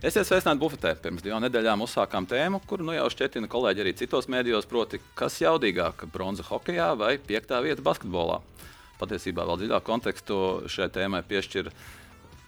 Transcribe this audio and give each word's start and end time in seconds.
Esiet 0.00 0.24
sveicināti 0.24 0.62
bufetē. 0.62 0.94
Pirms 0.96 1.20
divām 1.20 1.42
nedēļām 1.44 1.82
uzsākām 1.84 2.24
tēmu, 2.24 2.62
kuru 2.64 2.86
nu 2.88 2.94
jau 2.94 3.10
šķietina 3.12 3.50
kolēģi 3.52 3.82
arī 3.82 3.90
citos 3.98 4.30
mēdījos, 4.32 4.64
proti, 4.64 4.96
kas 5.12 5.34
jaudīgāk- 5.42 6.06
bronza 6.14 6.40
hokeja 6.48 6.94
vai 6.96 7.18
piektā 7.18 7.58
vieta 7.60 7.84
basketbolā. 7.84 8.38
Patiesībā 8.96 9.44
vēl 9.44 9.60
dziļāku 9.60 9.84
kontekstu 9.84 10.64
šai 10.72 10.88
tēmai 10.88 11.20
piešķir 11.20 11.68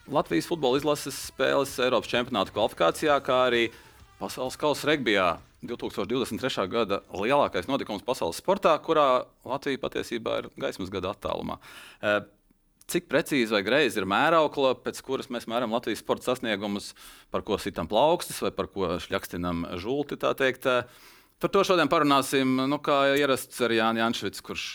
Latvijas 0.09 0.49
futbola 0.49 0.80
izlases 0.80 1.29
spēles 1.29 1.77
Eiropas 1.77 2.09
čempionāta 2.09 2.57
kvalifikācijā, 2.57 3.21
kā 3.21 3.51
arī 3.51 3.71
Pasaules 4.19 4.57
kausa 4.57 4.87
regbijā 4.87 5.39
2023. 5.62 6.69
gada 6.71 7.03
lielākais 7.12 7.69
notikums 7.69 8.03
pasaules 8.03 8.41
sportā, 8.41 8.79
kurā 8.80 9.27
Latvija 9.45 9.79
patiesībā 9.79 10.39
ir 10.39 10.48
gaismas 10.57 10.89
gada 10.89 11.12
attālumā. 11.12 11.59
Cik 12.93 13.09
precīzi 13.09 13.55
vai 13.55 13.63
greizi 13.64 14.01
ir 14.01 14.09
mēraukla, 14.11 14.75
pēc 14.85 15.00
kuras 15.07 15.31
mēs 15.33 15.49
mēram 15.49 15.73
Latvijas 15.73 16.03
sporta 16.05 16.31
sasniegumus, 16.31 16.93
par 17.33 17.45
ko 17.46 17.57
sitam 17.61 17.89
plaukstus 17.89 18.43
vai 18.45 18.53
par 18.55 18.69
ko 18.73 18.99
šļakstinam 19.00 19.67
žulti. 19.81 20.21
Par 20.21 21.50
to 21.50 21.64
šodien 21.67 21.91
parunāsim, 21.91 22.59
nu, 22.69 22.79
kā 22.85 23.17
ierasts 23.19 23.64
ar 23.64 23.73
Jānis 23.75 24.05
Jančevits, 24.05 24.45
kurš 24.45 24.67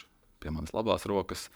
pie 0.42 0.52
manas 0.52 0.74
labās 0.76 1.06
rokas. 1.08 1.48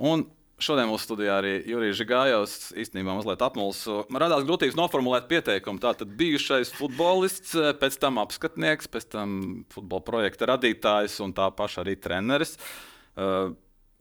Un 0.00 0.24
Šodien 0.62 0.86
mūsu 0.86 1.08
studijā 1.08 1.40
arī 1.40 1.56
Jurijs 1.66 1.96
Žigājovs 1.98 2.52
īstenībā 2.78 3.16
mazliet 3.16 3.40
apmulsu. 3.42 4.04
Man 4.12 4.22
radās 4.22 4.44
grūtības 4.46 4.76
noformulēt 4.78 5.26
pieteikumu. 5.30 5.80
Tātad 5.82 6.12
bijušais 6.18 6.70
futbolists, 6.76 7.56
pēc 7.80 7.96
tam 8.02 8.20
apskatnieks, 8.22 8.90
pēc 8.92 9.08
tam 9.16 9.32
futbola 9.74 10.04
projekta 10.06 10.52
radītājs 10.52 11.18
un 11.24 11.34
tā 11.34 11.48
paša 11.56 11.82
arī 11.82 11.96
treneris. 11.98 12.54
Uh, 13.16 13.56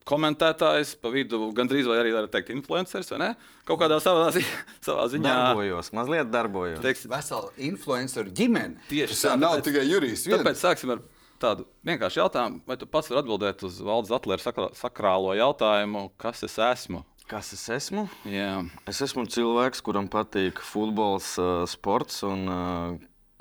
komentētājs, 0.10 0.96
pa 1.02 1.12
vidu 1.14 1.52
gandrīz 1.56 1.88
vai 1.90 2.00
arī 2.02 2.14
teikt, 2.32 2.52
influenceris, 2.56 3.12
vai 3.14 3.20
ne? 3.22 3.30
Kaut 3.68 3.80
kādā 3.82 4.00
savā, 4.04 4.30
zi 4.36 4.44
savā 4.88 5.08
ziņā. 5.14 5.28
Darbojos, 5.30 5.92
mazliet 5.98 6.32
darbojos. 6.34 6.82
Teiks, 6.84 7.08
Vesela 7.12 7.52
influenceru 7.70 8.34
ģimene. 8.38 8.82
Tieši 8.90 9.20
tā. 9.22 9.36
Nav 9.40 9.62
tikai 9.66 9.86
Jurijs. 9.88 10.26
Tāpēc 10.30 10.62
sāksim 10.62 10.96
ar 10.96 11.06
tādu 11.42 11.66
vienkāršu 11.88 12.22
jautājumu, 12.22 12.62
vai 12.70 12.78
tu 12.78 12.90
pats 12.90 13.10
vari 13.10 13.24
atbildēt 13.24 13.64
uz 13.66 13.80
Valdis 13.86 14.14
Atlera 14.14 14.70
sakrālo 14.78 15.34
jautājumu, 15.38 16.10
kas 16.22 16.44
es 16.46 16.58
esmu? 16.62 17.02
Kas 17.32 17.54
es 17.56 17.64
esmu? 17.72 18.08
Jā. 18.28 18.60
Es 18.90 19.00
esmu 19.06 19.24
cilvēks, 19.32 19.80
kuram 19.86 20.10
patīk 20.12 20.60
futbols, 20.68 21.34
sports 21.72 22.22
un 22.28 22.44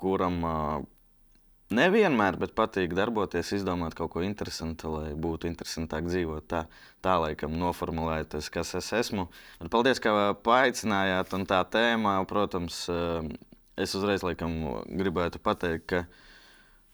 kuram 0.01 0.39
nevienmēr, 1.75 2.39
bet 2.41 2.55
patīk 2.59 2.95
darboties, 2.99 3.53
izdomāt 3.57 3.97
kaut 3.99 4.13
ko 4.15 4.25
interesantu, 4.27 4.95
lai 4.97 5.13
būtu 5.19 5.49
interesantāk 5.51 6.09
dzīvot. 6.09 6.47
Tā, 6.51 6.65
tā 7.05 7.19
laikam, 7.23 7.55
noformulēt, 7.61 8.39
kas 8.55 8.75
es 8.79 8.93
esmu. 9.03 9.29
Un 9.61 9.73
paldies, 9.73 10.03
ka 10.03 10.33
paaicinājāt. 10.47 11.37
Un 11.39 11.47
tā 11.51 11.61
tēma, 11.71 12.19
protams, 12.31 12.83
es 13.81 13.95
uzreiz 13.99 14.27
laikam 14.27 14.83
gribētu 14.87 15.43
pateikt, 15.43 15.87
ka 15.95 16.05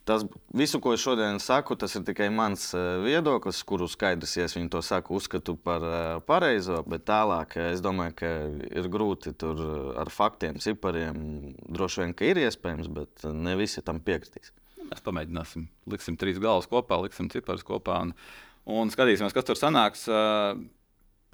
Tas 0.07 0.23
visu, 0.55 0.79
ko 0.79 0.93
es 0.95 1.03
šodien 1.03 1.41
saku, 1.43 1.75
tas 1.75 1.97
ir 1.99 2.05
tikai 2.07 2.29
mans 2.31 2.69
uh, 2.79 3.01
viedoklis, 3.03 3.59
kuru 3.67 3.89
skaidrs, 3.91 4.37
ja 4.39 4.45
es 4.47 4.53
viņu 4.55 4.69
to 4.71 4.83
saku, 4.87 5.17
uzskatu 5.19 5.57
par 5.59 5.83
uh, 5.83 5.97
pareizo. 6.23 6.77
Bet 6.87 7.03
tālāk 7.09 7.57
es 7.65 7.83
domāju, 7.83 8.15
ka 8.21 8.31
ir 8.71 8.87
grūti 8.93 9.33
tur 9.35 9.65
ar 9.99 10.13
faktiem, 10.15 10.61
cipariem. 10.63 11.19
Droši 11.67 12.05
vien, 12.05 12.15
ka 12.15 12.31
ir 12.31 12.39
iespējams, 12.45 12.93
bet 13.01 13.27
ne 13.35 13.57
visi 13.59 13.83
tam 13.83 13.99
piekritīs. 13.99 14.55
Mēs 14.91 15.05
pamēģināsim. 15.07 15.67
Liksim 15.91 16.17
trīs 16.21 16.41
galvas 16.43 16.69
kopā, 16.71 16.99
liksim 17.03 17.31
ciparus 17.33 17.65
kopā 17.67 18.01
un, 18.07 18.13
un 18.71 18.93
skatīsimies, 18.93 19.35
kas 19.37 19.47
tur 19.49 19.59
sanāks. 19.59 20.07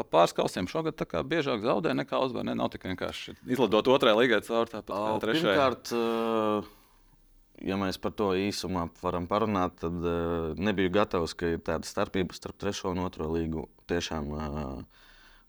Pa 0.01 0.07
pāris 0.09 0.33
kausiem 0.37 0.69
šogad 0.71 1.03
biežāk 1.29 1.65
zaudē 1.65 1.93
nekā 1.95 2.21
uzvar. 2.25 2.47
Ne? 2.49 2.57
Nav 2.59 2.73
tik 2.73 2.87
vienkārši 2.89 3.37
izlidot 3.45 3.91
otrajā 3.93 4.17
līgā 4.19 4.41
caur 4.47 4.71
tāpat 4.71 4.95
kā 4.95 5.19
trešajā. 5.27 5.53
Pirmkārt, 5.53 5.93
ja 7.69 7.79
mēs 7.79 8.01
par 8.03 8.17
to 8.17 8.31
īsumā 8.39 8.87
varam 9.03 9.29
parunāt, 9.31 9.77
tad 9.85 9.95
nebiju 10.57 10.95
gatavs, 10.97 11.37
ka 11.37 11.53
ir 11.55 11.63
tāda 11.63 11.87
starpība 11.87 12.35
starp 12.37 12.59
trešo 12.65 12.97
un 12.97 13.05
otro 13.05 13.29
līgu. 13.35 13.69
Tiešām 13.93 14.33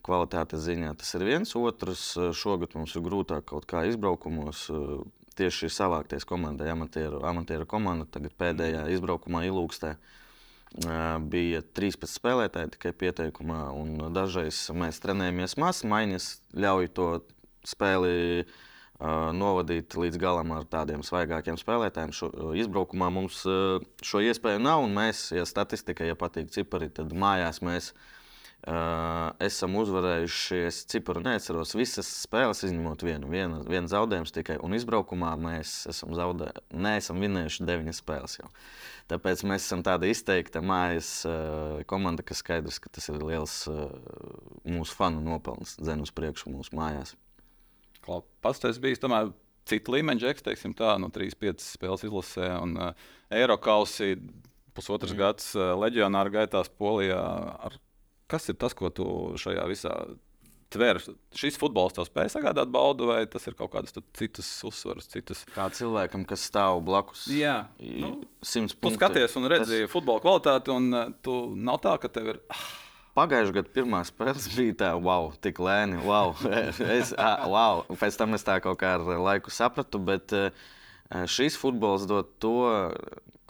kvalitātes 0.03 0.65
ziņā 0.67 0.91
tas 0.99 1.15
ir 1.15 1.23
viens. 1.29 1.55
Otrs, 1.55 2.05
šogad 2.35 2.75
mums 2.75 2.93
ir 2.99 3.05
grūtāk 3.07 3.47
kaut 3.53 3.67
kā 3.69 3.85
izbraukumos. 3.87 4.67
Tieši 5.37 5.69
savākties 5.73 6.27
komandai, 6.29 6.67
amatieru, 6.73 7.23
amatieru 7.25 7.65
komanda, 7.69 8.05
tagad 8.09 8.35
pēdējā 8.37 8.83
izbraukumā 8.93 9.43
ilūkstē. 9.47 9.95
Bija 11.29 11.61
13 11.77 12.09
spēlētāji 12.09 12.73
tikai 12.75 12.93
pieteikumā, 12.97 13.63
un 13.77 14.07
dažreiz 14.13 14.65
mēs 14.77 15.01
trenējamies 15.01 15.57
maz, 15.61 15.83
maiņas 15.85 16.29
ļauj 16.57 16.89
to 16.97 17.09
spēli 17.65 18.45
novadīt 19.37 19.97
līdz 19.97 20.21
galam 20.21 20.53
ar 20.55 20.65
tādiem 20.69 21.01
svaigākiem 21.05 21.57
spēlētājiem. 21.59 22.13
Šo, 22.15 22.29
izbraukumā 22.57 23.09
mums 23.13 23.41
šo 23.43 24.21
iespēju 24.23 24.61
nav, 24.61 24.85
un 24.85 24.93
mēs, 24.97 25.27
ja 25.33 25.45
statistika, 25.49 26.05
ja 26.07 26.17
patīk 26.17 26.53
cipari, 26.53 26.93
tad 26.93 27.13
mājās 27.17 27.61
mēs 27.65 27.91
uh, 27.91 28.11
esam 28.63 29.75
uzvarējuši. 29.81 30.61
Es 30.69 30.81
ciparu 30.91 31.23
neatceros 31.25 31.75
visas 31.75 32.07
spēles, 32.23 32.63
izņemot 32.67 33.03
vienu, 33.03 33.29
vienu, 33.31 33.61
vienu 33.67 33.91
zaudējumu 33.91 34.31
tikai, 34.35 34.57
un 34.63 34.77
izbraukumā 34.77 35.33
mēs 35.41 35.83
esam, 35.91 36.15
zaudē, 36.15 36.51
neesam 36.71 37.19
vinējuši 37.23 37.67
deviņas 37.67 38.01
spēles. 38.03 38.37
Jau. 38.39 38.49
Tāpēc 39.11 39.43
mēs 39.49 39.67
esam 39.67 39.83
tāda 39.83 40.07
izteikta 40.07 40.63
mājas 40.63 41.11
komanda, 41.91 42.23
kas 42.23 42.39
skaidrs, 42.39 42.79
ka 42.79 42.91
tas 42.93 43.09
ir 43.11 43.19
liels 43.19 43.57
mūsu 44.63 44.95
fanu 44.95 45.23
nopelns, 45.25 45.75
dzen 45.81 46.05
uz 46.05 46.13
priekšu 46.15 46.53
mūsu 46.55 46.75
mājās. 46.79 47.17
Pats 48.43 48.63
tas 48.63 48.79
bija 48.83 48.99
tomēr 48.99 49.31
cita 49.69 49.93
līmeņa 49.93 50.23
džeks, 50.23 50.45
teiksim, 50.45 50.73
tā, 50.77 50.95
no 50.99 51.09
3-5 51.13 51.63
spēles 51.63 52.03
izlasē 52.07 52.49
un 52.59 52.75
uh, 52.79 53.07
Eirokausī 53.33 54.15
pusotrs 54.75 55.13
mm. 55.13 55.19
gads 55.19 55.49
uh, 55.55 55.71
leģionāra 55.79 56.33
gaitās 56.33 56.71
Polijā. 56.79 57.21
Ar, 57.69 57.77
kas 58.33 58.49
ir 58.49 58.57
tas, 58.59 58.75
ko 58.77 58.89
tu 58.93 59.07
šajā 59.39 59.65
visā 59.69 59.93
tver? 60.73 60.99
Šis 61.37 61.57
futbols 61.61 61.95
tev 61.95 62.07
spēj 62.07 62.31
sagādāt 62.33 62.71
baudu, 62.73 63.07
vai 63.11 63.21
tas 63.29 63.45
ir 63.49 63.57
kaut 63.57 63.73
kādas 63.75 63.95
citas 64.17 64.49
uzsvaras, 64.65 65.09
citas? 65.11 65.43
Kā 65.53 65.69
cilvēkam, 65.73 66.25
kas 66.29 66.47
stāv 66.49 66.81
blakus. 66.85 67.27
Jā, 67.31 67.67
nu, 67.79 68.15
tu 68.41 68.93
skaties 68.95 69.37
un 69.39 69.51
redzi 69.53 69.83
tas... 69.83 69.91
futbola 69.93 70.23
kvalitāti, 70.23 70.73
un 70.73 70.89
uh, 70.93 71.11
tu 71.25 71.37
nav 71.53 71.81
tā, 71.85 71.95
ka 72.01 72.11
tev 72.13 72.33
ir. 72.35 72.41
Ah, 72.53 72.65
Pagājušajā 73.13 73.53
gadā 73.59 73.69
pirmā 73.75 73.99
spēle 74.09 74.41
bija 74.55 74.75
tā, 74.79 74.87
wow, 74.97 75.27
tik 75.45 75.59
lēni. 75.61 75.99
Wow. 76.01 76.33
Es, 76.97 77.11
wow. 77.13 77.83
Pēc 78.01 78.17
tam 78.17 78.33
es 78.33 78.45
tā 78.45 78.57
kaut 78.63 78.79
kā 78.81 78.95
ar 78.97 79.05
laiku 79.05 79.53
sapratu, 79.53 80.01
bet 80.01 80.33
šis 81.29 81.59
futbols 81.61 82.07
dod 82.09 82.31
to, 82.41 82.55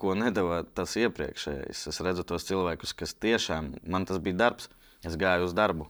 ko 0.03 0.14
nedēļa 0.19 0.62
tas 0.78 0.94
iepriekšējais. 1.00 1.88
Es 1.90 2.02
redzu 2.06 2.28
tos 2.28 2.47
cilvēkus, 2.50 2.96
kas 3.00 3.16
tiešām 3.16 3.74
man 3.88 4.08
tas 4.09 4.22
bija 4.24 4.41
darbs. 4.46 4.69
Es 5.03 5.18
gāju 5.19 5.50
uz 5.50 5.56
darbu. 5.58 5.90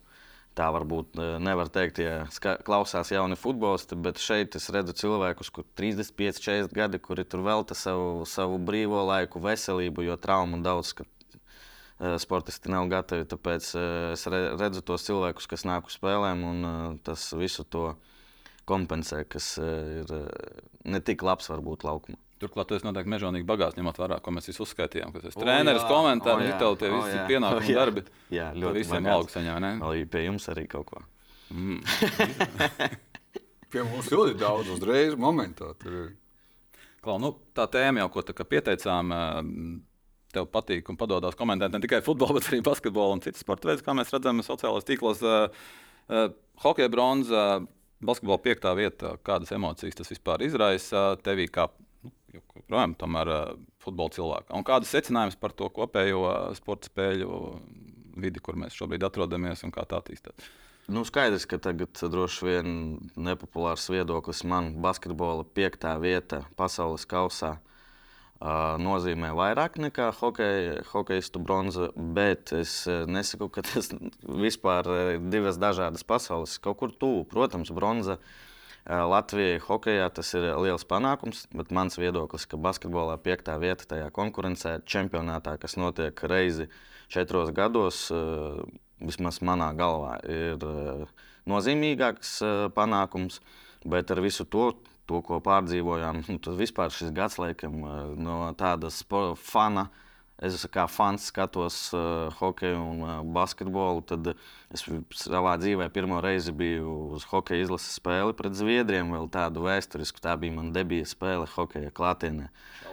Tā 0.54 0.68
varbūt 0.70 1.18
nevar 1.42 1.72
teikt, 1.74 1.98
ja 1.98 2.28
klausās 2.62 3.10
jauni 3.10 3.34
futbolisti, 3.34 3.98
bet 3.98 4.22
šeit 4.22 4.54
es 4.60 4.70
redzu 4.74 4.94
cilvēkus, 5.00 5.50
kuriem 5.50 5.72
ir 5.98 5.98
35, 5.98 6.42
40 6.46 6.78
gadi, 6.78 7.00
kuri 7.02 7.26
tur 7.26 7.42
velta 7.42 7.74
savu, 7.74 8.22
savu 8.30 8.60
brīvo 8.62 9.02
laiku, 9.10 9.42
veselību, 9.42 10.06
jo 10.06 10.18
traumu 10.22 10.62
daudz, 10.62 10.94
ka 10.94 11.08
Eh, 12.04 12.18
sportisti 12.20 12.72
nav 12.74 12.90
gatavi. 12.92 13.26
Tāpēc 13.30 13.68
eh, 13.78 14.14
es 14.16 14.26
redzu 14.28 14.82
tos 14.84 15.06
cilvēkus, 15.08 15.48
kas 15.48 15.64
nāk 15.68 15.88
uz 15.88 15.96
spēlēm, 16.00 16.42
un 16.50 16.98
tas 17.06 17.30
visu 17.38 17.64
to 17.64 17.94
kompensē, 18.68 19.22
kas 19.30 19.58
ir 19.60 20.12
ne 20.88 21.00
tik 21.04 21.24
labs 21.28 21.50
varbūt 21.52 21.84
laukumā. 21.84 22.20
Turklāt 22.44 22.68
tas 22.74 22.84
noteikti 22.84 23.12
mežonīgi 23.14 23.48
bagāts, 23.48 23.78
ņemot 23.80 24.00
vērā, 24.02 24.20
ko 24.24 24.34
mēs 24.36 24.50
visi 24.52 24.60
uzskaitījām. 24.66 25.14
Kas 25.16 25.30
ir 25.30 25.38
treneris, 25.40 25.86
komentāri, 25.88 26.50
oh, 26.52 26.60
tev 26.60 26.76
tie 26.82 26.90
oh, 26.92 26.98
visi 27.00 27.22
pienākumi 27.30 27.70
un 27.72 27.80
darbi. 27.80 28.04
Jā, 28.34 28.50
ļoti 28.58 28.82
visiem 28.82 29.08
ne? 29.64 29.72
Arī 29.88 30.04
pie 30.12 30.26
jums 30.26 30.50
arī 30.52 30.66
kaut 30.72 30.90
ko. 30.92 31.04
Mm. 31.54 31.80
pie 33.72 33.88
mums 33.88 34.12
ļoti 34.12 34.36
daudz 34.42 34.74
uzreiz 34.76 35.16
momentā. 35.16 35.72
Klau, 37.04 37.18
nu, 37.24 37.34
tā 37.56 37.70
tēma 37.72 38.04
jau, 38.04 38.12
ko 38.18 38.46
pieteicām, 38.52 39.16
tev 40.34 40.50
patīk 40.54 40.90
un 40.92 40.98
padodas 41.00 41.38
komentēt 41.40 41.74
ne 41.74 41.82
tikai 41.84 42.02
futbolu, 42.06 42.36
bet 42.38 42.50
arī 42.50 42.62
basketbolu 42.66 43.18
un 43.18 43.24
citas 43.24 43.46
sporta 43.46 43.70
veidus, 43.70 43.86
kā 43.86 43.96
mēs 43.98 44.14
redzam 44.14 44.42
sociālajos 44.46 44.90
tīklos. 44.90 45.24
Uh, 45.24 45.64
uh, 46.10 46.28
Hokeja 46.64 46.92
bronza, 46.94 47.46
basketbola 48.04 48.42
piektā 48.44 48.74
vieta, 48.78 49.16
kādas 49.26 49.54
emocijas 49.56 49.98
tas 49.98 50.12
vispār 50.12 50.44
izraisa 50.46 51.14
tevī 51.26 51.48
kā 51.52 51.70
nu, 52.34 52.42
joprojām 52.58 52.96
tomēr 53.00 53.32
uh, 53.32 53.42
futbola 53.84 54.14
cilvēkam. 54.14 54.58
Un 54.58 54.68
kādas 54.68 54.92
secinājumus 54.94 55.40
par 55.40 55.54
to 55.58 55.70
kopējo 55.74 56.26
sporta 56.58 56.90
spēļu 56.90 57.40
vidi, 58.24 58.42
kur 58.44 58.58
mēs 58.60 58.78
šobrīd 58.78 59.06
atrodamies 59.06 59.64
un 59.66 59.74
kā 59.74 59.86
tā 59.90 60.02
attīstās? 60.02 60.52
Nu, 60.92 61.06
skaidrs, 61.08 61.46
ka 61.48 61.62
tagad 61.64 61.96
droši 61.96 62.48
vien 62.50 62.72
nepopulārs 63.16 63.86
viedoklis 63.92 64.44
man 64.44 64.74
basketbola 64.84 65.46
piektā 65.48 65.96
vieta 66.02 66.44
pasaules 66.60 67.08
kausā. 67.08 67.56
Uh, 68.44 68.76
nozīmē 68.82 69.30
vairāk 69.38 69.78
nekā 69.80 70.10
hokeja, 70.18 70.82
hokeistu 70.90 71.40
bronza, 71.40 71.94
bet 71.96 72.52
es 72.58 72.82
nesaku, 73.08 73.48
ka 73.54 73.64
tas 73.64 73.94
vispār 74.28 74.90
ir 75.14 75.30
divas 75.32 75.56
dažādas 75.62 76.04
pasaules. 76.04 76.58
Kaut 76.60 76.82
kur 76.82 76.92
tuvu, 76.92 77.24
protams, 77.30 77.72
bronza 77.72 78.18
Uh, 78.18 78.43
Latvijai 78.86 79.62
hokeja 79.64 80.10
tas 80.12 80.34
ir 80.36 80.50
liels 80.60 80.84
panākums, 80.84 81.46
bet 81.56 81.72
mans 81.72 81.96
viedoklis, 81.96 82.44
ka 82.52 82.60
basketbolā 82.60 83.16
piektā 83.24 83.56
vieta 83.62 83.88
tajā 83.88 84.10
konkurencē, 84.12 84.82
čempionātā, 84.84 85.56
kas 85.62 85.78
notiek 85.80 86.20
reizi 86.28 86.68
četros 87.14 87.54
gados, 87.56 88.10
uh, 88.12 88.60
vismaz 89.04 89.40
manā 89.44 89.72
galvā, 89.78 90.18
ir 90.28 90.64
nozīmīgāks 91.50 92.40
panākums. 92.76 93.40
Bet 93.84 94.12
ar 94.16 94.22
visu 94.24 94.46
to, 94.48 94.70
to 95.08 95.20
ko 95.28 95.42
pārdzīvojām, 95.44 96.24
nu, 96.30 96.40
tas 96.44 96.60
vispār 96.60 96.94
šis 96.94 97.12
gads, 97.16 97.40
laikam, 97.42 97.84
no 98.20 98.40
tādas 98.60 99.02
fana 99.44 99.90
Es 100.44 100.66
kā 100.68 100.84
fans 100.92 101.30
skatos 101.32 101.78
uh, 101.96 102.28
hokeju 102.36 102.76
un 102.76 103.04
uh, 103.06 103.12
basketbolu. 103.36 104.02
Tad 104.04 104.34
es 104.76 104.84
savā 105.16 105.54
dzīvē 105.62 105.88
pirmo 105.96 106.20
reizi 106.24 106.52
biju 106.52 107.16
uz 107.16 107.24
hokeja 107.32 107.64
izlases 107.64 107.96
spēli 108.02 108.36
pret 108.36 108.58
Zviedriem. 108.60 109.14
Vēl 109.16 109.30
tādu 109.32 109.64
vēsturisku, 109.64 110.20
tā 110.24 110.36
bija 110.40 110.58
mana 110.58 110.76
debija 110.76 111.08
spēle 111.08 111.48
hokeja 111.56 111.94
klātienē. 111.96 112.50
Šalīt 112.82 112.93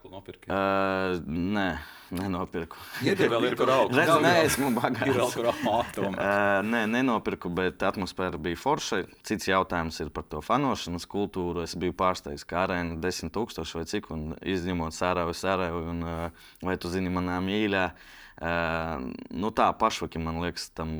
kraklu 0.00 0.10
nopirkt. 0.10 0.46
Uh, 0.48 1.20
nē, 1.26 1.78
nenopirku. 2.10 2.76
Ja 3.04 3.14
tev 3.18 3.32
vēl 3.34 3.50
ir 3.50 3.56
kur 3.58 3.70
augt. 3.70 3.94
Redz, 3.94 4.12
nē, 4.22 4.32
esmu 4.46 4.70
bagāts. 4.76 5.10
Ir 5.10 5.20
kur 5.34 5.48
augt. 5.50 5.98
Uh, 5.98 6.60
nē, 6.64 6.86
nenopirku, 6.88 7.50
bet 7.52 7.82
atmosfēra 7.82 8.40
bija 8.40 8.56
forša. 8.56 9.02
Cits 9.26 9.50
jautājums 9.50 10.00
ir 10.00 10.12
par 10.14 10.24
to 10.30 10.40
fanošanas 10.44 11.06
kultūru. 11.10 11.64
Es 11.64 11.76
biju 11.76 11.92
pārsteigts, 11.96 12.46
ka 12.48 12.64
arēna 12.64 12.96
ir 12.96 13.02
10 13.04 13.34
tūkstoši 13.34 13.80
vai 13.80 13.84
cik, 13.90 14.10
un 14.14 14.30
izņemot 14.40 14.96
sērēju, 14.96 15.36
sērēju, 15.42 15.84
un 15.92 16.06
uh, 16.06 16.48
vai 16.64 16.78
tu 16.80 16.92
zini 16.92 17.12
manā 17.12 17.40
mīļā. 17.44 17.84
Uh, 17.90 18.16
nu 18.40 19.50
tā 19.52 19.66
pašvaki, 19.76 20.16
man 20.22 20.38
liekas, 20.40 20.70
tam, 20.72 20.94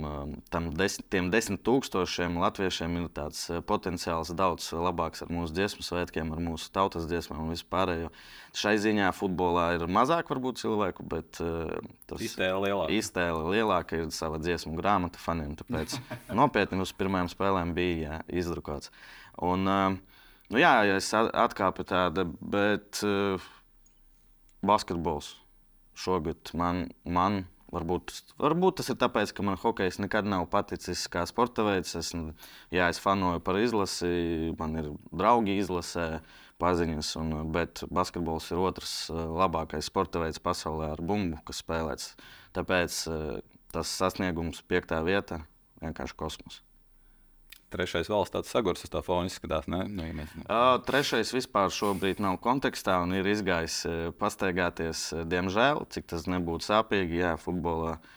tam 0.52 0.66
desmit, 0.76 1.06
tiem 1.08 1.30
desmit 1.32 1.62
tūkstošiem 1.64 2.36
latviešiem 2.36 2.98
ir 3.00 3.06
tāds 3.16 3.46
potenciāls 3.64 4.34
daudz 4.36 4.66
labāks 4.76 5.24
ar 5.24 5.32
mūsu 5.32 5.56
dziesmu 5.56 5.86
svētkiem, 5.86 6.34
ar 6.36 6.42
mūsu 6.44 6.68
tautas 6.74 7.08
dziesmām 7.08 7.46
un 7.46 7.54
vispārējo. 7.54 8.12
Šai 8.60 8.74
ziņā 8.84 9.08
futbolā 9.16 9.70
ir 9.78 9.86
mazāk 9.88 10.28
varbūt 10.28 10.60
cilvēku, 10.60 11.08
bet 11.08 11.40
tas 11.40 12.26
iztēle 12.28 12.60
lielāka. 12.66 12.92
Iztēle 13.00 13.48
lielāka 13.56 14.02
ir 14.02 14.12
sava 14.12 14.36
dziesmu 14.42 14.76
grāmata 14.76 15.22
faniem, 15.22 15.56
tāpēc 15.56 15.96
nopietni 16.36 16.84
uz 16.84 16.92
pirmajām 16.92 17.32
spēlēm 17.32 17.72
bija 17.78 18.00
jā, 18.04 18.22
izdrukāts. 18.42 18.92
Un, 19.40 19.64
nu 19.64 20.60
jā, 20.60 20.76
es 20.92 21.08
atkāpu 21.16 21.88
tāda, 21.88 22.28
bet 22.28 23.00
basketbols 24.60 25.39
šogad 26.00 26.52
man, 26.56 26.86
man 27.04 27.44
varbūt, 27.70 28.12
varbūt 28.40 28.80
tas 28.80 28.90
ir 28.92 28.98
tāpēc, 29.00 29.32
ka 29.34 29.44
man 29.46 29.58
hokejs 29.60 30.00
nekad 30.02 30.28
nav 30.28 30.46
paticis 30.52 31.06
kā 31.12 31.24
sporta 31.28 31.64
veids. 31.66 31.94
Es, 31.98 32.12
jā, 32.74 32.88
es 32.90 33.00
fanoju 33.02 33.42
par 33.46 33.60
izlasi, 33.60 34.54
man 34.58 34.78
ir 34.80 34.90
draugi 35.12 35.58
izlasē, 35.60 36.08
paziņas, 36.60 37.14
un, 37.20 37.36
bet 37.54 37.84
basketbols 37.88 38.50
ir 38.52 38.60
otrs 38.60 38.94
eh, 39.08 39.20
labākais 39.40 39.88
sporta 39.88 40.22
veids 40.22 40.42
pasaulē 40.44 40.92
ar 40.94 41.04
bumbu, 41.04 41.40
kas 41.48 41.62
spēlēts. 41.64 42.10
Tāpēc 42.56 42.98
eh, 43.08 43.38
tas 43.72 43.94
sasniegums, 44.02 44.64
piektā 44.68 45.00
vieta, 45.06 45.44
vienkārši 45.80 46.18
kosmos. 46.20 46.60
Trešais 47.70 48.08
valsts 48.10 48.34
tāds 48.34 48.50
sagurs 48.50 48.82
uz 48.82 48.90
tā 48.90 49.02
fona 49.06 49.30
izskatās. 49.30 49.68
Ne? 49.70 49.84
Nu, 49.86 50.02
ja 50.06 50.14
mēs... 50.16 50.32
uh, 50.42 50.76
trešais 50.86 51.30
vispār 51.30 51.70
šobrīd 51.70 52.22
nav 52.22 52.40
kontekstā 52.42 52.96
un 53.04 53.14
ir 53.14 53.28
izgājis 53.30 53.76
uh, 53.86 53.98
pastaigāties. 54.18 55.04
Uh, 55.14 55.22
diemžēl, 55.30 55.84
cik 55.94 56.08
tas 56.10 56.26
nebūtu 56.30 56.66
sāpīgi, 56.66 57.20
jā, 57.22 57.36
futbolā. 57.38 57.98
Uh, 58.00 58.16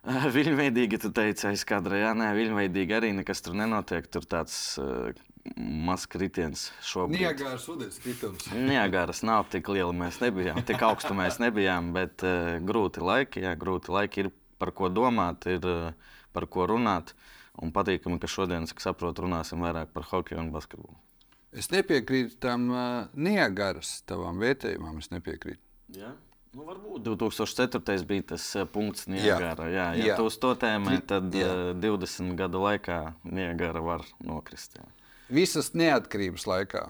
Viļņveidīgi, 0.34 1.00
tu 1.02 1.10
teici, 1.12 1.46
aizkadrā, 1.50 1.98
jā, 2.00 2.12
nē, 2.16 2.30
viļņveidīgi 2.38 2.96
arī 2.96 3.12
nekas 3.18 3.44
tur 3.44 3.56
nenotiek. 3.58 4.06
Tur 4.10 4.24
tāds 4.28 4.54
uh, 4.80 5.10
mazs 5.56 6.08
kritiens 6.10 6.68
šobrīd. 6.86 7.20
Niagāras 7.20 7.66
ūdens 7.70 8.00
kritums. 8.00 8.48
Niagāras 8.70 9.22
nav 9.26 9.46
tik 9.52 9.68
liela, 9.72 9.92
mēs 9.96 10.22
nebijām, 10.24 10.62
tik 10.66 10.82
augstu 10.88 11.14
mēs 11.18 11.38
nebijām, 11.42 11.92
bet 11.96 12.24
uh, 12.24 12.56
grūti 12.64 13.04
laiki, 13.04 13.44
jā, 13.44 13.54
grūti 13.60 13.92
laiki 13.92 14.24
ir 14.24 14.32
par 14.60 14.72
ko 14.76 14.88
domāt, 14.92 15.46
ir 15.52 15.68
uh, 15.68 16.16
par 16.34 16.48
ko 16.50 16.66
runāt. 16.70 17.12
Uh, 17.12 17.29
Un 17.58 17.72
patīkami, 17.74 18.20
ka 18.22 18.30
šodien, 18.30 18.68
cik 18.70 18.82
saprotu, 18.82 19.26
runāsim 19.26 19.62
vairāk 19.64 19.90
par 19.94 20.06
hokeju 20.12 20.38
un 20.40 20.52
basketbolu. 20.54 20.96
Es 21.50 21.66
nepiekrītu 21.72 22.38
tam 22.38 22.68
uh, 22.70 22.82
Niagaras 23.18 24.04
tavam 24.06 24.38
vērtējumam. 24.38 25.00
Es 25.02 25.10
nepiekrītu. 25.10 25.60
Ja? 25.98 26.12
Nu, 26.54 26.64
varbūt 26.66 27.02
2004. 27.06 28.04
bija 28.06 28.28
tas 28.32 28.44
punkts 28.72 29.06
Niagara. 29.10 29.66
Jā, 29.66 29.70
jā, 29.70 29.88
ja 29.98 30.06
jā. 30.12 30.16
tu 30.18 30.26
uz 30.30 30.38
to 30.42 30.50
tēmē, 30.58 30.96
tad 31.10 31.34
jā. 31.34 31.50
uh, 31.74 31.76
20 31.78 32.34
gadu 32.38 32.62
laikā 32.62 33.00
Niagara 33.26 33.82
var 33.82 34.06
nokrist. 34.22 34.78
Jā. 34.78 34.86
Visas 35.30 35.72
neatkarības 35.78 36.46
laikā, 36.50 36.88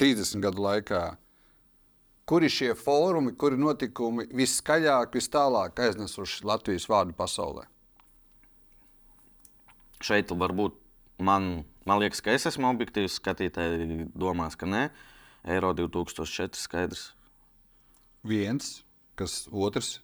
30 0.00 0.44
gadu 0.44 0.64
laikā, 0.64 1.02
kuri 2.28 2.50
šie 2.52 2.74
fórumi, 2.76 3.32
kuri 3.36 3.56
notikumi 3.60 4.26
viskaļāk, 4.28 5.16
vis 5.16 5.28
tālāk 5.32 5.80
aiznesuši 5.80 6.44
Latvijas 6.48 6.88
vārdu 6.92 7.16
pasaulē? 7.16 7.64
Šeit 10.06 10.32
varbūt 10.34 10.78
man, 11.22 11.64
man 11.88 12.02
liekas, 12.02 12.22
ka 12.24 12.34
es 12.36 12.46
esmu 12.50 12.70
objektīvs 12.72 13.18
skatītājs. 13.20 14.08
Domās, 14.18 14.56
ka 14.58 14.68
nē, 14.68 14.86
Eiro 15.48 15.72
2004 15.76 16.58
skaidrs. 16.58 17.10
Viens, 18.22 18.80
kas 19.18 19.46
otrs. 19.50 19.96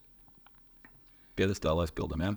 Piedestālā 1.39 1.87
aizpildām. 1.87 2.25
Ja? 2.25 2.33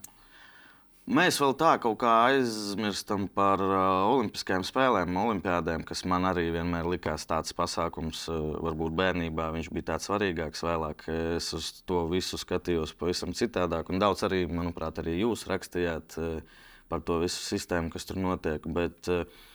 Mēs 1.11 1.39
vēl 1.41 1.55
tā 1.57 1.71
kaut 1.81 1.97
kā 2.03 2.11
aizmirstam 2.29 3.25
par 3.33 3.59
uh, 3.65 3.79
Olimpiskajām 4.13 4.61
spēlēm, 4.63 5.15
Olimpijādēm, 5.17 5.81
kas 5.83 6.05
man 6.05 6.27
arī 6.29 6.45
vienmēr 6.53 6.85
likās 6.93 7.25
tāds 7.27 7.55
pasākums. 7.57 8.27
Uh, 8.29 8.53
varbūt 8.61 8.93
bērnībā 8.99 9.49
viņš 9.55 9.71
bija 9.73 9.87
tāds 9.89 10.05
svarīgāks, 10.07 10.61
vēlāk 10.61 11.07
es 11.39 11.49
uz 11.57 11.71
to 11.89 12.05
visu 12.11 12.37
skatījos 12.37 12.93
pavisam 12.99 13.33
citādāk. 13.33 13.89
Un 13.89 13.99
daudz 13.99 14.21
arī, 14.29 14.43
manuprāt, 14.45 15.01
arī 15.01 15.17
jūs 15.23 15.47
rakstījāt. 15.49 16.19
Uh, 16.21 16.69
par 16.91 17.01
to 17.07 17.21
visu 17.23 17.39
sistēmu, 17.47 17.93
kas 17.93 18.05
tur 18.09 18.19
notiek. 18.21 18.67
Bet, 18.75 19.07
uh, 19.11 19.47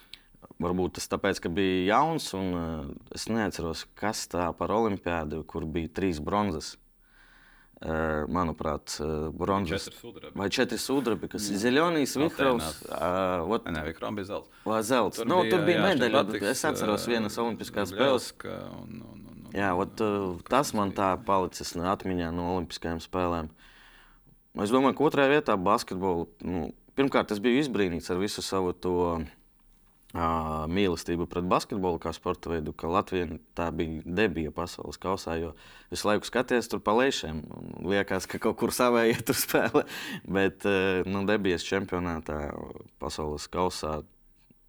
Varbūt 0.63 0.97
tas 0.97 1.09
tāpēc, 1.11 1.41
ka 1.43 1.51
bija 1.53 1.85
jauns, 1.91 2.31
un 2.37 2.51
uh, 2.57 2.89
es 3.15 3.27
neatceros, 3.29 3.85
kas 3.99 4.25
tā 4.33 4.49
par 4.57 4.73
olimpiādu, 4.73 5.43
kur 5.49 5.67
bija 5.69 5.91
trīs 5.99 6.21
bronzas. 6.23 6.77
Uh, 7.77 8.25
manuprāt, 8.33 8.95
uh, 9.05 9.27
bronzas 9.37 9.91
vai 10.33 10.47
četri 10.49 10.79
sudrabi, 10.81 11.29
kas 11.29 11.51
ir 11.53 11.59
Zeļonijas, 11.61 12.15
Vikrovs. 12.23 12.71
Uh, 12.89 13.59
Nē, 13.69 13.83
Vikrovs 13.91 14.17
bija 14.17 14.29
zelts. 14.31 14.63
Vai 14.65 14.79
zelts. 14.89 15.21
Tur, 15.21 15.29
nu, 15.29 15.43
bija, 15.45 15.53
tur 15.53 15.67
bija 15.67 15.83
medaļa. 15.85 16.23
Es 16.49 16.65
atceros 16.65 17.05
vienas 17.11 17.37
olimpiskās 17.43 17.93
spēles. 17.93 18.31
Un, 18.49 19.03
un, 19.05 19.29
un, 19.35 19.45
jā, 19.53 19.75
ot, 19.77 20.01
uh, 20.01 20.41
tas 20.49 20.73
man 20.79 20.95
tā 20.97 21.11
palicis 21.29 21.77
atmiņā 21.77 22.33
no 22.33 22.49
olimpiskajām 22.55 23.05
spēlēm. 23.05 23.53
Es 24.65 24.73
domāju, 24.73 24.97
ka 24.97 25.09
otrajā 25.11 25.35
vietā 25.35 25.61
basketbolu. 25.61 26.31
Nu, 26.49 26.71
pirmkārt, 26.97 27.33
es 27.33 27.43
biju 27.43 27.61
izbrīnīts 27.63 28.11
ar 28.13 28.21
visu 28.23 28.45
savu 28.45 28.73
to 28.73 28.97
mīlestību 30.17 31.27
pret 31.29 31.45
basketbolu 31.45 31.99
kā 32.01 32.13
sporta 32.15 32.49
veidu, 32.49 32.73
ka 32.73 32.89
Latvija 32.89 33.27
tā 33.59 33.69
bija 33.75 34.01
debija 34.07 34.53
pasaules 34.55 34.97
kausā. 34.99 35.37
Jo 35.41 35.53
visu 35.91 36.09
laiku 36.09 36.29
skaties 36.29 36.71
tur 36.73 36.81
pa 36.81 36.95
lejšiem. 36.97 37.43
Liekas, 37.85 38.29
ka 38.31 38.41
kaut 38.41 38.57
kur 38.57 38.73
savēja 38.73 39.21
tur 39.27 39.37
spēlē. 39.37 39.85
Bet 40.39 40.65
nu, 41.07 41.25
debijas 41.29 41.67
čempionātā, 41.67 42.55
pasaules 43.03 43.49
kausā. 43.53 44.01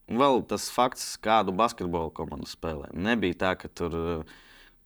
Vēl 0.08 0.44
tas 0.48 0.70
fakts, 0.72 1.16
kādu 1.20 1.56
basketbolu 1.56 2.12
komandu 2.16 2.48
spēlē. 2.48 2.92
Nebija 2.96 3.40
tā, 3.44 3.56
ka 3.60 3.68
tur 3.68 3.96
uh, 3.96 4.38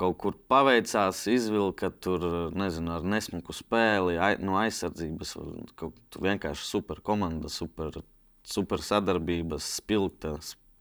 kaut 0.02 0.18
kur 0.22 0.38
paveicās, 0.50 1.22
izvilka 1.30 1.92
tur, 2.04 2.26
nezinu, 2.58 2.96
ar 2.96 3.06
nesmuku 3.06 3.54
spēli, 3.56 4.18
ai, 4.18 4.34
no 4.42 4.58
aizsardzības. 4.62 5.36
Kaut 5.80 6.22
vienkārši 6.22 6.68
super 6.68 7.02
komanda, 7.06 7.52
super, 7.52 8.02
super 8.48 8.84
sadarbības, 8.86 9.68
spilgta 9.78 10.36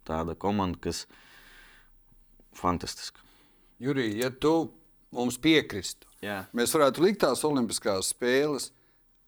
tāda 0.09 0.37
komanda, 0.39 0.81
kas 0.89 1.05
fantastiska. 2.57 3.23
Jurija, 3.81 4.27
ja 4.27 4.31
tu 4.31 4.55
mums 5.15 5.39
piekristu, 5.41 6.09
Jā. 6.25 6.45
mēs 6.57 6.75
varētu 6.77 7.05
likt 7.05 7.23
tās 7.25 7.45
Olimpiskās 7.49 8.13
spēles. 8.15 8.71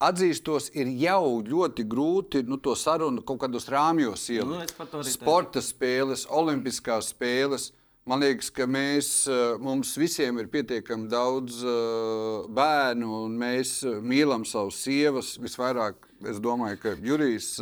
Atzīstos, 0.03 0.67
ir 0.75 0.89
jau 0.99 1.39
ļoti 1.47 1.85
grūti 1.87 2.41
nu, 2.43 2.57
to 2.59 2.75
sarunu 2.75 3.23
kaut 3.23 3.39
kādos 3.45 3.69
rāmjos 3.71 4.25
ielikt. 4.35 4.75
Nu, 4.91 5.05
Sporta 5.07 5.63
spēles, 5.63 6.25
Olimpiskās 6.27 7.13
spēles. 7.15 7.69
Man 8.03 8.19
liekas, 8.19 8.49
ka 8.51 8.65
mēs, 8.67 9.09
eh, 9.31 9.61
mums 9.63 9.93
visiem 9.95 10.41
ir 10.43 10.49
pietiekami 10.51 11.07
daudz 11.07 11.61
uh, 11.63 12.49
bērnu, 12.51 13.07
un 13.29 13.37
mēs 13.39 13.77
eh, 13.87 14.01
mīlam 14.03 14.43
savus 14.49 14.81
sievas. 14.83 15.37
Visvairāk, 15.39 16.09
es 16.27 16.41
domāju, 16.43 16.81
ka 16.83 16.97
Jurijs. 16.99 17.53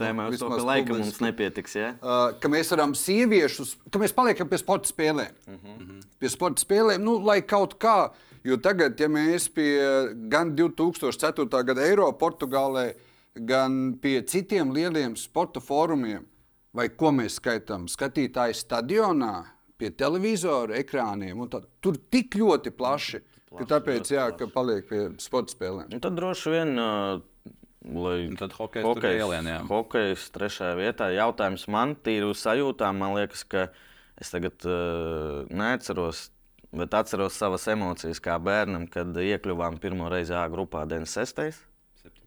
Tēmā 0.00 0.30
uz 0.32 0.40
to, 0.40 0.48
ka 0.48 0.64
laika 0.64 0.96
mums 0.96 1.20
nepietiks. 1.20 1.76
Ja? 1.76 1.92
Ka 2.40 2.52
mēs 2.52 2.72
varam 2.72 2.96
sieviešus, 2.96 3.76
ka 3.92 4.00
mēs 4.00 4.16
paliekam 4.16 4.48
pie 4.48 4.62
sporta 4.64 4.88
spēlēm. 4.88 5.36
Uh 5.44 5.60
-huh. 5.60 6.02
Pie 6.16 6.32
sporta 6.32 6.64
spēlēm, 6.64 7.04
nu, 7.04 7.20
lai 7.20 7.42
kaut 7.42 7.76
kā. 7.76 8.10
Jo 8.44 8.56
tagad, 8.56 8.98
ja 9.00 9.08
mēs 9.12 9.52
pie 9.52 9.76
gan 10.32 10.56
2004. 10.56 11.64
gada 11.64 11.84
Eiro 11.84 12.10
Portugālē, 12.12 12.94
gan 13.34 13.98
pie 14.00 14.22
citiem 14.22 14.72
lieliem 14.72 15.16
sporta 15.16 15.60
fórumiem, 15.60 16.24
vai 16.72 16.88
ko 16.88 17.12
mēs 17.12 17.36
skaitām 17.36 17.88
skatītāju 17.88 18.54
stadionā 18.54 19.44
pie 19.80 19.90
televizora 19.98 20.78
ekrāniem. 20.80 21.40
Tur 21.82 21.98
tik 22.12 22.36
ļoti 22.40 22.72
plaši, 22.76 23.22
plaši 23.22 23.58
ka 23.58 23.68
tāpēc 23.76 24.12
jā, 24.14 24.28
ka 24.38 24.48
paliek 24.52 24.86
pie 24.88 25.02
sporta 25.22 25.54
spēlēm. 25.54 25.90
Un 25.92 26.02
tad 26.02 26.18
droši 26.18 26.56
vien. 26.56 26.74
Uh... 26.78 27.28
Lai 27.82 28.28
un 28.28 28.36
tad 28.38 28.52
hokejs 28.54 28.84
hokejs, 28.86 29.16
ielienā. 29.18 29.56
Hokejs 29.66 30.28
trešajā 30.36 30.76
vietā. 30.78 31.08
Jautājums 31.10 31.64
man 31.66 31.96
tīri 31.98 32.28
uz 32.30 32.38
sajūtām. 32.44 33.00
Man 33.02 33.16
liekas, 33.16 33.42
ka 33.42 33.64
es 34.22 34.30
tagad 34.30 34.62
uh, 34.70 35.42
neatceros, 35.50 36.28
bet 36.70 36.94
atceros 36.94 37.34
savas 37.34 37.66
emocijas 37.74 38.22
kā 38.22 38.38
bērnam, 38.38 38.86
kad 38.86 39.18
iekļuvām 39.18 39.80
pirmo 39.82 40.12
reizi 40.14 40.36
A 40.38 40.44
grupā 40.52 40.84
96. 40.86 41.58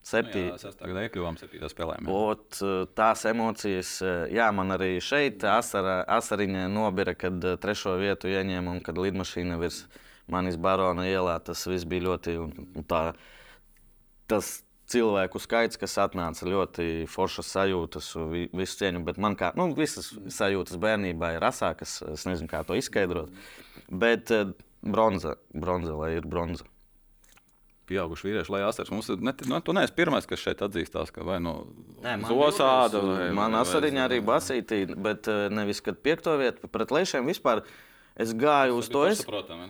Septiņi. 0.05 0.49
Jā, 0.51 0.57
sastāvdaļā 0.61 1.07
iekļuvām 1.07 1.37
septītā 1.39 1.69
spēlē. 1.71 1.95
Ot, 2.13 2.59
tās 2.97 3.23
emocijas, 3.25 3.95
jā, 4.29 4.49
man 4.53 4.75
arī 4.75 4.99
šeit 5.01 5.41
asara, 5.49 6.03
asariņa 6.17 6.67
nobira, 6.69 7.15
kad 7.17 7.41
trešo 7.61 7.95
vietu 7.97 8.29
ieņēma 8.29 8.75
un 8.75 8.83
kad 8.85 8.99
lidmašīna 9.01 9.57
virs 9.61 9.81
manis 10.29 10.59
barona 10.61 11.07
ielā. 11.09 11.39
Tas 11.45 11.65
viss 11.69 11.87
bija 11.89 12.05
ļoti. 12.05 12.37
Tā, 12.91 13.01
tas 14.29 14.51
cilvēku 14.93 15.41
skaits, 15.41 15.81
kas 15.81 15.97
atnāca 16.03 16.45
ļoti 16.45 17.07
foršas 17.09 17.49
sajūtas, 17.55 18.11
visu 18.53 18.79
cieņu, 18.83 19.01
bet 19.09 19.17
man 19.17 19.33
kā, 19.39 19.49
nu, 19.57 19.71
visas 19.73 20.11
sajūtas 20.37 20.77
bērnībā 20.85 21.33
ir 21.39 21.47
asākas, 21.49 21.97
es 22.13 22.29
nezinu, 22.29 22.51
kā 22.51 22.61
to 22.67 22.77
izskaidrot. 22.77 23.33
Bet 23.89 24.29
bronza, 24.85 25.33
bronza 25.57 25.97
lai 25.97 26.13
ir 26.19 26.29
bronza 26.29 26.69
pieauguši 27.89 28.29
vīrieši, 28.29 28.51
lai 28.53 28.61
asars. 28.67 28.91
Mums 28.93 29.09
ne, 29.19 29.33
nu, 29.49 29.59
tu 29.63 29.75
neesi 29.75 29.95
pirmais, 29.95 30.27
kas 30.29 30.41
šeit 30.41 30.61
atzīstās, 30.65 31.11
ka 31.15 31.25
vai 31.25 31.39
nu 31.43 31.57
zosāda. 32.27 33.01
Vai, 33.05 33.27
man 33.35 33.57
asariņā 33.61 34.05
arī 34.07 34.21
basītī, 34.25 34.85
bet 34.93 35.29
eh, 35.31 35.47
nevis, 35.53 35.83
kad 35.85 35.99
piekto 36.05 36.35
vietu 36.41 36.71
pret 36.71 36.93
lēšiem 36.95 37.27
vispār. 37.29 37.65
Es 38.15 38.29
gāju 38.31 38.77
uz 38.79 38.87
to, 38.87 39.01
es, 39.11 39.25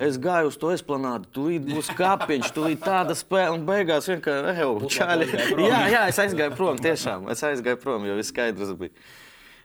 es 0.05 0.19
gāju 0.22 0.51
uz 0.51 0.57
to 0.62 0.69
esplanādu. 0.69 1.25
Tūlīt 1.34 1.63
būs 1.65 1.88
kāpiņš, 1.98 2.51
tūlīt 2.53 2.84
tāda 2.86 3.15
spēle, 3.17 3.55
un 3.57 3.63
beigās 3.65 4.05
vienkārši 4.12 4.91
čāli. 4.93 5.29
Jā, 5.65 5.79
jā, 5.89 6.03
es 6.12 6.19
aizgāju 6.22 6.53
prom, 6.53 6.77
tiešām. 6.77 7.25
Es 7.34 7.41
aizgāju 7.48 7.81
prom, 7.81 8.05
jo 8.05 8.19
viss 8.19 8.29
skaidrs 8.29 8.75
bija. 8.77 8.93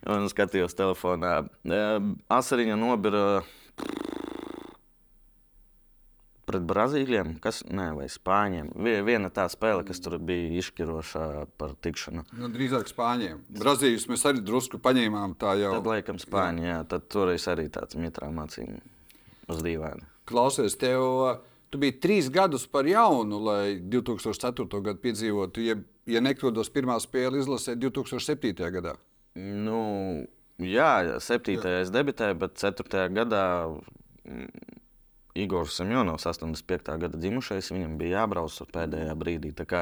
Un 0.09 0.31
skatījos 0.33 0.73
telefonā. 0.79 1.43
Asariņa 2.33 2.81
nobira 2.81 3.43
pret 6.51 6.67
Brazīļiem, 6.67 7.37
kas 7.43 7.63
ne, 7.71 7.91
vai 7.97 8.09
Spāņiem. 8.11 8.73
Viena 9.07 9.31
tā 9.35 9.47
spēle, 9.53 9.85
kas 9.87 10.03
tur 10.03 10.19
bija 10.19 10.51
izšķiroša 10.61 11.27
par 11.61 11.77
tikšanu. 11.87 12.27
Nu, 12.39 12.51
drīzāk 12.53 12.91
Spāņiem. 12.91 13.45
Brazīļus 13.61 14.09
mēs 14.11 14.27
arī 14.29 14.43
drusku 14.45 14.81
paņēmām. 14.83 15.37
Jau... 15.61 15.75
Tad, 15.79 15.91
laikam, 15.95 16.19
Spāņi, 16.23 16.67
jā. 16.67 16.81
jā 16.81 16.89
tad 16.91 17.07
toreiz 17.13 17.47
arī 17.51 17.69
tāds 17.73 17.99
mitrā 18.01 18.31
mācīja 18.35 18.81
uz 19.51 19.63
dīvaini. 19.67 20.09
Klausies, 20.31 20.77
tev, 20.79 21.07
tu 21.71 21.81
biji 21.83 21.99
trīs 22.03 22.31
gadus 22.33 22.67
par 22.71 22.89
jaunu, 22.89 23.41
lai 23.47 23.79
2004. 23.81 24.67
gadu 24.91 24.99
piedzīvotu. 25.03 25.65
Ja, 25.65 25.79
ja 26.11 26.23
nekļūdos, 26.25 26.73
pirmā 26.75 26.99
spēle 27.03 27.43
izlasē 27.43 27.77
2007. 27.79 28.55
gadā. 28.77 28.97
Nu, 29.39 29.81
jā, 30.59 30.93
7. 31.23 31.57
Jā. 31.57 31.81
es 31.85 31.95
debitēju, 31.95 32.39
bet 32.43 32.59
4. 32.59 33.07
gadā 33.15 33.45
Igors 35.41 35.77
Semjonovs, 35.79 36.27
85. 36.27 36.97
gada 37.03 37.19
dzimušais, 37.19 37.71
viņam 37.73 37.97
bija 38.01 38.21
jābrauc 38.21 38.57
pēdējā 38.75 39.15
brīdī. 39.19 39.53
Tā 39.57 39.67
kā 39.69 39.81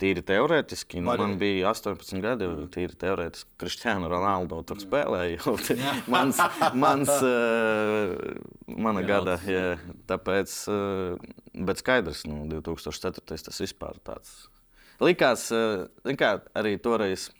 tīri 0.00 0.22
teorētiski, 0.26 1.00
nu, 1.02 1.10
man 1.10 1.36
bija 1.40 1.72
18 1.72 2.22
gadi, 2.24 2.48
tīri 2.74 2.96
teorētiski 3.00 3.58
Kristiāna 3.60 4.08
Ronaldo 4.12 4.60
tur 4.68 4.80
spēlēja. 4.82 5.40
mans, 6.14 6.40
mans, 6.78 7.12
uh, 7.18 8.14
mana 8.86 9.04
gada, 9.06 9.36
jā, 9.48 9.74
tāpēc, 10.10 10.56
uh, 10.72 11.34
bet 11.68 11.82
skaidrs, 11.82 12.24
nu, 12.30 12.46
2004. 12.54 13.26
tas 13.50 13.62
vispār 13.64 14.00
tāds. 14.06 14.48
Likās, 15.00 15.48
uh, 15.56 15.86
kā 16.16 16.36
arī 16.56 16.76
toreiz 16.80 17.30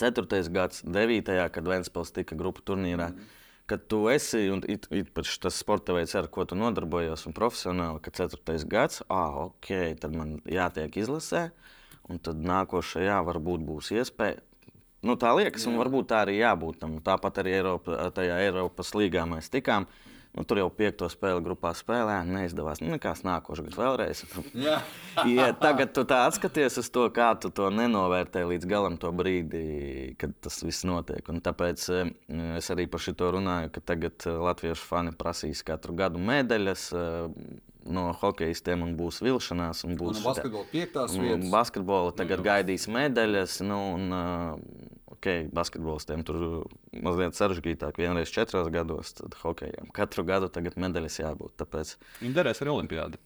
4. 0.00 0.42
gads, 0.52 0.82
9. 0.88 1.38
kad 1.52 1.68
Ventspils 1.68 2.12
tika 2.16 2.38
grupu 2.38 2.64
turnīrā. 2.64 3.12
Mm 3.12 3.38
ka 3.66 3.78
tu 3.78 4.04
esi, 4.12 4.46
un 4.52 4.62
īpaši 4.66 5.40
tas 5.44 5.58
sporta 5.62 5.94
veids, 5.96 6.14
ar 6.18 6.28
ko 6.32 6.44
tu 6.48 6.58
nodarbojies, 6.58 7.26
un 7.28 7.36
profesionāli, 7.36 8.02
ka 8.04 8.12
4. 8.22 8.58
gads, 8.68 9.02
ah, 9.08 9.46
ok, 9.48 9.72
tad 10.02 10.16
man 10.16 10.38
jātiek 10.48 10.96
izlasē, 11.02 11.50
un 12.10 12.18
tad 12.22 12.42
nākošajā 12.42 13.20
varbūt 13.28 13.66
būs 13.68 13.92
iespēja. 13.96 14.42
Nu, 15.02 15.16
tā 15.18 15.32
liekas, 15.34 15.64
Jā. 15.64 15.72
un 15.72 15.80
varbūt 15.80 16.08
tā 16.12 16.20
arī 16.22 16.36
jābūt. 16.38 16.78
Tam. 16.78 16.94
Tāpat 17.02 17.40
arī 17.42 17.56
Eiropa, 17.58 17.96
tajā 18.14 18.36
Eiropas 18.44 18.92
līgā 18.94 19.24
mēs 19.26 19.50
tikām. 19.50 19.88
Nu, 20.32 20.46
tur 20.48 20.62
jau 20.62 20.70
piekto 20.72 21.10
spēli 21.12 21.42
grupā 21.44 21.74
spēlējām, 21.76 22.30
neizdevās. 22.32 22.80
Nu, 22.80 22.94
nekas 22.94 23.20
nākošais 23.26 23.66
gads 23.66 23.76
vēlreiz. 23.76 24.22
ja, 25.36 25.48
tagad 25.60 25.92
tu 25.92 26.06
tā 26.08 26.22
atskaties 26.24 26.78
uz 26.80 26.88
to, 26.94 27.04
kā 27.12 27.34
tu 27.40 27.50
to 27.52 27.68
nenovērtē 27.68 28.46
līdz 28.48 28.68
galam, 28.70 28.96
to 29.00 29.10
brīdi, 29.12 30.14
kad 30.20 30.32
tas 30.40 30.56
viss 30.64 30.86
notiek. 30.88 31.28
Un 31.28 31.42
tāpēc 31.44 31.84
eh, 31.92 32.14
es 32.56 32.70
arī 32.72 32.88
par 32.88 33.04
šo 33.04 33.28
runāju, 33.36 33.74
ka 33.74 33.84
tagad 33.92 34.24
eh, 34.24 34.40
latviešu 34.48 34.88
fani 34.88 35.12
prasīs 35.20 35.60
katru 35.68 35.98
gadu 36.00 36.22
medaļas. 36.22 36.86
Eh, 36.96 37.60
no 37.92 38.08
hokeistiem 38.14 38.86
un 38.86 38.96
būs 38.96 39.20
vilšanās. 39.26 39.84
Un 39.84 39.96
būs 40.00 40.20
un 40.20 40.28
basketbola 40.30 40.68
piektās 40.70 41.16
vietas. 41.18 41.48
Basketbola 41.52 42.12
tagad 42.16 42.40
nu, 42.40 42.46
gaidīs 42.46 42.86
medaļas. 42.88 43.60
Nu, 43.66 43.80
un, 43.98 44.12
ok, 45.22 45.52
basketbolistiem 45.54 46.24
tur 46.26 46.66
mazliet 46.98 47.38
sarežģītāk, 47.38 48.00
vienreiz 48.02 48.32
četros 48.34 48.66
gados, 48.74 49.14
tad 49.14 49.36
hokejam. 49.44 49.92
Katru 49.94 50.24
gadu 50.26 50.50
tagad 50.50 50.74
medaļas 50.82 51.20
jābūt. 51.22 51.54
Tāpēc... 51.62 51.94
Viņam 52.18 52.34
derēs 52.40 52.62
arī 52.64 52.72
olimpiāda. 52.74 53.20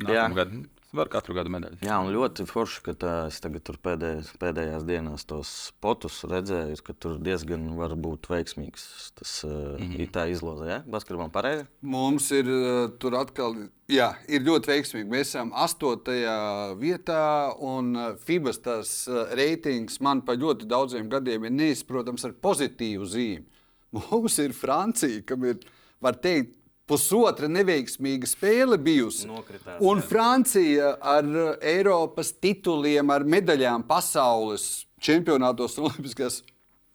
Nākamgad. 0.00 0.54
Var 0.90 1.06
katru 1.06 1.36
gadu 1.36 1.52
medaļu. 1.54 1.76
Jā, 1.86 2.00
un 2.02 2.10
ļoti 2.10 2.44
forši, 2.50 2.80
ka 2.88 2.92
tā, 2.98 3.12
es 3.30 3.36
tagad 3.42 3.62
tur 3.66 3.76
pēdējās, 3.78 4.32
pēdējās 4.42 4.86
dienās 4.88 5.24
tos 5.28 5.52
potus 5.78 6.16
redzēju, 6.26 6.80
ka 6.82 6.96
tur 6.98 7.20
diezgan 7.22 7.68
var 7.78 7.94
būt 7.94 8.26
veiksmīgs 8.32 8.86
tas 9.20 9.34
mm 9.46 9.92
-hmm. 9.92 10.10
tā 10.16 10.26
izloze. 10.32 10.66
Ja? 10.66 10.80
Basketbolam 10.90 11.30
pareizi? 11.30 11.68
Mums 11.80 12.30
ir 12.34 12.50
tur 12.98 13.14
atkal, 13.20 13.54
jā, 13.86 14.10
ir 14.26 14.42
ļoti 14.42 14.72
veiksmīgi. 14.72 15.10
Mēs 15.14 15.30
esam 15.30 15.54
astotajā 15.54 16.74
vietā, 16.82 17.54
un 17.58 17.94
FIBAS 18.26 18.58
tas 18.58 19.08
reitings 19.38 20.00
man 20.00 20.22
pa 20.26 20.34
ļoti 20.34 20.66
daudziem 20.66 21.08
gadiem 21.08 21.44
ir 21.44 21.54
neizprotams 21.54 22.24
ar 22.24 22.34
pozitīvu 22.34 23.06
zīmi. 23.06 23.46
Mums 24.10 24.38
ir 24.38 24.52
Francija, 24.52 25.22
kam 25.22 25.44
ir, 25.44 25.62
var 26.02 26.18
teikt, 26.18 26.59
pusotra 26.90 27.48
neveiksmīga 27.50 28.28
spēle 28.28 28.78
bijusi. 28.82 29.28
Nokritās, 29.30 29.80
un 29.86 30.02
Francija 30.04 30.96
ar 30.98 31.26
Eiropas 31.62 32.34
tituliem, 32.42 33.10
ar 33.14 33.24
medaļām 33.24 33.86
pasaules 33.88 34.68
čempionātos 35.00 35.78
un 35.78 35.90
olimpiskajās. 35.90 36.42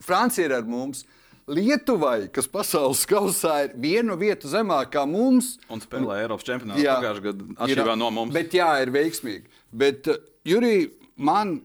Francija 0.04 0.46
ir 0.48 0.56
ar 0.60 0.66
mums. 0.68 1.04
Lietuvai, 1.46 2.26
kas 2.34 2.48
pasaules 2.50 3.04
kausā 3.06 3.60
ir 3.68 3.74
vienu 3.78 4.16
vietu 4.18 4.50
zemāk 4.50 4.90
kā 4.96 5.04
mums. 5.06 5.52
Un 5.70 5.82
spēlē 5.82 6.24
Eiropas 6.24 6.46
čempionātā 6.48 6.82
pagājušajā 6.82 7.22
gadā, 7.22 7.46
atšķirībā 7.54 7.94
no 8.00 8.10
mums. 8.16 8.34
Bet 8.34 8.56
jā, 8.56 8.66
ir 8.82 8.90
veiksmīgi. 8.94 9.46
Bet, 9.70 10.10
uh, 10.10 10.18
Jurij, 10.46 10.88
man, 11.22 11.60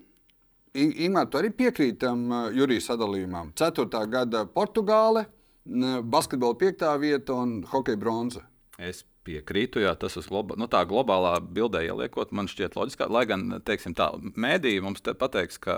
Ingūna, 0.78 1.26
tu 1.28 1.40
arī 1.42 1.50
piekrīti 1.52 1.98
tam 2.06 2.22
uh, 2.30 2.44
Jurijas 2.54 2.92
sadalījumam. 2.92 3.50
Ceturtā 3.58 4.04
gada 4.08 4.46
Portugāle, 4.46 5.26
basketbola 5.66 6.58
piektā 6.58 6.94
vieta 7.00 7.36
un 7.38 7.62
hokeja 7.70 8.00
bronza. 8.02 8.46
Es 8.82 9.04
piekrītu, 9.28 9.84
jā, 9.84 9.94
tas 10.00 10.18
uz 10.18 10.28
globa, 10.32 10.58
nu, 10.58 10.68
tā 10.72 10.82
globālā 10.90 11.36
bildē 11.42 11.84
ieliekot, 11.86 12.32
man 12.34 12.50
šķiet 12.50 12.78
loģiski. 12.78 13.10
Lai 13.14 13.26
gan, 13.30 13.46
teiksim, 13.66 13.94
tā 13.98 14.10
mēdīja 14.18 14.82
mums 14.86 15.04
te 15.06 15.14
pateiks, 15.18 15.60
ka 15.62 15.78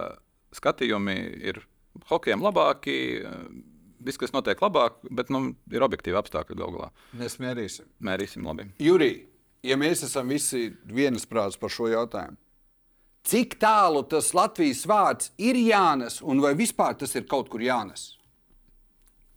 skatījumi 0.55 1.17
ir 1.43 1.59
hokejam 2.09 2.45
labāki. 2.45 2.95
Viss, 4.03 4.19
kas 4.19 4.33
notiek 4.35 4.59
labāk, 4.59 4.97
bet 5.15 5.29
nu, 5.31 5.53
ir 5.71 5.83
objektīvi 5.85 6.17
apstākļi 6.19 6.57
galu 6.59 6.77
galā. 6.77 6.89
Mēs 7.19 7.37
mērīsim. 7.39 7.87
Mērīsim 8.03 8.47
labi. 8.47 8.67
Jurij, 8.83 9.13
ja 9.63 9.77
mēs 9.79 10.03
esam 10.07 10.31
visi 10.31 10.73
vienasprāts 10.83 11.59
par 11.59 11.71
šo 11.71 11.87
jautājumu, 11.91 12.35
cik 13.23 13.55
tālu 13.61 14.03
tas 14.11 14.33
Latvijas 14.35 14.83
vārds 14.89 15.31
ir 15.39 15.59
jānes 15.59 16.19
un 16.19 16.43
vai 16.43 16.51
vispār 16.59 16.97
tas 16.99 17.15
ir 17.15 17.27
kaut 17.31 17.47
kur 17.51 17.63
jānes? 17.63 18.13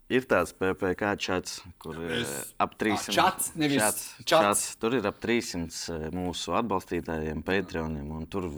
Ir 0.07 0.27
tāds 0.31 0.53
PPC 0.55 1.17
čats, 1.19 1.57
kur 1.83 1.97
ir 1.99 2.21
es... 2.21 2.35
ap 2.63 2.77
300. 2.79 3.15
Čats, 3.17 3.49
nevis 3.59 3.81
čats, 3.83 4.05
čats. 4.21 4.31
čats. 4.31 4.63
Tur 4.79 4.95
ir 5.01 5.09
ap 5.09 5.19
300 5.23 5.97
eh, 5.97 6.07
mūsu 6.15 6.55
atbalstītājiem, 6.61 7.43
Patreoniem. 7.47 8.13
Tur, 8.31 8.53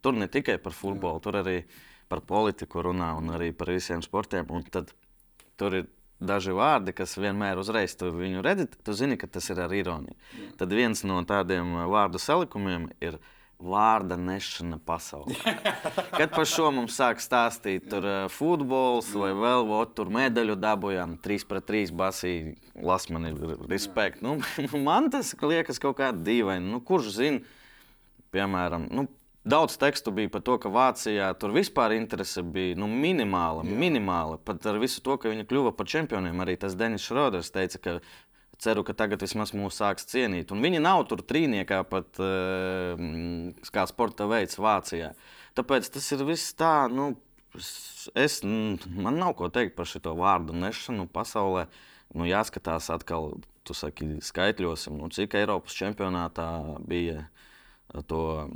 tur 0.00 0.16
ne 0.16 0.30
tikai 0.32 0.56
par 0.64 0.72
futbolu, 0.72 1.20
tur 1.20 1.42
arī 1.42 1.58
par 2.08 2.24
politiku 2.24 2.86
runā 2.88 3.10
un 3.20 3.34
arī 3.36 3.50
par 3.52 3.74
visiem 3.74 4.00
sportiem. 4.04 4.48
Un 4.48 4.64
tad 4.64 4.94
tur 5.60 5.76
ir 5.76 5.90
daži 6.18 6.56
vārdi, 6.56 6.94
kas 6.96 7.18
vienmēr 7.20 7.60
uzreiz 7.60 7.92
tu 7.98 8.08
viņu 8.14 8.40
redzi, 8.42 8.70
tu 8.80 8.96
zini, 8.96 9.18
ka 9.20 9.28
tas 9.28 9.44
ir 9.52 9.60
ar 9.60 9.74
ironiju. 9.74 10.16
Tad 10.56 10.72
viens 10.72 11.04
no 11.04 11.20
tādiem 11.28 11.76
vārdu 11.92 12.20
salikumiem 12.22 12.88
ir 13.04 13.20
vārda 13.58 14.16
nešana 14.20 14.78
pasaulē. 14.86 15.34
Kad 16.18 16.30
par 16.34 16.46
šo 16.46 16.70
mums 16.74 16.96
sāk 16.98 17.22
stāstīt, 17.22 17.88
tur 17.90 18.06
uh, 18.06 18.18
futbols 18.30 19.10
vai 19.18 19.32
vēl 19.34 19.66
ot, 19.80 19.96
tur 19.98 20.12
medaļu 20.14 20.56
dabūjām, 20.62 21.18
3 21.24 21.46
pret 21.50 21.66
3 21.70 21.94
basī, 21.98 22.34
las 22.78 23.08
man 23.10 23.30
ir 23.32 23.38
respekt. 23.66 24.22
Nu, 24.28 24.38
man 24.84 25.08
tas 25.10 25.34
liekas 25.40 25.80
kaut 25.82 25.98
kā 26.00 26.10
dīvaini. 26.12 26.68
Nu, 26.70 26.82
kurš 26.84 27.14
zina, 27.18 27.56
piemēram, 28.34 28.90
nu, 28.92 29.08
Daudz 29.48 29.78
tekstu 29.80 30.10
bija 30.12 30.28
par 30.28 30.42
to, 30.44 30.58
ka 30.60 30.68
Vācijā 30.68 31.28
tur 31.40 31.54
vispār 31.54 31.94
interese 31.96 32.42
bija 32.44 32.76
nu, 32.76 32.84
minimāla, 32.90 33.62
Jā. 33.64 33.76
minimāla. 33.80 34.36
Pat 34.44 34.66
ar 34.68 34.76
visu 34.82 35.00
to, 35.00 35.14
ka 35.16 35.30
viņi 35.30 35.46
kļuva 35.48 35.72
par 35.78 35.88
čempioniem, 35.88 36.42
arī 36.44 36.58
tas 36.60 36.76
Denis 36.76 37.06
Šroders 37.06 37.48
teica, 37.54 37.80
ka 37.80 37.94
ceru, 38.62 38.84
ka 38.86 38.94
tagad 38.96 39.22
vismaz 39.22 39.52
mūs 39.56 39.78
sāks 39.80 40.08
cienīt. 40.10 40.52
Un 40.54 40.62
viņi 40.64 40.82
nav 40.82 41.04
tur 41.10 41.22
trīniekā 41.22 41.82
pat 41.88 42.20
uh, 42.22 43.00
kā 43.74 43.86
sporta 43.90 44.28
veids 44.30 44.58
Vācijā. 44.60 45.12
Tāpēc 45.58 45.90
tas 45.94 46.08
ir 46.14 46.24
viss 46.28 46.54
tā, 46.58 46.88
nu, 46.92 47.12
es, 48.18 48.40
man 48.44 49.20
nav 49.20 49.34
ko 49.38 49.50
teikt 49.52 49.76
par 49.78 49.88
šo 49.90 50.14
vārdu 50.18 50.56
nešanu 50.56 51.08
pasaulē. 51.12 51.68
Nu, 52.16 52.24
jāskatās 52.24 52.88
atkal, 52.90 53.34
tu 53.68 53.76
saki, 53.76 54.14
skaitļos, 54.24 54.86
nu, 54.94 55.10
cik 55.12 55.36
Eiropas 55.36 55.76
čempionātā 55.76 56.48
bija 56.88 57.26
to 58.08 58.48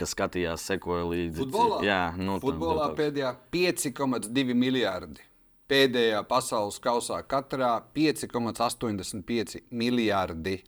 kas 0.00 0.14
skatījās, 0.14 0.64
sekoja 0.64 1.04
līdzi. 1.08 1.42
Futbolā, 1.42 1.80
jā, 1.84 2.02
nu, 2.20 2.38
Futbolā 2.42 2.90
tam, 2.90 2.96
pēdējā 3.00 3.32
5,2 3.52 4.56
miljardi. 4.56 5.24
Pēdējā 5.70 6.24
pasaules 6.26 6.80
kausā 6.82 7.20
katrā 7.30 7.76
5,85 7.94 9.60
miljardi. 9.70 10.58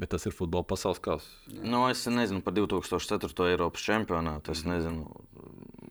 Bet 0.00 0.14
tas 0.14 0.24
ir 0.24 0.32
futbola 0.32 0.64
pasaules 0.64 1.00
kausa. 1.04 1.28
Nu, 1.60 1.82
es 1.90 2.06
nezinu 2.08 2.40
par 2.44 2.54
2004. 2.56 3.32
Eiropas 3.50 3.84
čempionātu. 3.84 4.54
Es 4.56 4.64
nezinu, 4.64 5.04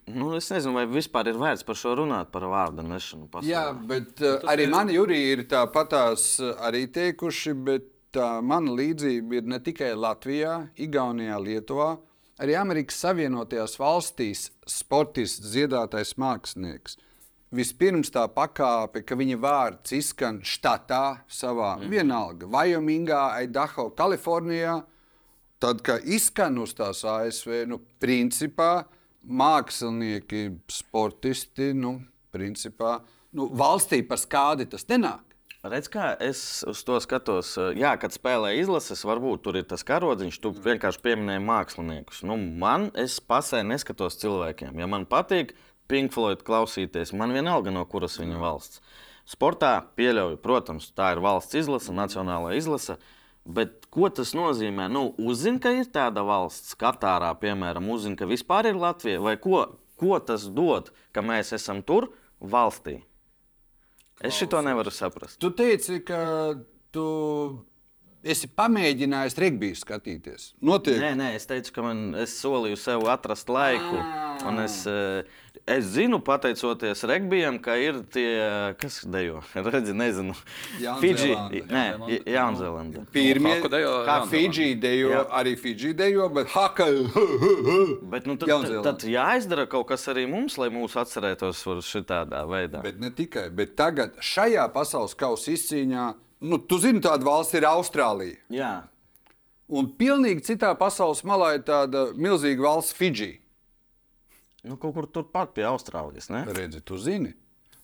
nu, 0.10 0.32
es 0.38 0.50
nezinu, 0.50 0.74
vai 0.80 0.88
vispār 0.90 1.30
ir 1.30 1.38
vērts 1.38 1.66
par 1.68 1.78
šo 1.78 1.94
runāt, 2.00 2.32
par 2.34 2.48
vārdu 2.50 2.86
nešanu. 2.86 3.30
Pasaulē. 3.30 3.52
Jā, 3.52 3.66
bet 3.92 4.24
uh, 4.26 4.42
arī 4.50 4.66
mani 4.72 4.98
jūrī 4.98 5.20
ir 5.36 5.46
tāpatās 5.52 6.32
uh, 6.42 6.56
arī 6.66 6.88
teikuši, 6.94 7.54
bet 7.70 7.90
tā 8.16 8.40
mana 8.42 8.74
līdzība 8.80 9.38
ir 9.38 9.50
ne 9.54 9.62
tikai 9.62 9.92
Latvijā, 9.94 10.56
Igaunijā, 10.82 11.38
Lietuvā, 11.46 11.92
arī 12.40 12.56
Amerikas 12.60 13.00
Savienotajās 13.04 13.78
valstīs 13.80 14.48
sportists, 14.68 15.52
dziedātais 15.52 16.16
mākslinieks. 16.20 16.98
Vispirms 17.56 18.12
tā 18.14 18.28
pakāpe, 18.30 19.02
ka 19.02 19.18
viņa 19.18 19.40
vārds 19.42 19.94
izskan 19.98 20.38
štatā, 20.46 21.24
savā 21.26 21.76
mm. 21.80 21.90
vienalga, 21.90 22.50
Vajomingā, 22.54 23.24
Idaho, 23.48 23.90
Kalifornijā. 23.98 24.80
Tad, 25.60 25.82
kad 25.84 26.06
izskan 26.08 26.60
uz 26.62 26.76
tās 26.78 27.02
ASV, 27.04 27.66
nu, 27.68 27.82
principā 28.00 28.86
mākslinieki, 29.26 30.46
sportisti, 30.72 31.74
nu, 31.76 31.98
principā, 32.32 33.00
nu, 33.36 33.50
valstī 33.60 34.00
par 34.08 34.22
skādi 34.22 34.70
tas 34.70 34.86
nenāk. 34.88 35.29
Redz, 35.60 35.90
kā 35.92 36.14
es 36.24 36.64
uz 36.64 36.80
to 36.88 36.96
skatos. 37.04 37.50
Jā, 37.76 37.90
kad 38.00 38.14
spēlē 38.16 38.54
izlases, 38.62 39.02
varbūt 39.04 39.42
tur 39.44 39.58
ir 39.60 39.66
tas 39.68 39.82
karodziņš, 39.84 40.38
tu 40.40 40.54
vienkārši 40.56 41.02
pieminēji 41.04 41.42
māksliniekus. 41.44 42.22
Nu, 42.24 42.38
man, 42.40 42.86
es 42.96 43.18
pasē 43.20 43.60
neskatos 43.68 44.16
cilvēkiem. 44.22 44.80
Ja 44.80 44.88
man 44.88 45.04
patīk 45.10 45.52
Pink 45.92 46.16
Floyd 46.16 46.46
klausīties, 46.48 47.12
man 47.12 47.36
vienalga 47.36 47.74
no 47.76 47.84
kuras 47.92 48.16
viņa 48.22 48.40
valsts. 48.40 48.80
Sportā 49.28 49.74
pieļauju, 50.00 50.40
protams, 50.40 50.94
tā 50.96 51.12
ir 51.18 51.24
valsts 51.28 51.60
izlase, 51.60 51.92
nacionālā 51.92 52.56
izlase. 52.56 52.96
Bet 53.44 53.84
ko 53.92 54.08
tas 54.08 54.32
nozīmē? 54.38 54.88
Nu, 54.88 55.10
uzzina, 55.20 55.60
ka 55.60 55.76
ir 55.76 55.92
tāda 55.92 56.24
valsts, 56.24 56.72
Katārā, 56.80 57.34
piemēram, 57.36 57.92
uzzina, 57.92 58.16
ka 58.16 58.32
vispār 58.32 58.72
ir 58.72 58.80
Latvija, 58.80 59.20
vai 59.28 59.36
ko, 59.36 59.66
ko 60.00 60.24
tas 60.24 60.48
dod, 60.48 60.94
ka 61.12 61.20
mēs 61.20 61.52
esam 61.60 61.84
tur 61.84 62.14
valstī? 62.40 63.02
Es 64.20 64.36
šo 64.36 64.62
nevaru 64.62 64.92
saprast. 64.92 65.40
Tu 65.40 65.52
teici, 65.56 66.02
ka 66.04 66.20
tu 66.92 67.06
esi 68.24 68.50
pamēģinājis 68.52 69.38
regbiju 69.40 69.78
skatīties. 69.80 70.50
Notiek. 70.66 71.00
Nē, 71.00 71.14
nē, 71.20 71.30
es 71.38 71.48
teicu, 71.48 71.72
ka 71.78 71.86
man, 71.86 72.02
es 72.20 72.36
solīju 72.42 72.80
sev 72.80 73.06
atrast 73.12 73.52
laiku. 73.52 74.02
Un 74.50 74.60
es, 74.66 74.82
eh, 74.88 75.24
es 75.70 75.86
zinu, 75.94 76.20
pateicoties 76.26 77.04
regbijam, 77.08 77.60
ka 77.64 77.76
ir 77.80 78.02
tie, 78.14 78.30
kas 78.82 79.02
dejo. 79.08 79.42
Redzi, 79.54 79.94
nezinu. 79.98 80.36
Fidži, 81.02 81.34
nē, 81.70 81.84
Jaunzēlanda. 82.28 83.06
Pirmie, 83.14 83.58
kā 83.70 84.20
Fidži 84.30 84.72
dejo, 84.82 85.12
Jā. 85.16 85.26
arī 85.42 85.56
Fidži 85.60 85.94
dejo, 85.98 86.30
bet 86.34 86.50
haka. 86.56 86.90
bet 88.14 88.30
nu, 88.30 88.38
tad, 88.42 88.70
tad 88.86 89.06
jāizdara 89.08 89.68
kaut 89.70 89.90
kas 89.92 90.08
arī 90.12 90.26
mums, 90.30 90.58
lai 90.62 90.72
mūs 90.74 90.98
atcerētos 91.00 91.66
šitādā 91.88 92.46
veidā. 92.50 92.84
Bet 92.86 93.00
ne 93.02 93.14
tikai, 93.16 93.50
bet 93.54 93.78
tagad 93.80 94.18
šajā 94.24 94.66
pasaules 94.74 95.16
kausa 95.20 95.54
izcīņā 95.56 96.08
nu, 96.40 96.58
tu 96.58 96.80
zini, 96.80 97.02
tāda 97.04 97.28
valsts 97.28 97.58
ir 97.58 97.68
Austrālija. 97.68 98.40
Jā. 98.54 98.74
Un 99.70 99.92
pilnīgi 100.00 100.48
citā 100.48 100.72
pasaules 100.78 101.22
malā 101.28 101.54
ir 101.60 101.66
tāda 101.68 102.10
milzīga 102.18 102.66
valsts 102.66 102.96
Fidži. 102.98 103.36
Nu, 104.70 104.78
kaut 104.78 104.94
kur 104.94 105.08
turpat 105.10 105.56
pie 105.56 105.66
Austrālijas. 105.66 106.30
Redzi, 106.54 106.84
tu 106.86 107.00
zini. 107.02 107.34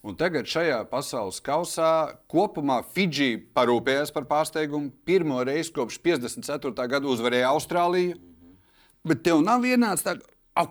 Un 0.06 0.14
tagad 0.14 0.46
šajā 0.46 0.84
pasaules 0.92 1.40
kausā 1.42 1.90
kopumā 2.30 2.84
Fidži 2.94 3.40
parūpējās 3.58 4.14
par 4.14 4.28
pārsteigumu. 4.30 4.92
Pirmo 5.08 5.40
reizi 5.48 5.74
kopš 5.74 5.98
54. 6.06 6.88
gada 6.92 7.10
uzvarēja 7.10 7.50
Austrāliju. 7.56 8.20
Bet 9.06 9.26
tev 9.26 9.42
nav 9.42 9.66
vienāds 9.66 10.06
tāds, 10.06 10.22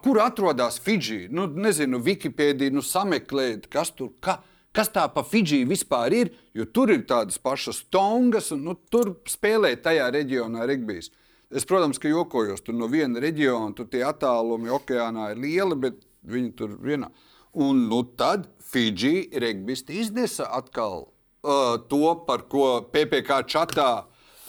kur 0.07 0.23
atrodas 0.23 0.79
Fidži. 0.83 1.25
Nu, 1.35 1.49
nezinu, 1.51 1.99
Wikipēdija, 2.07 2.75
nu, 2.75 2.83
sameklēt, 2.87 3.67
kas 3.73 3.91
tur 3.91 4.15
ir 4.15 4.39
kas 4.75 4.91
tā 4.91 5.05
pa 5.15 5.23
Fidži 5.27 5.63
vispār 5.69 6.15
ir, 6.15 6.33
jo 6.55 6.67
tur 6.67 6.91
ir 6.91 7.05
tādas 7.09 7.39
pašas 7.39 7.85
tongas, 7.95 8.51
un 8.55 8.65
nu, 8.67 8.75
tur 8.91 9.15
spēlē 9.31 9.75
tajā 9.83 10.09
reģionā 10.15 10.67
regbijs. 10.71 11.13
Es, 11.55 11.67
protams, 11.69 12.01
ka 12.03 12.11
jokojos 12.11 12.65
tur 12.67 12.75
no 12.75 12.89
viena 12.91 13.23
reģiona, 13.23 13.71
tur 13.79 13.87
tie 13.91 14.03
attālumi 14.07 14.73
okeānā 14.75 15.31
ir 15.33 15.43
lieli, 15.45 15.79
bet 15.87 16.03
viņi 16.27 16.51
tur 16.59 16.75
vienā. 16.83 17.13
Un 17.55 17.85
nu, 17.91 18.03
tad 18.19 18.49
Fidži 18.65 19.29
regbisti 19.39 20.01
iznesa 20.03 20.49
atkal 20.57 21.05
uh, 21.07 21.77
to, 21.87 22.03
par 22.27 22.49
ko 22.51 22.83
PPC 22.91 23.45
čatā. 23.47 23.89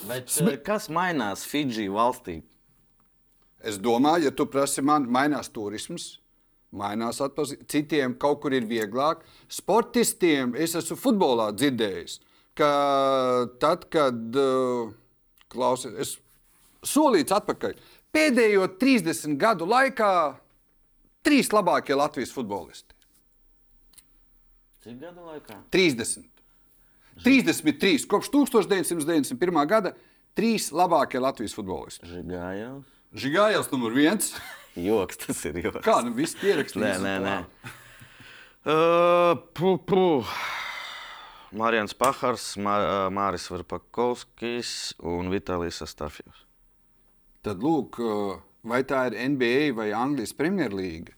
Bet, 0.10 0.34
uh, 0.42 0.56
kas 0.66 0.90
mainās 0.90 1.46
Fidži 1.46 1.86
valstī? 1.94 2.40
Es 3.66 3.78
domāju, 3.82 4.30
ja 4.30 4.34
tu 4.34 4.50
prasi 4.50 4.82
man, 4.86 5.06
mainās 5.10 5.52
turisms 5.54 6.16
mainās 6.76 7.22
atpazīt. 7.24 7.66
Citiem 7.72 8.16
kaut 8.20 8.42
kur 8.44 8.56
ir 8.56 8.68
vieglāk. 8.70 9.24
Sportistiem 9.52 10.56
es 10.60 10.76
esmu 10.78 10.98
futbolā 11.00 11.50
dzirdējis, 11.56 12.20
ka 12.58 12.72
tad, 13.62 13.88
kad 13.94 14.40
uh, 14.40 14.92
klausies, 15.52 15.96
es 16.02 16.16
solīts 16.86 17.34
atpakaļ, 17.36 17.76
pēdējo 18.16 18.68
30 18.82 19.38
gadu 19.42 19.68
laikā 19.70 20.12
trīs 21.26 21.52
labākie 21.54 21.98
Latvijas 21.98 22.34
futbolisti. 22.36 22.94
Cik 24.86 25.00
gadu 25.02 25.26
laikā? 25.26 25.58
30. 25.74 26.28
33. 27.24 28.06
Kopš 28.12 28.30
1991. 28.34 29.64
gada 29.70 29.96
trīs 30.38 30.70
labākie 30.76 31.22
Latvijas 31.24 31.56
futbolisti. 31.58 32.06
Žigājās. 32.12 32.84
Žigājās 33.16 33.72
numur 33.72 33.96
viens. 33.96 34.34
joks, 34.90 35.18
tas 35.24 35.42
ir 35.50 35.62
joks. 35.64 35.82
Kā 35.86 36.02
nu 36.06 36.14
viss 36.18 36.38
pierakstīts? 36.38 36.84
Nē, 36.84 36.96
nē, 37.02 37.18
nē. 37.26 37.40
Uh, 38.66 39.36
puh, 39.54 39.76
puh. 39.86 40.30
Marijans 41.54 41.94
Pahars, 41.94 42.56
Mā, 42.58 42.74
Māris 43.14 43.46
Verpakovskis 43.54 44.96
un 45.06 45.30
Vitālijas 45.30 45.84
Astafjevs. 45.86 46.45
Tad 47.46 47.62
lūk, 47.62 48.00
vai 48.66 48.82
tā 48.90 49.04
ir 49.12 49.20
NBA 49.30 49.76
vai 49.78 49.92
Anglijas 49.94 50.34
Premjerlīga? 50.34 51.14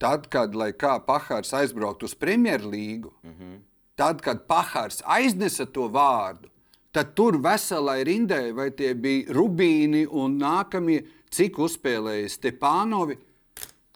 Tad, 0.00 0.30
kad 0.32 0.54
kā 0.80 0.94
Pahārs 1.04 1.52
aizbrauktu 1.54 2.08
uz 2.08 2.14
Premjerlīgu, 2.16 3.12
mm 3.22 3.30
-hmm. 3.30 3.58
tad, 3.96 4.22
kad 4.22 4.46
Pahārs 4.48 5.02
aiznesa 5.04 5.66
to 5.66 5.88
vārdu, 5.88 6.48
tad 6.92 7.14
tur 7.14 7.36
veselai 7.36 8.04
rindai, 8.04 8.52
vai 8.52 8.70
tie 8.70 8.94
bija 8.94 9.32
Rubīni 9.32 10.06
un 10.10 10.40
nākamie 10.40 11.04
cik 11.30 11.58
uzspēlēja 11.58 12.28
Stepānovi, 12.28 13.18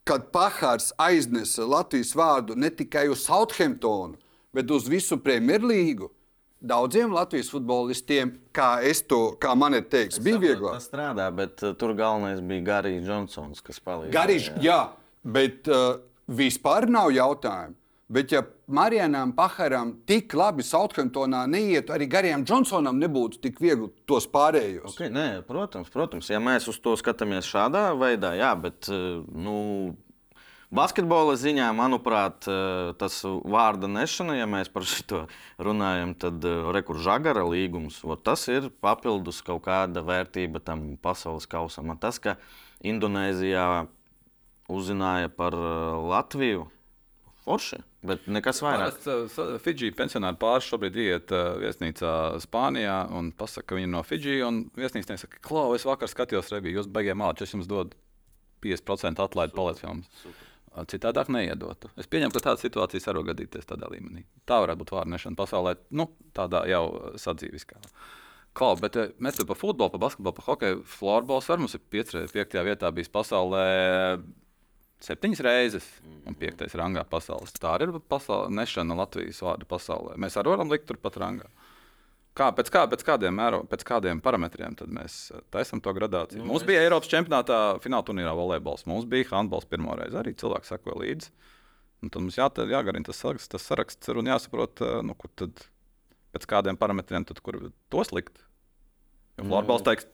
kad 0.05 0.31
Pahārs 0.33 0.92
aiznesa 0.99 1.64
Latvijas 1.64 2.14
vārdu 2.14 2.55
ne 2.55 2.71
tikai 2.71 3.09
uz 3.09 3.25
Southamptonu, 3.25 4.16
bet 4.53 4.71
uz 4.71 4.88
visu 4.88 5.16
Premjerlīgu. 5.16 6.11
Daudziem 6.57 7.12
Latvijas 7.12 7.51
futbolistiem, 7.53 8.31
kā, 8.57 8.79
to, 9.09 9.21
kā 9.40 9.53
man 9.59 9.77
ir 9.77 9.85
teikts, 9.92 10.16
es 10.16 10.25
bija 10.25 10.40
vieglāk. 10.40 10.79
Tas 10.79 10.87
strādā, 10.88 11.27
bet 11.37 11.61
uh, 11.61 11.75
tur 11.77 11.92
galvenais 11.99 12.40
bija 12.40 12.64
Garijs 12.71 13.05
Džonsons, 13.05 13.61
kas 13.64 13.83
palīdzēja. 13.85 14.14
Garijs, 14.14 14.49
jā, 14.64 14.79
bet 15.37 15.69
uh, 15.69 15.99
vispār 16.33 16.88
nav 16.88 17.12
jautājumu. 17.14 17.77
Bet, 18.07 18.31
ja 18.31 18.45
Marijānam 18.71 19.33
Paharam 19.35 19.88
tik 20.07 20.31
labi 20.38 20.62
Southamptonā 20.62 21.40
neietu, 21.51 21.90
arī 21.95 22.07
Garijam 22.11 22.45
Džonsonam 22.47 23.01
nebūtu 23.03 23.40
tik 23.42 23.59
viegli 23.59 23.88
tos 24.07 24.29
pārējos. 24.31 24.95
Okay, 24.95 25.11
nē, 25.11 25.42
protams, 25.47 25.90
protams, 25.90 26.31
ja 26.31 26.38
mēs 26.42 26.69
uz 26.71 26.79
to 26.83 26.95
skatāmies 26.99 27.49
šādā 27.51 27.88
veidā, 27.99 28.37
jā, 28.38 28.53
bet 28.62 28.87
eh, 28.95 29.01
nu, 29.35 29.57
basketbola 30.74 31.37
ziņā, 31.38 31.70
manuprāt, 31.76 32.46
eh, 32.50 32.92
tas 32.98 33.20
vārda 33.24 33.90
nešana, 33.90 34.38
ja 34.38 34.46
mēs 34.46 34.72
par 34.72 34.83
šo 34.83 35.26
runājam, 35.59 36.14
tad 36.18 36.44
eh, 36.44 36.70
rekur 36.72 36.98
žagara 37.02 37.44
līgums, 37.46 38.02
tas 38.22 38.48
ir 38.48 38.70
papildus 38.83 39.42
kaut 39.42 39.64
kāda 39.66 40.02
vērtība 40.02 40.62
tam 40.64 40.96
pasaules 40.96 41.46
kausam. 41.46 41.96
Tas, 41.98 42.18
ka 42.18 42.37
Indonēzijā 42.85 43.87
uzzināja 44.68 45.31
par 45.33 45.55
Latviju, 45.55 46.66
forši. 47.46 47.79
Bet 48.07 48.26
nekas 48.31 48.61
vairāk. 48.62 48.98
Fidži 49.62 49.92
pensionāri 49.96 50.38
pāris 50.38 50.66
šobrīd 50.70 50.98
iet 51.02 51.33
viesnīcā 51.62 52.12
Spānijā 52.42 52.98
un 53.16 53.33
pasaka, 53.35 53.70
ka 53.70 53.79
viņi 53.79 53.90
no 53.94 54.02
Fidži. 54.07 54.38
Viesnīcā 54.79 55.16
saka, 55.18 55.40
Klau, 55.46 55.70
es 55.79 55.87
vakar 55.88 56.11
skatījos 56.11 56.52
reviju, 56.55 56.81
jūs 56.81 56.90
beigās 56.92 57.18
mācāt, 57.18 57.46
es 57.46 57.55
jums 57.55 57.70
dodu 57.70 57.96
50% 58.66 59.22
atlaidi 59.22 59.57
palēt 59.57 59.83
filmas. 59.83 60.26
Citādāk 60.93 61.31
neiedotu. 61.33 61.89
Es 61.97 62.09
pieņemu, 62.11 62.35
ka 62.35 62.45
tāda 62.51 62.61
situācija 62.61 63.15
var 63.17 63.29
gadīties 63.31 63.69
tādā 63.69 63.89
līmenī. 63.93 64.27
Tā 64.45 64.61
varētu 64.62 64.83
būt 64.83 64.93
vārnešana 64.93 65.39
pasaulē, 65.39 65.77
nu, 65.97 66.11
tādā 66.37 66.67
jau 66.69 66.85
sadzīviskā. 67.21 67.81
Klau, 68.57 68.75
bet 68.81 68.97
mēs 69.21 69.41
par 69.45 69.59
futbolu, 69.61 69.93
par 69.95 70.03
basketbolu, 70.07 70.37
par 70.37 70.49
hokeju, 70.51 70.83
florbols 70.89 71.49
var 71.49 71.61
mums 71.61 71.77
ir 71.77 71.83
5. 71.93 72.61
vietā 72.65 72.93
bijis 72.93 73.12
pasaulē 73.12 73.65
septiņas 75.05 75.43
reizes 75.45 75.87
un 76.27 76.37
piektais 76.39 76.75
rangā 76.79 77.05
pasaules. 77.09 77.55
Tā 77.61 77.75
ir 77.85 77.93
pasaule, 78.09 78.53
nešana 78.57 78.97
Latvijas 78.97 79.43
vārdu 79.45 79.69
pasaulē. 79.69 80.17
Mēs 80.21 80.39
arī 80.41 80.55
varam 80.55 80.73
likt 80.73 80.89
turpat 80.89 81.19
rangā. 81.21 81.51
Kā, 82.37 82.51
pēc, 82.53 82.68
kā, 82.72 82.83
pēc, 82.92 83.03
kādiem 83.07 83.37
mēro, 83.38 83.62
pēc 83.68 83.83
kādiem 83.88 84.18
parametriem 84.25 84.75
mēs 84.92 85.31
eh, 85.33 85.44
taisām 85.55 85.81
to 85.85 85.92
gradāciju? 85.96 86.42
Nu, 86.42 86.51
mums 86.51 86.66
bija 86.68 86.83
Eiropas 86.85 87.09
čempionātā 87.09 87.61
fināla 87.85 88.05
turnīrā 88.05 88.35
volejbols, 88.37 88.85
mums 88.90 89.07
bija 89.09 89.31
handbols 89.31 89.68
pirmo 89.70 89.96
reizi. 89.96 90.18
Arī 90.20 90.35
cilvēki 90.37 90.68
sekoja 90.68 90.99
līdzi. 91.01 91.33
Un 92.05 92.12
tad 92.12 92.20
mums 92.27 92.37
jā, 92.37 92.51
jāgarina 92.68 93.09
tas 93.09 93.22
saraksts, 93.22 93.49
tas 93.55 93.64
saraksts 93.64 94.12
un 94.12 94.29
jāsaprot, 94.29 94.85
eh, 94.85 94.99
nu, 95.07 95.16
kur 95.16 95.33
tad 95.33 95.64
pēc 96.37 96.44
kādiem 96.51 96.77
parametriem 96.77 97.25
tad, 97.25 97.40
kur 97.40 97.70
tos 97.92 98.12
likt. 98.12 98.44
Jo 99.40 99.49
florbols 99.49 99.85
nu, 99.85 99.88
teiks, 99.88 100.09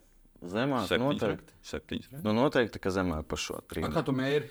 zemāk, 0.55 0.87
septiņas, 0.91 1.19
noteikti. 1.19 1.59
Septiņas, 1.73 2.15
nu, 2.23 2.37
noteikti, 2.39 2.83
ka 2.83 2.95
zemāk 2.95 3.27
par 3.31 3.43
šo 3.43 3.59
trījus. 3.67 3.91
Kā 3.95 4.07
tu 4.07 4.15
mēri? 4.15 4.51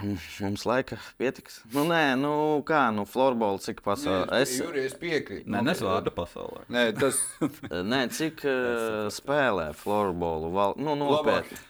Mums 0.42 0.64
laika 0.68 0.98
pietiks. 1.20 1.60
Nu, 1.74 1.84
nē, 1.88 2.16
nu, 2.20 2.32
kā, 2.66 2.86
nu, 2.94 3.06
florbola, 3.08 3.60
cik 3.62 3.82
pasaulē. 3.84 4.40
Es, 4.42 4.56
es 4.60 4.96
piekrītu. 5.00 5.48
Nē, 5.52 5.62
nesvārdu 5.70 6.12
pasaulē. 6.16 6.66
Nē, 6.72 6.88
tas... 6.98 7.20
nē 7.92 8.02
cik 8.14 8.44
uh, 8.46 9.06
spēlē 9.12 9.70
florbolu? 9.78 10.52
Val... 10.54 10.76
Nu, 10.80 10.96
nopietni. 10.98 11.60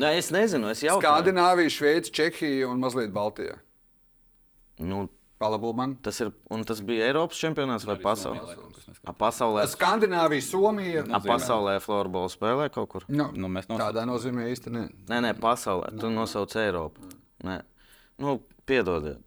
Nē, 0.00 0.14
es 0.18 0.30
nezinu, 0.34 0.70
es 0.72 0.82
jau. 0.84 0.98
Skandināvija, 1.02 1.72
Šveice, 1.72 2.12
Čehija 2.14 2.70
un 2.70 2.80
mazliet 2.82 3.12
Baltijā. 3.14 3.58
Nu, 4.82 5.06
Palabo 5.42 5.72
man. 5.76 5.96
Tas, 5.98 6.20
ir, 6.22 6.30
tas 6.68 6.80
bija 6.86 7.08
Eiropas 7.10 7.40
čempionāts 7.42 7.86
vai 7.88 7.98
pasaulē? 8.00 8.54
A, 9.04 9.14
pasaulē. 9.16 9.64
Skandināvija, 9.72 10.44
Somija. 10.46 11.04
A, 11.08 11.20
pasaulē 11.24 11.78
floorbola 11.82 12.30
spēlē 12.32 12.68
kaut 12.74 12.90
kur? 12.92 13.08
Nu, 13.08 13.30
nu, 13.34 13.48
nosauc... 13.48 13.78
Tādā 13.80 14.06
nozīmē 14.08 14.48
īsti 14.52 14.72
ne. 14.74 14.86
Nē, 15.10 15.20
nē, 15.26 15.34
pasaulē. 15.40 15.92
Tu 15.98 16.12
nosauc 16.12 16.56
Eiropu. 16.60 17.12
Nē. 17.46 17.60
Nu, 18.22 18.38
piedodiet. 18.68 19.22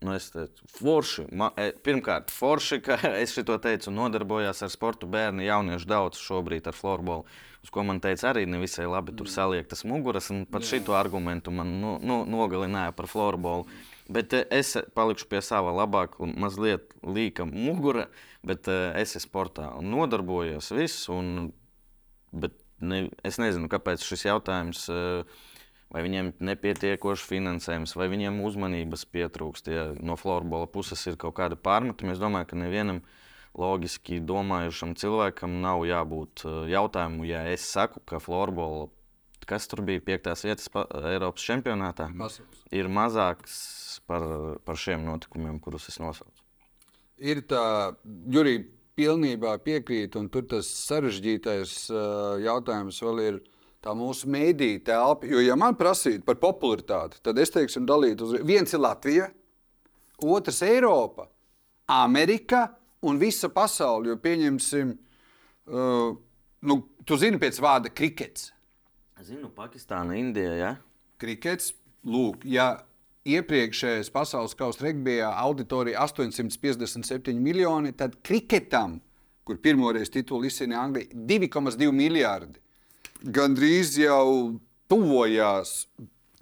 Nu, 0.00 0.12
es 0.14 0.28
teicu, 0.30 0.62
forši. 0.70 1.24
Ma, 1.34 1.48
e, 1.58 1.72
pirmkārt, 1.84 2.30
forši, 2.30 2.78
ka 2.86 3.00
es 3.22 3.34
šo 3.34 3.58
teicu, 3.58 3.90
nodarbojos 3.90 4.62
ar 4.62 4.70
sportu 4.70 5.08
bērnu 5.10 5.42
jauniešu 5.42 5.90
daudz 5.90 6.20
šobrīd 6.22 6.70
ar 6.70 6.76
floorbola. 6.78 7.26
Uz 7.66 7.72
ko 7.74 7.82
man 7.82 7.98
teica, 7.98 8.28
arī 8.30 8.44
nevisai 8.46 8.86
labi 8.86 9.16
tur 9.18 9.26
saliektas 9.28 9.82
muguras. 9.88 10.30
Pat 10.52 10.66
šo 10.66 10.94
argumentu 10.94 11.50
man 11.50 11.80
nu, 11.82 11.96
nu, 11.98 12.22
nogalināja 12.30 12.94
par 12.94 13.10
floorbola. 13.10 13.66
Bet 14.08 14.32
eh, 14.32 14.46
es 14.54 14.76
palikšu 14.94 15.26
pie 15.28 15.42
sava 15.44 15.74
labākā, 15.74 16.30
mazliet 16.38 16.94
līka 17.02 17.44
mugura, 17.48 18.06
bet 18.48 18.70
eh, 18.72 18.96
es 19.02 19.14
esmu 19.18 19.28
sportā 19.28 19.68
un 19.78 19.92
nodarbojos 19.92 20.72
visu. 20.76 21.12
Un, 21.14 21.52
bet 22.32 22.56
ne, 22.80 23.06
es 23.26 23.40
nezinu, 23.40 23.70
kāpēc 23.72 24.04
šis 24.04 24.26
jautājums, 24.28 24.86
eh, 24.92 25.38
vai 25.92 26.04
viņiem 26.04 26.34
nepietiekoši 26.44 27.30
finansējums, 27.30 27.96
vai 27.96 28.10
viņiem 28.12 28.42
uzmanības 28.44 29.06
pietrūkst. 29.12 29.72
Ja 29.72 29.86
no 30.00 30.18
florbola 30.20 30.68
puses 30.70 31.04
ir 31.08 31.16
kaut 31.20 31.38
kāda 31.38 31.56
pārmetuma, 31.56 32.14
es 32.14 32.22
domāju, 32.22 32.50
ka 32.50 32.60
nevienam 32.60 33.02
loģiski 33.58 34.20
domājušam 34.28 34.92
cilvēkam 35.00 35.58
nav 35.64 35.82
jābūt 35.88 36.44
jautājumu, 36.70 37.24
ja 37.26 37.46
es 37.50 37.64
saku, 37.66 38.02
ka 38.06 38.20
florbola, 38.22 38.86
kas 39.48 39.66
tur 39.70 39.80
bija 39.88 40.04
piektās 40.04 40.44
vietas 40.44 40.68
Eiropas 41.08 41.46
čempionātā, 41.48 42.10
Pasaules. 42.12 42.60
ir 42.70 42.92
mazāks 42.92 43.56
par, 44.06 44.28
par 44.68 44.78
šiem 44.78 45.08
notikumiem, 45.08 45.56
kurus 45.64 45.88
es 45.88 45.96
nosaucu. 46.02 46.47
Ir 47.18 47.42
tā, 47.50 47.62
Jurija, 48.30 48.62
pilnībā 48.98 49.56
piekrīt, 49.62 50.16
un 50.18 50.26
tur 50.32 50.46
tas 50.50 50.68
sarežģītais 50.88 51.74
jautājums 52.42 52.98
vēl 53.02 53.22
ir 53.24 53.40
tā 53.84 53.94
mūsu 53.96 54.30
mēdīņa 54.30 54.84
telpa. 54.86 55.28
Jo, 55.30 55.42
ja 55.42 55.56
man 55.58 55.76
prasītu 55.78 56.24
par 56.26 56.38
popularitāti, 56.42 57.20
tad 57.22 57.38
es 57.38 57.52
teiktu, 57.54 57.84
dalītu 57.86 58.26
uz 58.26 58.36
viens 58.46 58.74
ir 58.74 58.82
Latvija, 58.82 59.28
otrs 60.18 60.62
Eiropa, 60.66 61.28
Amerika 61.94 62.66
un 63.06 63.20
visa 63.20 63.50
pasaule. 63.54 64.10
Jo 64.10 64.18
pieņemsim, 64.22 64.94
uh, 65.70 66.10
nu, 66.66 66.78
tu 67.06 67.18
zini 67.20 67.40
pēc 67.40 67.60
vārda 67.62 67.94
krikets. 67.94 68.52
Zinu, 69.26 69.50
Pakistāna, 69.54 70.14
Indija. 70.18 70.52
Ja? 70.54 70.74
Krikets, 71.18 71.72
lūk, 72.06 72.44
ja 72.46 72.76
iepriekšējais 73.36 74.12
pasaules 74.14 74.56
kausa 74.58 74.86
regbijā 74.86 75.30
auditorija 75.44 76.04
857 76.06 77.36
miljoni, 77.42 77.92
tad 77.96 78.16
kriketam, 78.24 78.98
kur 79.48 79.60
pirmoreiz 79.64 80.12
titulu 80.12 80.48
izcīnīja 80.48 80.84
Anglija, 80.84 81.12
2,2 81.12 81.92
miljardi. 81.94 82.60
Gan 83.34 83.56
drīz 83.58 83.96
jau 83.98 84.58
tuvojās 84.88 85.82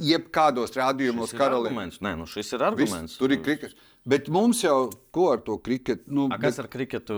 jebkādos 0.02 0.74
rādījumos 0.76 1.32
karalīm. 1.36 1.78
Nē, 2.04 2.14
nu 2.20 2.26
šis 2.28 2.52
ir 2.56 2.64
arguments. 2.66 3.14
Viss, 3.14 3.20
tur 3.20 3.32
ir 3.32 3.42
krikets. 3.44 3.76
Bet 4.06 4.28
mums 4.30 4.60
jau 4.62 4.86
ko 5.14 5.32
ar 5.34 5.40
to 5.42 5.56
kriketu? 5.58 6.06
Nu, 6.14 6.28
A, 6.30 6.38
kas 6.38 6.60
bet... 6.60 6.64
ar 6.66 6.70
kriketu, 6.70 7.16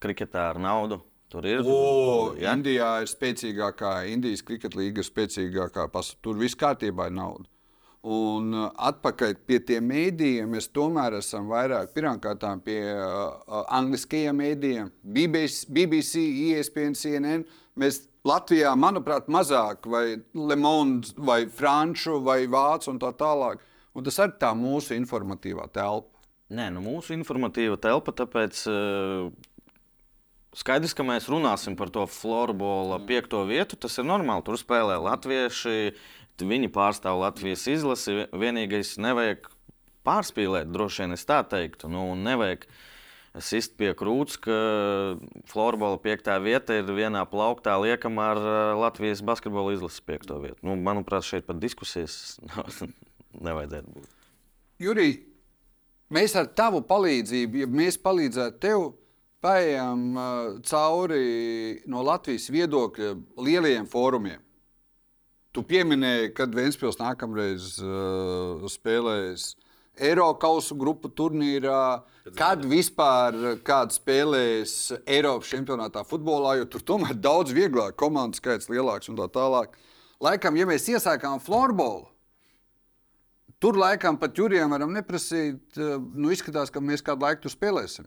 kriketā 0.00 0.46
ar 0.54 0.60
naudu? 0.62 1.02
Tur 1.30 1.46
ir. 1.46 1.60
O, 1.62 2.32
ja? 2.40 2.54
Indijā 2.56 2.88
ir 3.04 3.10
spēcīgākā, 3.10 3.92
Indijas 4.10 4.42
kriketa 4.46 4.80
līga 4.80 5.04
ir 5.04 5.06
spēcīgākā. 5.06 5.86
Tur 6.24 6.40
viss 6.40 6.58
kārtībā 6.58 7.10
ir 7.10 7.14
nauda. 7.18 7.46
Un 8.00 8.54
uh, 8.56 8.70
atpakaļ 8.80 9.34
pie 9.44 9.58
tiem 9.68 9.90
mēdījiem 9.90 10.54
mēs 10.54 10.70
tomēr 10.72 11.18
esam 11.18 11.50
vairāk 11.50 11.90
pirmkārt 11.92 12.46
pie 12.64 12.78
uh, 12.94 13.02
uh, 13.44 13.66
angliskajiem 13.76 14.38
mēdījiem, 14.40 14.88
BBC, 15.04 15.66
BBC, 15.68 16.22
ESPN, 16.54 16.96
CNN. 16.96 17.44
Mēs 17.76 18.06
Latvijā, 18.24 18.72
manuprāt, 18.76 19.28
mazāk 19.32 19.84
vai 19.88 20.16
Le 20.34 20.56
Monde, 20.56 21.12
vai 21.16 21.44
Franču, 21.44 22.18
vai 22.24 22.46
Vācu 22.48 22.90
un 22.92 22.98
tā 23.00 23.12
tālāk. 23.16 23.60
Un 23.96 24.04
tas 24.06 24.18
ir 24.20 24.32
tā 24.40 24.54
mūsu 24.56 24.96
informatīvā 24.96 25.68
telpa. 25.72 26.20
Nē, 26.50 26.70
nu 26.74 26.82
mūsu 26.82 27.14
informatīva 27.14 27.76
telpa, 27.80 28.12
tāpēc 28.16 28.64
uh, 28.68 29.28
skaidrs, 30.56 30.96
ka 30.96 31.06
mēs 31.06 31.28
runāsim 31.30 31.76
par 31.78 31.92
to 31.94 32.06
florbola 32.10 33.00
piekto 33.06 33.44
vietu. 33.48 33.78
Tas 33.80 33.96
ir 34.00 34.08
normāli. 34.08 34.44
Tur 34.46 34.58
spēlē 34.60 34.98
latvieši 35.00 35.92
Viņi 36.46 36.70
pārstāv 36.72 37.20
Latvijas 37.22 37.66
izlasi. 37.70 38.24
Vienīgais, 38.32 38.94
nevajag 39.02 39.48
pārspīlēt, 40.06 40.70
droši 40.72 41.04
vien 41.04 41.16
es 41.16 41.26
tā 41.28 41.40
teiktu. 41.46 41.90
Nu, 41.92 42.04
nevajag 42.18 42.66
sist 43.44 43.76
pie 43.78 43.92
krūts, 43.94 44.38
ka 44.42 44.56
florbola 45.50 46.00
piektā 46.02 46.38
vieta 46.42 46.80
ir 46.80 46.90
vienā 46.90 47.22
plauktā 47.30 47.76
liekama 47.78 48.30
ar 48.32 48.40
uh, 48.40 48.60
Latvijas 48.80 49.22
basketbola 49.22 49.76
izlases 49.76 50.02
piekto 50.02 50.40
vietu. 50.42 50.58
Nu, 50.66 50.74
manuprāt, 50.74 51.26
šeit 51.28 51.46
pat 51.46 51.60
diskusijas 51.62 52.40
nevajadzētu 53.46 53.94
būt. 53.94 54.16
Jurij, 54.82 55.14
mēs 56.10 56.34
ar 56.40 56.50
tavu 56.58 56.82
palīdzību, 56.88 57.62
ja 57.62 57.70
mēs 57.70 58.00
palīdzētu 58.02 58.62
tev, 58.64 58.88
paējām 59.44 60.06
uh, 60.16 60.60
cauri 60.68 61.80
no 61.88 62.02
Latvijas 62.04 62.50
viedokļa 62.52 63.14
lielajiem 63.40 63.86
fórumiem. 63.88 64.42
Tu 65.50 65.62
pieminēji, 65.66 66.30
kad 66.36 66.52
Vēnspils 66.54 67.00
nākamreiz 67.00 67.72
uh, 67.82 68.62
spēlēs 68.70 69.54
Eiropas 70.00 70.70
grupu 70.78 71.10
turnīrā, 71.10 72.04
kad 72.38 72.62
vispār 72.70 73.58
kāds 73.66 73.98
spēlēs 73.98 74.74
Eiropas 75.02 75.50
čempionātā 75.50 76.04
futbolā, 76.06 76.54
jo 76.60 76.68
tur 76.70 76.84
tomēr 76.92 77.18
daudz 77.18 77.52
vieglāk, 77.56 77.98
komandas 77.98 78.38
skaits 78.38 78.70
lielāks 78.70 79.10
un 79.10 79.18
tā 79.18 79.26
tālāk. 79.34 79.74
Laikam, 80.22 80.56
ja 80.60 80.68
mēs 80.70 80.86
iesākām 80.92 81.42
florbolu, 81.42 82.06
tur 83.58 83.76
laikam 83.80 84.20
pat 84.20 84.38
jūrijam 84.38 84.70
varam 84.70 84.94
neprasīt, 84.94 85.66
uh, 85.82 85.98
nu, 85.98 86.30
izskatās, 86.30 86.70
ka 86.70 86.78
mēs 86.78 87.02
kādu 87.02 87.26
laiku 87.26 87.48
tur 87.48 87.58
spēlēsim. 87.58 88.06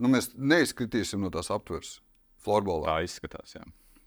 Nu, 0.00 0.08
mēs 0.08 0.32
neizkritīsim 0.32 1.20
no 1.20 1.28
tās 1.34 1.52
aptveres 1.52 1.98
florbolā. 2.40 2.88
Tā 2.88 3.00
izskatās, 3.04 3.58
jā. 3.58 3.66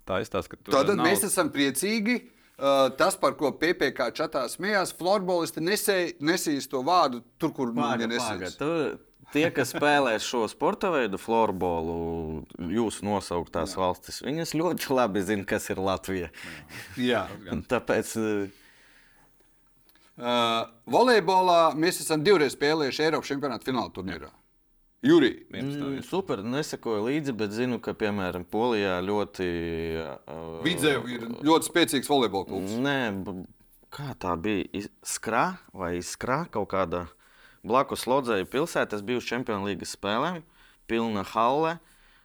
Tā 0.09 0.23
izskatās, 0.23 0.49
ka 0.49 0.57
tur 0.57 0.81
Tātad 0.81 0.97
nav... 0.97 1.05
mēs 1.05 1.29
esam 1.29 1.53
priecīgi. 1.53 2.23
Uh, 2.53 2.91
tas, 2.99 3.15
par 3.17 3.33
ko 3.39 3.49
PPC 3.57 4.11
čatā 4.17 4.43
smējās, 4.51 4.93
florbolisti 4.97 5.63
nesīs 5.63 6.69
to 6.69 6.83
vārdu 6.85 7.23
tur, 7.41 7.53
kur 7.55 7.73
paga. 7.73 8.05
nesīs. 8.09 8.59
Tie, 9.33 9.47
kas 9.49 9.71
spēlē 9.73 10.11
šo 10.21 10.43
sporta 10.51 10.91
veidu, 10.93 11.17
florbolu, 11.17 11.95
jūsu 12.69 13.07
nosauktās 13.07 13.73
valstis, 13.79 14.19
viņas 14.21 14.53
ļoti 14.59 14.93
labi 14.93 15.23
zina, 15.25 15.47
kas 15.49 15.71
ir 15.73 15.81
Latvija. 15.81 16.29
Jā. 17.01 17.23
Tāpēc 17.71 18.13
eh, 18.21 18.59
Uh, 20.13 20.67
volejbolā 20.85 21.71
mēs 21.73 21.97
esam 22.03 22.21
divreiz 22.21 22.53
spēlējuši 22.53 23.01
Eiropas 23.07 23.31
čempionāta 23.31 23.65
fināla 23.65 23.89
turnīrā. 23.95 24.27
Jurija. 25.03 25.41
mm, 25.51 26.01
super, 26.07 26.39
nesakoju 26.47 27.03
līdzi, 27.09 27.33
bet 27.35 27.51
zinu, 27.51 27.79
ka, 27.83 27.91
piemēram, 27.97 28.45
Polijā 28.47 29.01
ļoti. 29.03 29.47
Uh, 29.99 30.61
Vidzēju 30.63 31.03
ir 31.11 31.25
ļoti 31.43 31.67
spēcīgs 31.67 32.07
volejbola 32.07 32.47
klubs. 32.47 32.77
Nē, 32.79 32.97
kā 33.91 34.13
tā 34.19 34.37
bija? 34.39 34.85
Skrā 35.03 35.45
vai 35.75 35.97
skrā 35.99 36.45
kaut 36.53 36.71
kāda 36.71 37.09
blakus 37.67 38.07
Lodzēju 38.07 38.47
pilsētā. 38.51 38.93
Tas 38.95 39.03
bija 39.03 39.19
uz 39.19 39.27
Champions 39.27 39.67
League 39.67 39.87
spēlēm, 39.87 40.43
pilna 40.87 41.25
halle. 41.33 41.77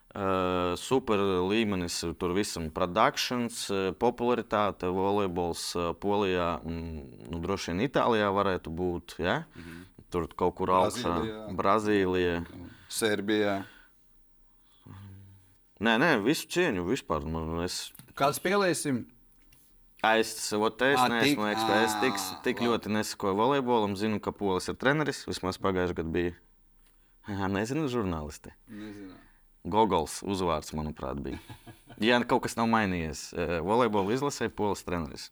Uh, 0.09 0.73
super 0.81 1.21
līmenis, 1.51 1.99
tur 2.17 2.33
visam 2.33 2.71
produkcijas, 2.75 3.59
uh, 3.69 3.91
popularitāte, 3.93 4.89
volejbols 4.89 5.67
uh, 5.77 5.91
Polijā, 6.01 6.55
un, 6.65 7.05
nu, 7.29 7.43
droši 7.45 7.75
vien 7.75 7.85
Itālijā 7.85 8.31
varētu 8.33 8.73
būt. 8.73 9.19
Ja? 9.21 9.43
Mm 9.53 9.67
-hmm. 9.67 9.98
Tur 10.11 10.25
kaut 10.41 10.55
kur 10.57 10.71
augšā, 10.73 11.15
Brazīlijā. 11.59 12.39
Serbijā. 12.89 13.59
Nē, 15.79 15.95
nē, 16.03 16.09
visu 16.25 16.49
cieņu 16.51 16.83
vispār. 16.89 17.23
Man, 17.29 17.61
es 17.63 17.93
Kādu 18.19 18.35
spēlēsim? 18.41 19.05
Es 20.09 20.33
to 20.51 20.71
teicu, 20.75 20.99
Ā, 20.99 21.07
tik- 21.07 21.15
neesmu 21.15 21.47
eksperts. 21.53 21.85
Es 21.85 21.95
tik, 22.03 22.19
tik 22.47 22.63
ļoti 22.65 22.91
nesakoju 22.95 23.37
volejbolam. 23.39 23.95
Zinu, 23.99 24.19
ka 24.23 24.33
Polis 24.35 24.67
ir 24.71 24.75
treneris. 24.79 25.25
Vismaz 25.29 25.59
pagājušajā 25.63 25.99
gadā 26.01 26.13
bija. 26.17 26.35
Jā, 27.29 27.47
nezinu, 27.53 27.87
žurnālisti. 27.93 28.55
Nezinu. 28.71 29.15
Gogols 29.69 30.21
uzvārds, 30.25 30.73
manuprāt, 30.75 31.19
bija. 31.23 31.39
Ja 32.01 32.19
kaut 32.25 32.45
kas 32.47 32.55
nav 32.57 32.69
mainījies, 32.71 33.33
volejbola 33.67 34.15
izlasē 34.15 34.49
Polis 34.55 34.85
treneris. 34.87 35.29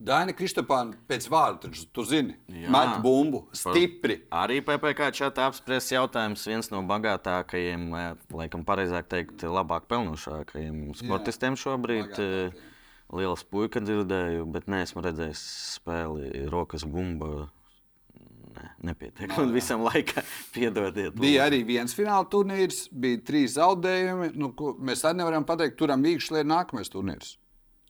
Daina 0.00 0.32
Kristopāna 0.32 0.96
pēc 1.10 1.26
vārda, 1.28 1.66
taču 1.66 1.82
tu 1.92 2.04
zini, 2.08 2.32
Jā. 2.48 2.70
met 2.72 3.02
bumbu 3.04 3.42
stipri. 3.52 4.22
Arī 4.32 4.62
PPC 4.64 5.10
čatā 5.18 5.44
apspriests 5.50 5.92
jautājums, 5.92 6.46
viens 6.48 6.70
no 6.72 6.80
bagātākajiem, 6.88 7.84
eh, 7.98 8.14
laikam 8.32 8.64
pareizāk 8.64 9.10
teikt, 9.12 9.44
labāk 9.44 9.84
pelnošākajiem 9.92 10.94
sportistiem 10.96 11.58
šobrīd. 11.60 12.16
bagātākajiem. 12.16 12.48
eh, 12.56 12.66
Lielas 13.12 13.42
puika 13.42 13.80
dzirdēju, 13.82 14.44
bet 14.54 14.68
neesmu 14.70 15.02
redzējis 15.02 15.40
spēli 15.80 16.46
rokas 16.48 16.84
bumba. 16.86 17.48
Ne, 18.54 18.68
nepietiek. 18.90 19.32
Un 19.38 19.52
visam 19.54 19.82
laikam 19.82 20.24
piedodiet. 20.54 21.14
Bija 21.18 21.44
arī 21.48 21.60
viens 21.66 21.92
fināla 21.94 22.26
turnīrs, 22.30 22.84
bija 22.90 23.18
trīs 23.26 23.54
zaudējumi. 23.58 24.32
Nu, 24.38 24.52
mēs 24.80 25.04
arī 25.04 25.20
nevaram 25.20 25.44
pateikt, 25.46 25.76
turam 25.78 26.02
īkšķi 26.06 26.40
ir 26.40 26.48
nākamais 26.50 26.90
turnīrs. 26.90 27.36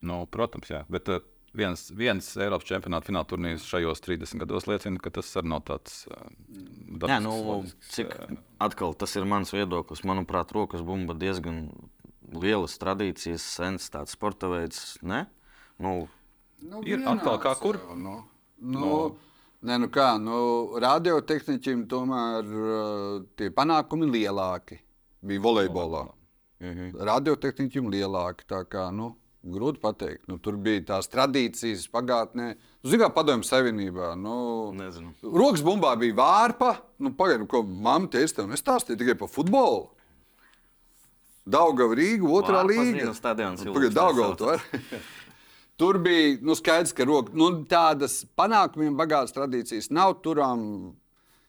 Nu, 0.05 0.23
protams, 0.33 0.68
jā. 0.73 0.83
Bet 0.88 1.09
uh, 1.12 1.20
viens, 1.57 1.87
viens 1.97 2.29
Eiropas 2.37 2.69
čempionāta 2.69 3.11
fināla 3.11 3.29
turnīrs 3.31 3.67
šajos 3.69 4.03
30 4.07 4.43
gados 4.43 4.69
liecina, 4.71 5.01
ka 5.03 5.13
tas 5.19 5.31
arī 5.41 5.53
nav 5.53 5.65
tāds 5.69 6.05
uh, 6.11 6.29
Nē, 7.01 7.19
nu, 7.25 7.63
cik 7.95 8.13
atkal 8.61 8.95
tas 8.99 9.15
ir 9.17 9.27
mans 9.29 9.53
viedoklis. 9.55 10.05
Manuprāt, 10.09 10.53
rokas 10.57 10.83
bumba 10.87 11.15
diezgan 11.19 11.69
lielas 12.31 12.77
tradīcijas, 12.81 13.43
sens 13.43 13.91
tāds 13.91 14.15
sporta 14.19 14.51
veids. 14.53 14.99
Ne? 15.03 15.27
Nu, 15.81 16.09
Nu, 16.61 16.83
Ir 16.85 17.01
atkal 17.09 17.39
kā 17.41 17.55
kur? 17.57 17.79
jau, 17.81 17.97
Nu, 17.97 18.19
nu, 18.61 19.17
Nē, 19.61 19.77
nu 19.77 19.89
kā, 19.93 20.15
nu, 20.17 20.37
radiotehniķim 20.81 21.83
tomēr 21.89 22.47
uh, 22.49 23.25
tie 23.37 23.51
panākumi 23.53 24.07
lielāki 24.09 24.79
bija 25.21 25.43
volejbolā. 25.45 26.07
Mhm. 26.65 26.95
Radiotehniķim 26.97 27.91
lielāki. 27.93 28.47
Tā 28.49 28.63
kā, 28.65 28.87
nu, 28.93 29.11
grūti 29.42 29.81
pateikt. 29.81 30.26
Nu, 30.29 30.37
tur 30.42 30.59
bija 30.61 30.83
tās 30.94 31.09
tradīcijas 31.11 31.87
pagātnē. 31.92 32.53
Zinām, 32.85 33.09
kā 33.09 33.14
padomju 33.14 33.48
savienībā. 33.48 34.12
Nu, 34.20 34.35
Nezinu. 34.76 35.14
Rokas 35.24 35.64
bumbā 35.64 35.94
bija 36.00 36.16
vārpa. 36.18 36.74
Nu, 37.00 37.14
Pagaidiet, 37.16 37.48
ko 37.50 37.62
mamma 37.64 38.11
teica, 38.12 38.40
tev 38.40 38.50
nestāstīja 38.53 39.00
tikai 39.00 39.16
par 39.20 39.33
futbolu. 39.33 39.88
Daugava 41.50 41.96
Rīga, 41.96 42.29
otrā 42.29 42.61
viens 42.68 43.16
stadions 43.16 43.64
Nu, 43.64 43.74
Daugava, 43.88 44.37
tu 44.37 44.50
vari. 44.50 45.00
Tur 45.81 45.96
bija 46.05 46.37
nu, 46.44 46.55
skaidrs, 46.55 46.92
ka 46.92 47.07
roka, 47.09 47.33
nu, 47.33 47.48
tādas 47.68 48.20
panākumiem 48.37 48.98
bagātas 48.98 49.33
tradīcijas 49.33 49.88
nav. 49.96 50.18
Turām 50.20 50.61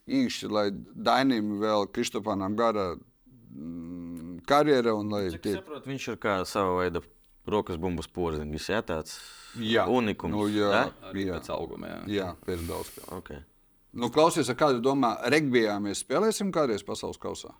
īkšķi, 0.07 0.51
lai 0.51 0.69
Dainim 0.71 1.57
vēl 1.59 1.89
Kristofānam 1.91 2.55
gara 2.55 2.93
mm, 2.95 4.39
karjera 4.47 4.95
un 4.95 5.11
lai 5.11 5.25
Cik 5.35 5.43
tie 5.43 5.57
saprotu, 5.57 5.91
viņš 5.91 6.07
ir 6.13 6.21
kā 6.23 6.37
sava 6.47 6.79
veida 6.79 7.03
rokas 7.51 7.79
bumbas 7.81 8.09
porziņš. 8.11 8.67
Jā, 8.71 8.81
tāds 8.87 9.19
Jā. 9.59 9.85
unikums. 9.91 10.35
Nu, 10.35 10.47
jā. 10.51 10.71
ja? 10.73 10.83
arī 11.11 11.27
jā. 11.27 11.37
pēc 11.37 11.51
auguma. 11.55 11.91
Jā. 11.91 12.01
Jā, 12.15 12.29
pēc 12.47 12.65
daudz. 12.69 12.91
kā. 12.95 13.07
Okay. 13.19 13.43
Nu, 13.91 14.07
klausies, 14.13 14.47
ar 14.51 14.55
kādu 14.59 14.79
domā, 14.83 15.17
regbijā 15.31 15.75
mēs 15.83 16.05
spēlēsim 16.05 16.51
kādreiz 16.55 16.85
pasaules 16.87 17.19
kausā? 17.19 17.51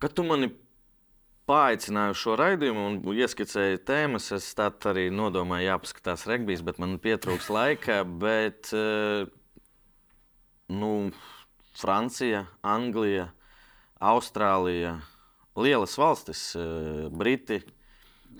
Kad 0.00 0.14
tu 0.14 0.22
mani 0.24 0.52
paaicināji 1.50 2.14
uz 2.14 2.20
šo 2.20 2.36
raidījumu 2.38 2.84
un 2.86 3.18
ieskicēji 3.18 3.82
tēmas, 3.88 4.30
es 4.36 4.46
tad 4.54 4.78
arī 4.86 5.08
nodomāju, 5.14 5.72
jāpaskatās 5.72 6.28
regbijs, 6.30 6.62
bet 6.66 6.78
man 6.82 6.94
pietrūks 7.02 7.50
laika. 7.50 8.04
Bet, 8.22 8.70
eh, 8.76 9.26
nu, 10.70 10.92
Francija, 11.80 12.46
Anglija, 12.62 13.30
Austrālija, 14.00 15.00
lielas 15.56 15.98
valstis, 15.98 16.54
eh, 16.54 17.08
Briti, 17.10 17.60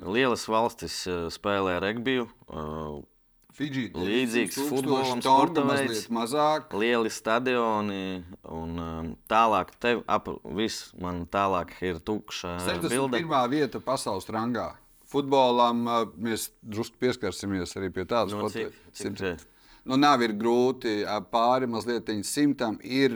lielas 0.03 0.47
valstis 0.49 1.07
eh, 1.07 1.27
spēlē 1.33 1.79
regbiju. 1.85 2.29
eh, 2.51 3.01
Fidži, 3.61 3.91
Līdzīgs 3.93 4.57
10 4.57 4.69
futbolam, 4.71 5.19
sporta 5.21 5.65
veids. 5.67 6.05
mazāk. 6.09 6.71
lieli 6.73 7.11
stadioni 7.13 8.23
un 8.49 8.79
um, 8.81 9.09
tālāk, 9.29 9.75
tev, 9.83 10.01
ap, 10.09 10.31
viss 10.57 10.93
man 10.97 11.27
tālāk 11.27 11.75
ir 11.85 11.99
tukša 12.01 12.55
bilde. 12.87 13.19
61. 13.19 13.51
vieta 13.51 13.81
pasaules 13.85 14.25
rangā. 14.33 14.71
Futbolam 15.11 15.83
mēs 16.17 16.53
drusku 16.63 16.97
pieskarsimies 17.03 17.75
arī 17.77 17.91
pie 17.93 18.07
tādas 18.07 18.33
No, 18.33 18.47
sporta 18.47 18.71
cik, 18.71 18.79
veidas. 18.95 19.47
Nu, 19.85 19.97
nav 19.97 20.23
ir 20.23 20.33
grūti 20.37 21.05
pāri 21.33 21.67
mazliet 21.67 22.09
simtam. 22.25 22.79
Ir 22.85 23.11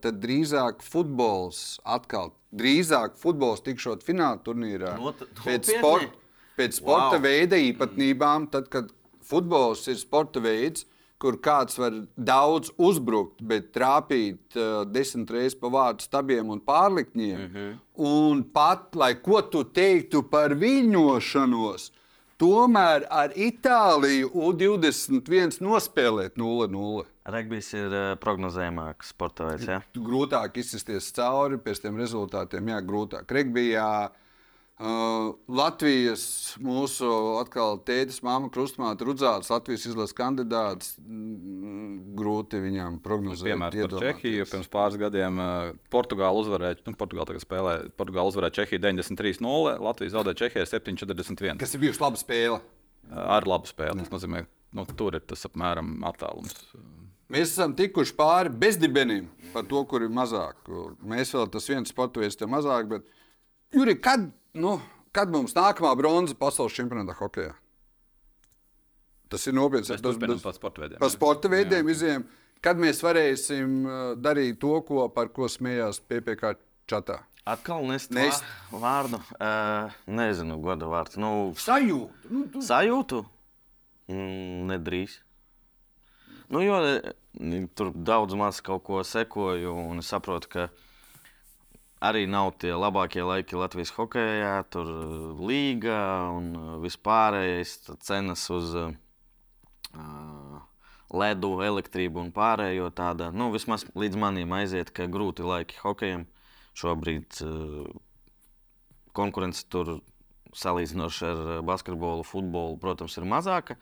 tad 0.00 0.20
drīzāk 0.22 0.80
futbols 0.82 1.78
atkal. 1.84 2.32
Drīzāk 2.54 3.16
futbols 3.20 3.60
tikšot 3.60 4.02
fināla 4.02 4.38
turnīrā. 4.42 4.96
Not- 4.98 5.26
pēc, 5.44 5.68
sport, 5.78 6.08
pēc 6.56 6.72
sporta 6.80 7.18
Wow. 7.18 7.20
veida 7.22 7.56
īpatnībām, 7.56 8.50
tad, 8.50 8.70
kad 8.70 8.90
futbols 9.22 9.86
ir 9.88 9.96
sporta 9.96 10.40
veids, 10.40 10.86
kur 11.18 11.36
kāds 11.36 11.76
var 11.76 11.90
daudz 12.16 12.70
uzbrukt, 12.78 13.42
bet 13.42 13.72
trāpīt 13.74 14.38
uh, 14.56 14.84
desmit 14.84 15.28
reizes 15.30 15.58
pa 15.60 15.66
vārdu 15.68 16.00
stabiem 16.00 16.48
un 16.48 16.60
pārlikņiem. 16.60 17.34
Uh 17.34 17.48
Mhm. 17.48 17.56
-huh. 17.56 17.78
Un 17.98 18.44
pat, 18.44 18.94
lai 18.94 19.14
ko 19.14 19.42
tu 19.42 19.64
teiktu 19.64 20.22
par 20.30 20.50
viļņošanos, 20.54 21.90
tomēr 22.40 23.08
ar 23.10 23.34
Itāliju 23.34 24.30
U21 24.34 25.58
nospēlēt 25.64 26.38
0-0. 26.40 27.04
Regbijs 27.28 27.74
ir 27.76 27.92
uh, 27.92 28.14
prognozējamāks 28.22 29.12
sporta 29.12 29.50
veids. 29.50 29.66
Ja? 29.68 29.82
Grūtāk 29.96 30.56
izsisties 30.62 31.10
cauri 31.16 31.60
pēc 31.60 31.82
tiem 31.84 32.00
rezultātiem, 32.00 32.72
jā, 32.72 32.80
grūtāk. 32.86 33.28
Regbijā 33.36 33.90
Uh, 34.08 34.24
Latvijas 34.78 36.22
mūsu 36.62 37.08
atkal 37.40 37.80
tētis, 37.82 38.20
māma, 38.22 38.46
krustmāte, 38.54 39.02
Rudzāts, 39.08 39.50
Latvijas 39.50 39.88
izlases 39.90 40.14
kandidāts. 40.14 40.92
Mm, 41.02 42.14
grūti 42.18 42.60
viņam 42.62 43.00
prognozēt. 43.02 43.50
Piemēram, 43.50 43.90
par. 43.90 44.06
Čehiju 44.06 44.46
pirms 44.52 44.70
pāris 44.70 45.00
gadiem 45.00 45.42
uh, 45.42 45.72
Portugāla 45.90 46.44
uzvarēja, 46.44 46.78
nu, 46.86 46.94
Portugāla 46.98 47.26
tagad 47.32 47.42
spēlē, 47.42 47.74
Portugāla 47.98 48.30
uzvarēja 48.30 48.60
Čehiju 48.60 48.84
93-0, 48.86 49.74
Latvija 49.82 50.14
zaudēja 50.14 50.42
Čehijai 50.44 50.70
7-41. 50.70 51.58
Kas 51.58 51.74
ir 51.74 51.82
bijusi 51.82 52.04
laba 52.04 52.22
spēle? 52.22 52.62
Uh, 52.62 53.18
Ar 53.38 53.50
labu 53.50 53.66
spēli. 53.70 54.04
Tas 54.04 54.14
nozīmē, 54.14 54.46
nu, 54.78 54.86
tur 54.94 55.18
ir 55.18 55.26
tas 55.26 55.42
apmēram 55.50 55.96
attālums. 56.06 56.54
Mēs 57.28 57.50
esam 57.50 57.74
tikuši 57.76 58.14
pāri 58.16 58.54
bezdibenim 58.62 59.26
par 59.52 59.66
to, 59.68 59.82
kur 59.90 60.06
ir 60.06 60.12
mazāk. 60.14 60.70
Mēs 61.04 61.34
vēl 61.34 61.50
tas 61.52 61.66
viens 61.68 61.90
sports 61.92 62.22
veids, 62.22 62.38
te 62.38 62.46
mazāk. 62.48 62.88
Bet, 62.94 63.10
Juri, 63.74 63.98
kad, 64.00 64.30
nu, 64.60 64.78
kad 65.14 65.30
mums 65.32 65.54
nākamā 65.56 65.94
bronza 65.98 66.36
pasaules 66.38 66.76
čempionātā 66.76 67.16
hokeja? 67.18 67.54
Tas 69.28 69.44
ir 69.46 69.56
nopietns. 69.56 69.90
Tas 69.92 70.16
ir 70.16 70.38
par 70.42 70.56
sporta 70.56 70.82
veidiem. 70.82 71.00
Par 71.02 71.12
sporta 71.12 71.50
veidiem 71.52 71.88
izjām, 71.92 72.24
kad 72.64 72.80
mēs 72.80 73.02
varēsim 73.04 73.74
uh, 73.84 73.96
darīt 74.16 74.60
to, 74.62 74.78
ko, 74.88 75.06
par 75.12 75.30
ko 75.34 75.50
smējās 75.52 76.00
PPC 76.08 76.54
čatā. 76.88 77.20
Atkal 77.48 77.86
nest 77.88 78.12
Nest. 78.12 78.44
vārdu. 78.72 79.20
Uh, 79.40 79.94
nezinu, 80.04 80.58
goda 80.60 80.88
vārds. 80.88 81.16
Nu, 81.20 81.54
sajūtu. 81.56 82.28
Nu, 82.32 82.44
tu... 82.52 82.64
Sajūtu? 82.64 83.22
Mm, 84.12 84.68
nedrīkst. 84.72 85.24
Nu, 86.48 86.60
jo 86.64 86.76
tur 87.76 87.92
daudz 87.92 88.36
maz 88.36 88.60
kaut 88.64 88.84
ko 88.86 89.02
sekoju 89.04 89.74
un 89.92 90.00
saprotu, 90.04 90.48
ka 90.48 90.68
arī 92.04 92.26
nav 92.30 92.52
tie 92.62 92.72
labākie 92.74 93.24
laiki 93.26 93.58
Latvijas 93.58 93.92
hokeja. 93.96 94.62
Tur 94.70 94.90
līga 95.42 96.00
un 96.34 96.50
vispārējais 96.82 97.76
cenas 98.04 98.44
uz 98.54 98.74
uh, 98.78 98.90
ledu, 101.14 101.52
elektrību 101.64 102.22
un 102.26 102.34
pārējo 102.34 102.90
tāda. 102.94 103.30
Nu, 103.34 103.50
vismaz 103.54 103.86
līdz 103.98 104.20
manim 104.20 104.52
aiziet, 104.56 104.92
ka 104.94 105.08
grūti 105.10 105.46
laiki 105.46 105.80
hokejam. 105.82 106.28
Šobrīd 106.78 107.40
uh, 107.42 107.88
konkurence 109.16 109.64
tur 109.70 109.98
salīdzinoši 110.56 111.24
ar 111.28 111.40
basketbolu, 111.66 112.26
futbolu, 112.26 112.78
protams, 112.80 113.18
ir 113.18 113.26
mazāka. 113.28 113.76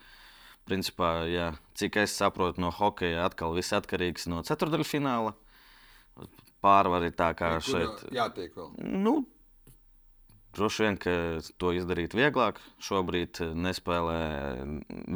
Principā, 0.67 1.21
jā, 1.31 1.51
cik 1.79 2.01
es 2.01 2.17
saprotu 2.17 2.59
no 2.59 2.73
hokeja, 2.75 3.23
atkal 3.23 3.53
viss 3.55 3.75
atkarīgs 3.75 4.27
no 4.27 4.41
ceturdaļfināla. 4.43 5.31
Pārvari 6.63 7.11
tā 7.13 7.31
kā 7.37 7.57
ja, 7.57 7.63
šeit. 7.63 8.05
Jātiek 8.13 8.55
vēl. 8.57 8.71
Nu, 9.05 9.15
droši 10.57 10.85
vien, 10.85 10.99
ka 11.01 11.11
to 11.61 11.73
izdarīt 11.77 12.17
vieglāk. 12.17 12.61
Šobrīd 12.83 13.41
nespēlē 13.53 14.21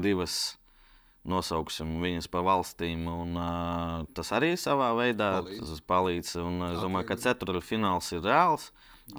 divas 0.03 0.57
nosauksim 1.27 1.99
viņas 2.01 2.29
pa 2.31 2.43
valstīm. 2.45 3.05
Un, 3.09 3.37
uh, 3.37 4.05
tas 4.17 4.31
arī 4.37 4.53
savā 4.59 4.91
veidā 4.97 5.33
palīdz. 5.41 5.81
palīdz 5.89 6.35
un, 6.41 6.61
es 6.71 6.81
domāju, 6.81 7.09
ka 7.11 7.19
ceturtfināls 7.25 8.11
ir 8.17 8.25
reāls. 8.25 8.71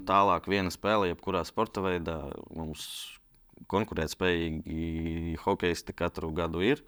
Tālāk 0.09 0.47
viena 0.49 0.73
spēle, 0.73 1.11
jebkurā 1.11 1.43
sporta 1.45 1.83
veidā 1.85 2.17
mums 2.55 2.87
konkurētspējīgi 3.71 5.39
hokeisti 5.45 5.95
katru 5.95 6.33
gadu 6.35 6.63
ir. 6.65 6.83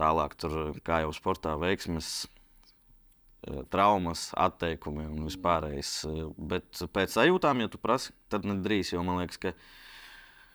Tālāk, 0.00 0.36
tur, 0.40 0.76
kā 0.84 1.02
jau 1.04 1.10
sportā, 1.12 1.56
veiksmes, 1.60 2.28
traumas, 3.72 4.30
atteikumi 4.36 5.06
un 5.08 5.28
vispārējais. 5.28 5.92
Bet 6.36 6.82
pēc 6.94 7.14
sajūtām, 7.16 7.62
ja 7.64 7.70
tu 7.72 7.80
prasi, 7.82 8.14
tad 8.32 8.48
nedrīkst, 8.48 8.94
jo 8.96 9.04
man 9.06 9.22
liekas, 9.22 9.40
ka 9.40 9.54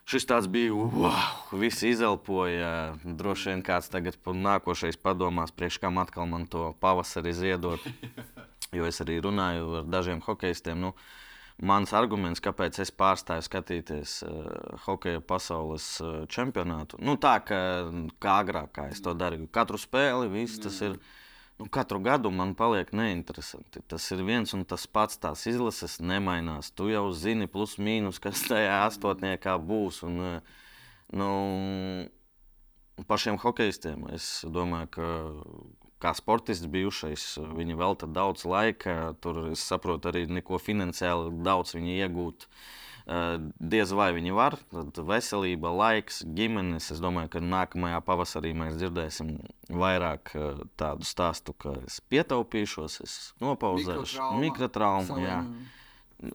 Šis 0.06 0.28
tāds 0.30 0.46
bija, 0.46 0.70
wow, 0.70 1.14
visi 1.58 1.90
izelpoja. 1.90 2.94
Droši 3.02 3.50
vien 3.50 3.64
kāds 3.66 3.90
tagad 3.90 4.20
nākošais 4.22 5.00
padomās, 5.02 5.50
priekš 5.50 5.80
kam 5.82 5.98
atkal 5.98 6.30
man 6.30 6.46
to 6.46 6.76
pavasari 6.80 7.34
ziedot. 7.34 7.82
Jo 8.76 8.86
es 8.86 9.02
arī 9.02 9.18
runāju 9.24 9.80
ar 9.80 9.90
dažiem 9.90 10.22
hokeistiem. 10.26 10.78
Nu, 10.82 10.92
mans 11.58 11.94
arguments, 11.98 12.42
kāpēc 12.44 12.78
es 12.84 12.94
pārstāju 12.94 13.46
skatīties 13.46 14.16
uh, 14.26 14.48
hokeja 14.86 15.22
pasaules 15.26 15.86
uh, 16.04 16.16
čempionātu, 16.30 17.00
nu, 17.02 17.16
tā 17.22 17.38
kā, 17.46 17.60
kā 18.22 18.40
agrāk, 18.44 18.74
kā 18.76 18.90
es 18.94 19.02
to 19.06 19.14
darīju. 19.18 19.50
Katru 19.54 19.80
spēli, 19.82 20.30
viss 20.34 20.62
tas 20.62 20.82
ir. 20.86 21.00
Mm 21.00 21.25
nu, 21.58 21.68
katru 21.72 22.00
gadu 22.04 22.32
man 22.32 22.54
paliek 22.56 22.92
neinteresanti. 22.96 23.84
Tas 23.88 24.06
ir 24.12 24.24
viens 24.28 24.54
un 24.58 24.66
tas 24.68 24.86
pats. 24.88 25.20
Tās 25.22 25.46
izlases 25.50 26.00
nemainās. 26.00 26.72
Tu 26.76 26.92
jau 26.92 27.08
zini, 27.16 27.48
plus 27.52 27.78
mīnus, 27.78 28.20
kas 28.24 28.44
tajā 28.50 28.84
astotniekā 28.86 29.58
būs. 29.62 30.04
Un, 30.08 30.20
eh, 30.20 30.40
nu, 31.16 31.30
pašiem 33.08 33.40
hokeistiem 33.42 34.08
es 34.14 34.46
domāju, 34.48 34.90
ka 34.98 35.10
kā 36.06 36.12
sportists 36.14 36.68
bijušais, 36.68 37.38
viņi 37.56 37.78
velta 37.80 38.08
daudz 38.08 38.46
laika. 38.46 39.16
Tur 39.22 39.52
es 39.52 39.64
saprotu, 39.64 40.12
arī 40.12 40.28
neko 40.28 40.60
finansiāli 40.60 41.32
daudz 41.44 41.74
viņi 41.74 42.02
iegūt. 42.04 42.46
Uh, 42.46 42.85
diez 43.06 43.92
vai 43.94 44.10
viņi 44.16 44.34
var. 44.36 44.58
Tad 44.72 44.98
veselība, 45.06 45.70
laiks, 45.70 46.24
ģimenes. 46.26 46.90
Es 46.96 47.02
domāju, 47.04 47.36
ka 47.36 47.44
nākamajā 47.44 48.02
pavasarī 48.06 48.56
mēs 48.58 48.80
dzirdēsim 48.80 49.36
vairāk 49.70 50.34
eh, 50.34 50.62
tādu 50.80 51.08
stāstu, 51.08 51.54
ka 51.54 51.76
es 51.86 52.00
pietaupīšos, 52.10 53.00
es 53.06 53.18
nopauzēšu, 53.44 54.32
mikrotraumu. 54.42 55.20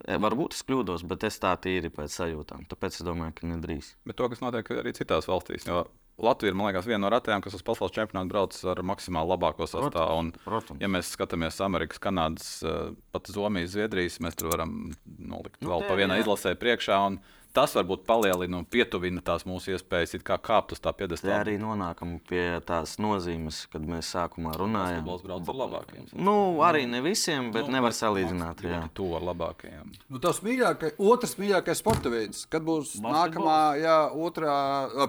Eh, 0.06 0.18
varbūt 0.22 0.54
es 0.54 0.62
kļūdos, 0.66 1.06
bet 1.10 1.26
es 1.26 1.40
tā 1.42 1.56
tīri 1.58 1.90
pēc 1.94 2.14
sajūtām. 2.20 2.68
Tāpēc 2.70 3.00
es 3.00 3.06
domāju, 3.06 3.38
ka 3.40 3.50
nedrīkst. 3.50 3.98
Bet 4.06 4.20
to, 4.20 4.30
kas 4.30 4.44
notiek 4.44 4.70
arī 4.76 4.94
citās 4.94 5.26
valstīs, 5.30 5.66
jo 5.66 5.84
Latvija 6.20 6.52
ir 6.52 6.58
liekas, 6.58 6.88
viena 6.88 7.02
no 7.04 7.10
retajām, 7.12 7.42
kas 7.44 7.56
uz 7.56 7.64
pasaules 7.64 7.94
čempionātu 7.96 8.32
brauc 8.32 8.56
ar 8.72 8.82
maksimāli 8.86 9.32
labāko 9.32 9.68
sastāvu. 9.68 10.18
Un, 10.20 10.30
Protams. 10.44 10.80
Ja 10.82 10.90
mēs 10.92 11.12
skatāmies 11.16 11.60
Amerikas, 11.64 12.00
Kanādas, 12.02 12.50
eh, 12.66 12.92
pat 13.14 13.30
Somijas, 13.32 13.72
Zviedrijas, 13.74 14.20
mēs 14.20 14.36
tur 14.36 14.52
varam 14.52 14.92
nolikt 15.06 15.60
nu, 15.62 15.72
vēl 15.72 15.86
pa 15.88 15.96
vienai 15.98 16.20
izlasē 16.22 16.54
priekšā. 16.60 17.00
Un, 17.08 17.20
tas 17.56 17.74
varbūt 17.76 18.04
palielina 18.08 18.58
un 18.60 18.66
pietuvina 18.68 19.22
tās 19.24 19.44
mūsu 19.48 19.74
iespējas 19.74 20.16
kā 20.26 20.36
kāpt 20.42 20.74
uz 20.74 20.82
tā 20.82 20.92
piedestāla. 20.96 21.34
Tā 21.34 21.44
arī 21.44 21.56
nonākam 21.60 22.16
pie 22.28 22.44
tās 22.66 22.96
nozīmes, 23.02 23.62
kad 23.72 23.84
mēs 23.86 24.10
sākumā 24.14 24.54
runājām. 24.60 25.04
Basketbols 25.06 25.24
brauc 25.26 25.50
ar 25.52 25.58
labākajiem. 25.62 26.08
Nu, 26.28 26.34
arī 26.66 26.84
ne 26.90 27.02
visiem, 27.04 27.50
bet 27.54 27.68
nu, 27.68 27.76
nevar 27.76 27.96
salīdzināt. 27.96 28.64
Jā, 28.66 28.82
to 28.96 29.08
ar 29.18 29.26
labākajiem. 29.30 29.94
Nu, 30.10 30.20
tas 30.22 30.42
mīļākais, 30.46 30.98
otrs 31.12 31.36
mīļākais 31.40 31.82
sporta 31.82 32.12
veids, 32.12 32.44
kad 32.50 32.66
būs 32.66 32.96
Basketbols. 32.98 33.16
nākamā, 33.16 33.60
jā, 33.80 33.96
otrā, 34.28 34.58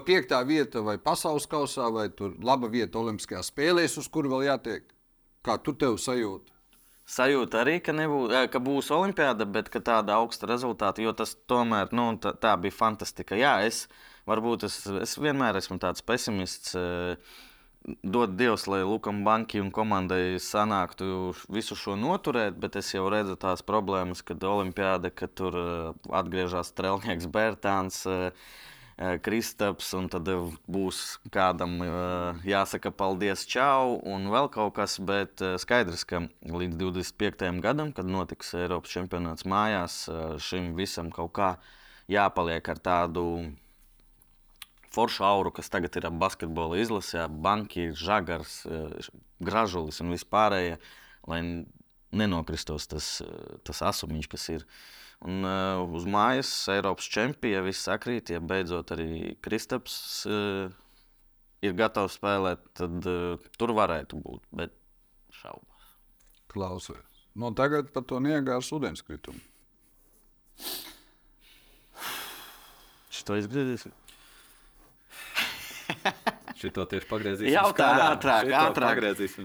piektā 0.06 0.42
vieta 0.48 0.82
vai 0.86 0.98
pasaules 1.02 1.48
kausā, 1.50 1.90
vai 1.94 2.08
tur 2.14 2.34
laba 2.42 2.70
vieta 2.72 3.00
Olimpiskajās 3.02 3.52
spēlēs, 3.52 3.98
uz 4.02 4.10
kuru 4.12 4.36
vēl 4.36 4.48
jātiek. 4.50 4.88
Kā 5.42 5.58
tu 5.58 5.74
tev 5.74 5.98
sajūti? 5.98 6.52
Sajūta 7.08 7.62
arī, 7.62 7.78
ka, 7.84 7.94
nebūs, 7.96 8.34
ka 8.52 8.60
būs 8.62 8.90
olimpiāda, 8.94 9.46
bet 9.48 9.70
tāda 9.72 10.18
augsta 10.20 10.48
rezultāta, 10.50 11.02
jo 11.02 11.12
tas 11.16 11.34
tomēr 11.50 11.92
nu, 11.96 12.12
tā, 12.22 12.34
tā 12.38 12.56
bija 12.60 12.74
fantastika. 12.76 13.38
Jā, 13.38 13.58
es, 13.66 13.86
varbūt 14.28 14.68
es, 14.68 14.82
es 15.02 15.16
vienmēr 15.20 15.58
esmu 15.60 15.80
tāds 15.82 16.04
pesimists. 16.04 16.76
Dod 17.82 18.36
Dievs, 18.38 18.68
lai 18.70 18.84
Lukam 18.86 19.24
Banki 19.26 19.58
un 19.58 19.72
komandai 19.74 20.36
sanāktu 20.38 21.32
visu 21.50 21.74
šo 21.74 21.96
noturēt, 21.98 22.54
bet 22.62 22.76
es 22.78 22.92
jau 22.94 23.08
redzu 23.10 23.34
tās 23.34 23.64
problēmas, 23.66 24.22
kad 24.22 24.44
Olimpiāda, 24.46 25.10
kad 25.10 25.34
tur 25.34 25.58
atgriežas 26.14 26.70
Strelnieks 26.70 27.26
Bērtāns. 27.26 28.04
Uh, 28.06 28.52
Kristaps, 29.24 29.88
un 29.98 30.06
tad 30.12 30.28
būs 30.70 30.98
kādam 31.34 31.80
jāsaka 32.46 32.92
paldies, 32.94 33.46
čau, 33.50 33.96
un 34.06 34.28
vēl 34.30 34.50
kaut 34.52 34.76
kas. 34.76 34.98
Bet 35.02 35.42
skaidrs, 35.62 36.04
ka 36.06 36.22
līdz 36.46 36.78
25. 36.78 37.48
gadam, 37.64 37.90
kad 37.96 38.06
notiks 38.06 38.54
Eiropas 38.58 38.92
čempionāts 38.94 39.48
mājās, 39.48 40.04
šim 40.44 40.72
visam 40.78 41.10
kaut 41.14 41.32
kā 41.38 41.50
jāpaliek 42.12 42.68
ar 42.68 42.82
tādu 42.82 43.26
foršu 44.92 45.24
auru, 45.24 45.52
kas 45.56 45.72
tagad 45.72 45.96
ir 45.96 46.06
ap 46.08 46.18
basketbola 46.20 46.78
izlasē, 46.82 47.26
banki, 47.28 47.90
žagars, 47.96 48.62
gražulis 49.42 50.02
un 50.04 50.12
vispārējie, 50.12 50.76
lai 51.30 51.40
nenokristos 52.12 52.88
tas, 52.92 53.14
tas 53.64 53.86
asumiņš, 53.92 54.28
kas 54.34 54.50
ir. 54.52 54.66
Un, 55.22 55.44
uh, 55.46 55.82
uz 55.94 56.06
mājas 56.10 56.50
Eiropas 56.72 57.06
čempionā 57.12 57.62
viss 57.62 57.86
sakrīt, 57.86 58.32
ja 58.34 58.40
beidzot 58.42 58.90
arī 58.94 59.36
Kristaps 59.44 59.94
uh, 60.26 60.72
ir 61.62 61.76
gatavs 61.78 62.18
spēlēt, 62.18 62.64
tad 62.78 63.06
uh, 63.06 63.38
tur 63.54 63.74
varētu 63.78 64.18
būt. 64.24 64.42
Bet 64.58 64.74
šaubas. 65.38 65.88
Klausies. 66.50 67.22
No 67.38 67.52
tagad 67.56 67.92
par 67.94 68.04
to 68.08 68.18
niegārs 68.20 68.72
ūdenskritumu. 68.74 69.40
Šito 73.12 73.38
izgriezīsim. 73.38 73.94
Šito 76.62 76.84
tieši 76.86 77.08
pagriezīsim. 77.10 77.50
Jā, 77.50 77.62
tā 77.74 77.88
ātrāk, 78.04 78.50
ātrāk. 78.54 79.00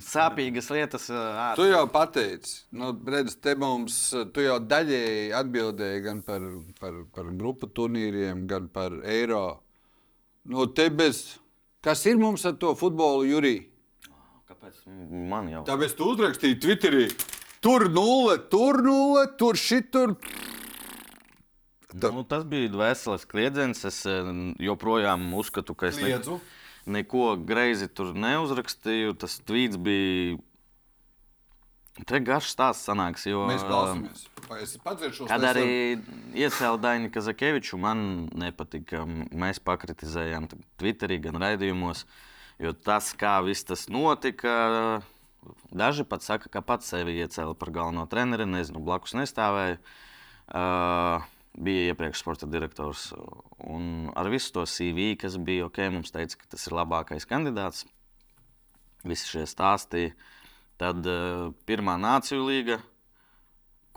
Sāpīgas 0.06 0.68
lietas. 0.70 1.08
Ātrāk. 1.10 1.56
Tu 1.58 1.66
jau 1.72 1.84
pateici, 1.90 2.52
nu, 2.78 2.92
redz, 3.10 3.34
te 3.42 3.56
mums, 3.58 3.96
tu 4.36 4.44
jau 4.46 4.60
daļēji 4.62 5.32
atbildēji 5.40 6.04
gan 6.06 6.20
par, 6.28 6.46
par, 6.78 7.00
par 7.16 7.32
grupu 7.40 7.70
turnīriem, 7.74 8.44
gan 8.50 8.68
par 8.74 9.00
eiro. 9.10 9.64
Nu, 10.46 10.68
te 10.70 10.92
bez, 10.94 11.24
kas 11.82 12.06
ir 12.06 12.22
mums 12.22 12.46
ar 12.46 12.54
to 12.62 12.76
futbolu, 12.78 13.26
Jurī? 13.26 13.56
Kāpēc 14.48 14.86
man 15.32 15.50
jau? 15.56 15.64
Tāpēc 15.72 15.98
tu 15.98 16.12
uzrakstīji 16.14 16.60
Twitterī. 16.68 17.08
Tur 17.66 17.88
nulle, 17.90 18.38
tur 18.52 18.84
nulle, 18.86 19.26
tur 19.42 19.58
šitur. 19.58 20.14
Nu, 21.98 22.22
tas 22.30 22.46
bija 22.46 22.70
veselas 22.78 23.26
kliedziens. 23.26 23.82
Es 23.90 24.04
joprojām 24.62 25.26
uzskatu, 25.34 25.74
ka 25.74 25.90
es. 25.90 25.98
Kliedzu. 25.98 26.38
Ne 26.38 26.57
neko 26.88 27.36
greizi 27.48 27.90
tur 27.92 28.14
neuzrakstīju. 28.18 29.16
Tas 29.22 29.40
tvīts 29.48 29.80
bija. 29.82 30.38
Te 32.08 32.20
garš 32.22 32.52
stāsts 32.54 32.86
sanāks, 32.86 33.26
jo. 33.26 33.48
Mēs 33.50 33.64
klausāmies. 33.66 34.28
Vai 34.48 34.62
es 34.64 34.76
padziršos? 34.84 35.30
Kad 35.32 35.44
arī 35.50 35.70
iecēla 36.38 36.78
Dainu 36.82 37.10
Kazakeviču, 37.14 37.80
man 37.82 38.28
nepatika. 38.38 39.02
Mēs 39.34 39.60
pakritizējām 39.66 40.46
Twitterī, 40.78 41.18
gan 41.24 41.40
raidījumos, 41.42 42.06
jo 42.62 42.74
tas, 42.86 43.10
kā 43.18 43.40
viss 43.46 43.66
tas 43.68 43.88
notika, 43.90 45.02
daži 45.74 46.06
pat 46.08 46.26
saka, 46.26 46.52
ka 46.54 46.62
pats 46.62 46.94
sevi 46.94 47.18
iecēla 47.24 47.58
par 47.58 47.74
galveno 47.74 48.06
treneri, 48.12 48.46
nezinu, 48.50 48.84
blakus 48.86 49.18
nestāvēja. 49.18 49.82
Uh, 50.48 51.26
bija 51.58 51.92
iepriekš 51.92 52.22
sporta 52.22 52.50
direktors. 52.50 53.12
Un 53.58 54.10
ar 54.16 54.30
visu 54.32 54.54
to 54.56 54.66
CV, 54.70 55.14
kas 55.20 55.38
bija 55.42 55.68
ok, 55.68 55.82
mums 55.94 56.14
teica, 56.14 56.40
ka 56.40 56.52
tas 56.54 56.68
ir 56.70 56.78
labākais 56.78 57.28
kandidāts. 57.30 57.86
Visi 59.08 59.30
šie 59.32 59.46
stāstīja. 59.50 60.14
Tad 60.78 61.06
uh, 61.10 61.50
pirmā 61.66 61.96
nāciju 61.98 62.44
līga, 62.46 62.78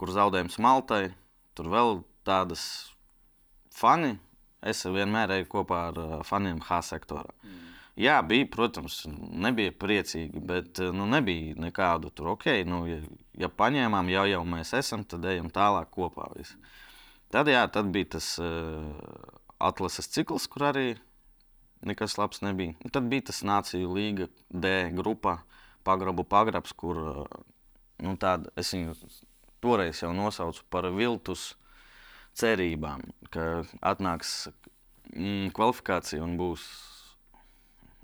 kur 0.01 0.09
zaudējums 0.13 0.57
Maltai, 0.61 1.11
tur 1.53 1.69
vēl 1.69 1.99
tādas 2.25 2.63
fani. 3.75 4.15
Es 4.61 4.81
vienmēr 4.85 5.37
eju 5.37 5.49
kopā 5.51 5.83
ar 5.91 5.99
uh, 6.01 6.15
faniem 6.25 6.61
H 6.65 6.81
sektorā. 6.89 7.29
Mm. 7.45 7.71
Jā, 8.01 8.21
bija, 8.23 8.47
protams, 8.49 9.03
nebija 9.45 9.73
priecīgi, 9.77 10.41
bet 10.47 10.79
uh, 10.81 10.93
nu, 10.95 11.05
nebija 11.09 11.57
nekādu 11.59 12.09
tur 12.15 12.33
ok. 12.33 12.47
Nu, 12.65 12.83
ja, 12.89 13.01
ja 13.37 13.49
paņēmām, 13.51 14.09
jau, 14.13 14.25
jau 14.31 14.41
mēs 14.47 14.73
esam, 14.79 15.03
tad 15.05 15.25
ejam 15.29 15.51
tālāk 15.53 15.91
kopā. 15.93 16.29
Visi. 16.37 16.57
Tad, 17.31 17.47
jā, 17.47 17.63
tad 17.71 17.91
bija 17.95 18.17
tas 18.17 18.33
uh, 18.43 18.91
atlases 19.63 20.09
cikls, 20.11 20.49
kur 20.51 20.67
arī 20.71 20.87
nekas 21.87 22.17
labs 22.19 22.41
nebija. 22.43 22.75
Un 22.83 22.93
tad 22.93 23.07
bija 23.11 23.29
tas 23.29 23.41
Nāciju 23.47 23.93
līga 23.95 24.27
D 24.49 24.91
grupa, 24.97 25.39
pagrabu 25.87 26.25
pagrabs, 26.27 26.75
kur 26.77 26.99
uh, 26.99 27.39
nu, 28.03 28.17
tāda, 28.19 28.51
es 28.59 28.73
viņu 28.75 28.97
toreiz 29.63 30.01
jau 30.03 30.11
nosaucu 30.15 30.65
par 30.73 30.89
viltus 30.91 31.53
cerībām, 32.37 33.03
ka 33.31 33.63
atnāks 33.79 34.49
mm, 35.13 35.51
kvalifikācija 35.55 36.23
un 36.25 36.37
būs. 36.39 36.67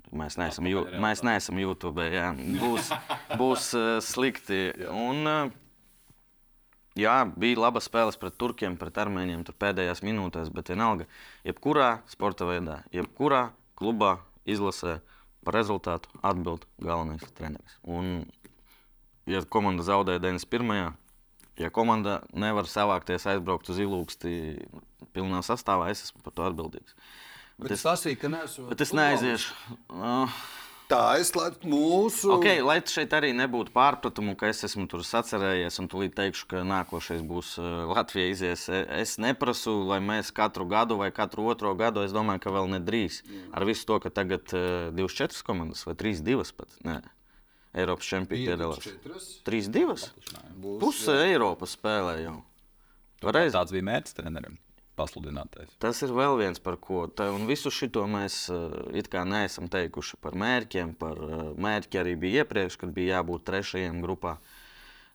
Mēs 0.08 0.38
neesam, 0.40 0.64
jū, 0.64 0.86
mēs 1.04 1.20
neesam 1.20 1.58
YouTube. 1.60 2.00
Jā. 2.08 2.30
Būs, 2.32 2.88
būs 3.36 3.72
uh, 3.76 3.88
slikti. 4.00 4.70
Un, 4.88 5.20
uh, 5.28 5.56
jā, 6.96 7.16
bija 7.36 7.60
laba 7.64 7.82
spēles 7.84 8.16
pret 8.20 8.38
turkiem, 8.40 8.78
pret 8.80 9.00
armēņiem 9.02 9.44
pēdējās 9.58 10.04
minūtēs, 10.06 10.52
bet 10.54 10.72
vienalga, 10.72 11.08
jebkurā 11.44 11.98
sporta 12.08 12.48
veidā, 12.48 12.82
jebkurā 12.94 13.48
klubā, 13.78 14.18
izlasē 14.48 15.00
par 15.44 15.58
rezultātu 15.58 16.08
atbild 16.24 16.64
galvenais 16.80 17.26
treneris. 17.36 17.76
Un, 17.84 18.24
ja 19.28 19.42
komanda 19.44 19.84
zaudēja 19.86 20.24
91 20.24 20.96
ja 21.58 21.70
komanda 21.74 22.20
nevar 22.36 22.68
savākties, 22.70 23.26
aizbraukt 23.28 23.70
uz 23.72 23.80
ilūksti 23.82 24.32
pilnā 25.14 25.42
sastāvā, 25.46 25.90
es 25.92 26.04
esmu 26.06 26.22
par 26.24 26.36
to 26.36 26.46
atbildīgs. 26.46 26.94
Bet, 27.58 27.66
bet 27.66 27.74
es 27.74 27.84
lasīju, 27.86 28.20
ka 28.22 28.30
neesmu. 28.30 28.68
Bet 28.70 28.84
es 28.84 28.94
neaiziešu. 28.94 29.54
Uh, 29.90 30.38
Tā 30.88 31.18
es 31.20 31.28
slēdzu 31.28 31.68
mūsu. 31.68 32.30
Okay, 32.38 32.62
lai 32.64 32.78
šeit 32.88 33.12
arī 33.12 33.34
nebūtu 33.36 33.74
pārpratumu, 33.74 34.32
ka 34.40 34.48
es 34.48 34.64
esmu 34.64 34.86
tur 34.88 35.02
sacerējies 35.04 35.76
un 35.82 35.88
tūlīt 35.92 36.14
teikšu, 36.16 36.46
ka 36.48 36.62
nākošais 36.64 37.20
būs 37.28 37.50
uh, 37.60 37.66
Latvija 37.90 38.30
izies. 38.32 38.62
E, 38.72 38.80
es 39.02 39.18
neprasu, 39.20 39.74
lai 39.90 39.98
mēs 40.00 40.32
katru 40.32 40.64
gadu 40.70 40.96
vai 40.96 41.10
katru 41.12 41.44
otro 41.52 41.74
gadu, 41.76 42.06
es 42.08 42.14
domāju, 42.16 42.40
ka 42.46 42.54
vēl 42.56 42.72
nedrīz. 42.78 43.20
Ar 43.52 43.68
visu 43.68 43.84
to, 43.90 43.98
ka 44.00 44.12
tagad 44.16 44.48
uh, 44.56 44.88
24 44.96 45.44
komandas 45.44 45.84
vai 45.84 45.92
3-2 46.00 46.54
pat. 46.56 46.78
Nē. 46.88 46.96
Eiropas 47.78 48.08
čempioni 48.08 48.48
piedalās. 48.48 48.88
3-2. 49.44 50.08
Puse 50.80 51.18
Eiropas 51.26 51.76
spēlē 51.76 52.16
jau. 52.22 52.38
Reiz. 53.28 53.52
Tāds 53.52 53.76
bija 53.76 53.90
mērķis 53.90 54.16
trenerim. 54.16 54.56
Pasludinātais. 54.98 55.70
Tas 55.82 56.00
ir 56.02 56.12
vēl 56.14 56.36
viens, 56.40 56.58
par 56.62 56.78
ko. 56.82 57.04
Tā, 57.06 57.28
un 57.34 57.46
visu 57.46 57.70
šo 57.70 58.04
mēs 58.10 58.38
uh, 58.50 58.72
it 58.98 59.10
kā 59.12 59.22
neesam 59.28 59.68
teikuši 59.70 60.18
par 60.22 60.34
mērķiem. 60.38 60.94
Par 60.98 61.20
uh, 61.22 61.42
mērķi 61.54 62.00
arī 62.00 62.16
bija 62.18 62.42
iepriekš, 62.42 62.78
kad 62.80 62.94
bija 62.96 63.18
jābūt 63.18 63.46
trešajam 63.46 64.02
grupā. 64.02 64.38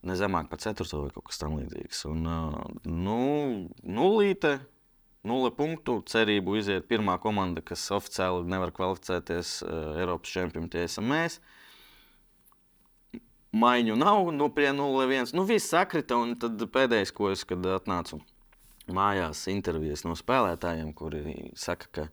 Ne 0.04 0.16
zemāk 0.20 0.50
par 0.52 0.60
ceturto 0.64 1.04
vai 1.04 1.12
kaut 1.16 1.28
kas 1.30 1.42
tamlīdzīgs. 1.44 2.06
Un, 2.12 2.24
uh, 2.28 2.56
nu, 2.88 3.20
nulīte, 3.84 4.58
nulle 5.28 5.52
punktu. 5.56 6.00
Cerību 6.08 6.58
iziet 6.60 6.88
pirmā 6.88 7.18
komanda, 7.24 7.64
kas 7.64 7.84
oficiāli 7.96 8.48
nevar 8.48 8.72
kvalificēties 8.76 9.58
Eiropas 10.00 10.32
čempionam, 10.32 10.72
tie 10.72 10.88
esam 10.88 11.12
mēs. 11.12 11.42
Maiņu 13.54 13.96
nav, 14.00 14.32
nu, 14.34 14.48
pie 14.50 14.72
0,1. 14.74 15.36
Nu, 15.38 15.44
viss 15.46 15.70
sakrita, 15.70 16.18
un 16.18 16.34
tad 16.42 16.64
pēdējais, 16.74 17.12
ko 17.14 17.30
es 17.30 17.44
atnācu 17.46 18.24
mājās, 18.92 19.46
intervijas 19.52 20.04
no 20.08 20.16
spēlētājiem, 20.20 20.92
kuri 20.98 21.52
saka, 21.60 21.90
ka 21.94 22.08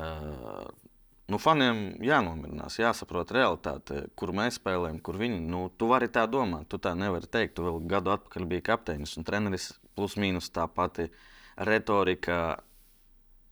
uh, 0.00 0.66
nu, 1.30 1.38
faniem 1.40 1.82
jānomierinās, 2.04 2.78
jāsaprot 2.80 3.32
realitāte, 3.34 4.04
kur 4.18 4.32
mēs 4.36 4.58
spēlējam, 4.58 4.98
kur 5.04 5.18
viņi. 5.20 5.40
Nu, 5.52 5.68
tu 5.78 5.90
vari 5.90 6.10
tā 6.12 6.26
domāt, 6.30 6.68
tu 6.70 6.80
tā 6.82 6.96
nevari 6.98 7.30
teikt. 7.30 7.56
Tu 7.58 7.66
vēl 7.66 7.80
gadu 7.90 8.14
atpakaļ 8.16 8.48
biji 8.50 8.66
kapteinis 8.66 9.16
un 9.20 9.26
treneris, 9.28 9.70
plus 9.98 10.16
mīnus 10.20 10.50
tā 10.54 10.66
pati 10.70 11.10
retorika. 11.70 12.60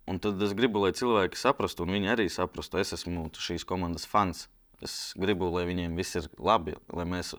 Un 0.09 0.21
tad 0.25 0.41
es 0.43 0.55
gribu, 0.57 0.81
lai 0.83 0.95
cilvēki 0.97 1.37
saprastu, 1.37 1.85
un 1.85 1.93
viņi 1.99 2.14
arī 2.14 2.29
saprastu, 2.33 2.81
es 2.81 2.95
esmu 2.97 3.29
šīs 3.37 3.66
komandas 3.69 4.09
fans. 4.09 4.47
Es 4.83 5.12
gribu, 5.19 5.51
lai 5.53 5.66
viņiem 5.69 5.97
viss 5.99 6.16
ir 6.16 6.29
labi. 6.39 6.77
Mēs, 6.89 7.35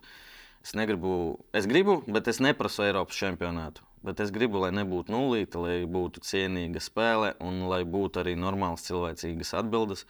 es, 0.62 0.76
negribu, 0.78 1.40
es 1.56 1.66
gribu, 1.72 2.02
bet 2.06 2.28
es 2.30 2.42
neprasu 2.44 2.84
Eiropas 2.86 3.18
čempionātu. 3.18 3.89
Bet 4.06 4.22
es 4.24 4.32
gribu, 4.32 4.62
lai 4.64 4.72
nebūtu 4.72 5.12
nulīta, 5.12 5.60
lai 5.60 5.80
būtu 5.90 6.22
cienīga 6.24 6.80
spēle 6.80 7.34
un 7.44 7.66
lai 7.68 7.82
būtu 7.84 8.22
arī 8.22 8.38
normāls 8.40 8.86
cilvēcīgas 8.88 9.52
atbildes. 9.60 10.06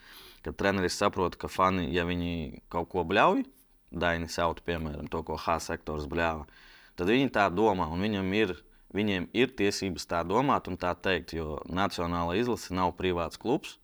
Kad 0.46 0.60
treneris 0.60 0.98
saprot, 1.00 1.36
ka 1.40 1.50
fani, 1.50 1.88
ja 1.92 2.06
viņi 2.08 2.62
kaut 2.72 2.92
ko 2.94 3.04
bļauj, 3.08 3.44
Daini 3.90 4.30
sauc, 4.30 4.62
piemēram, 4.62 5.08
to, 5.10 5.24
ko 5.26 5.34
H 5.42 5.58
sektors 5.66 6.06
bļāva, 6.10 6.46
tad 6.94 7.10
viņi 7.10 7.32
tā 7.34 7.48
domā 7.50 7.88
un 7.90 8.06
viņam 8.06 8.30
ir, 8.38 8.54
viņiem 8.94 9.26
ir 9.34 9.56
tiesības 9.58 10.06
tā 10.12 10.22
domāt 10.22 10.70
un 10.70 10.78
tā 10.78 10.94
teikt, 10.94 11.34
jo 11.34 11.58
Nacionāla 11.66 12.38
izlase 12.38 12.76
nav 12.78 12.94
privāts 13.00 13.42
klubs. 13.42 13.80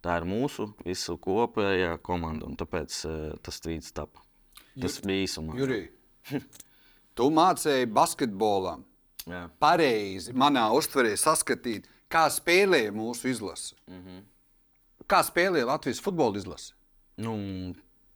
Tā 0.00 0.16
ir 0.16 0.24
mūsu 0.24 0.70
visu 0.80 1.18
kopējā 1.20 1.98
komanda, 2.00 2.48
un 2.48 2.56
tāpēc 2.56 2.94
uh, 3.04 3.16
tas 3.44 3.60
strīds 3.60 3.92
tapa. 3.92 4.22
Tas 4.80 4.96
Jur, 4.96 5.10
bija 5.10 5.26
īsumā. 5.26 5.58
Jurij, 5.60 5.90
tu 7.20 7.28
mācīji 7.36 7.90
basketbolam. 7.92 8.86
Jā. 9.30 9.44
Pareizi 9.62 10.34
manā 10.36 10.66
uztverē 10.76 11.14
saskatīt, 11.18 11.88
kā 12.10 12.26
spēlē 12.32 12.88
mūsu 12.94 13.30
izlase. 13.30 13.74
Mm 13.86 14.02
-hmm. 14.02 14.26
Kā 15.10 15.22
spēlē 15.26 15.64
Latvijas 15.66 16.00
futbola 16.00 16.38
izlase? 16.38 16.74
Nu, 17.16 17.36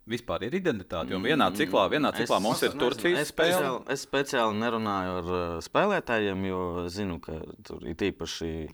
vispār 0.06 0.44
ir 0.44 0.54
identitāte. 0.54 1.12
Jo 1.12 1.18
vienā 1.18 1.50
ciklā, 1.56 1.88
vienā 1.92 2.12
ciklā 2.12 2.38
es, 2.38 2.42
mums 2.42 2.62
ir 2.62 2.74
Turcijas 2.78 3.20
es 3.20 3.32
spēle. 3.32 3.52
Speciāli, 3.52 3.92
es 3.94 4.06
speciāli 4.06 4.58
nerunāju 4.60 5.14
ar 5.20 5.30
uh, 5.30 5.60
spēlētājiem, 5.64 6.44
jo 6.48 6.88
zinu, 6.88 7.20
ka 7.20 7.40
tur 7.62 7.86
ir 7.86 7.96
īpaši 8.10 8.68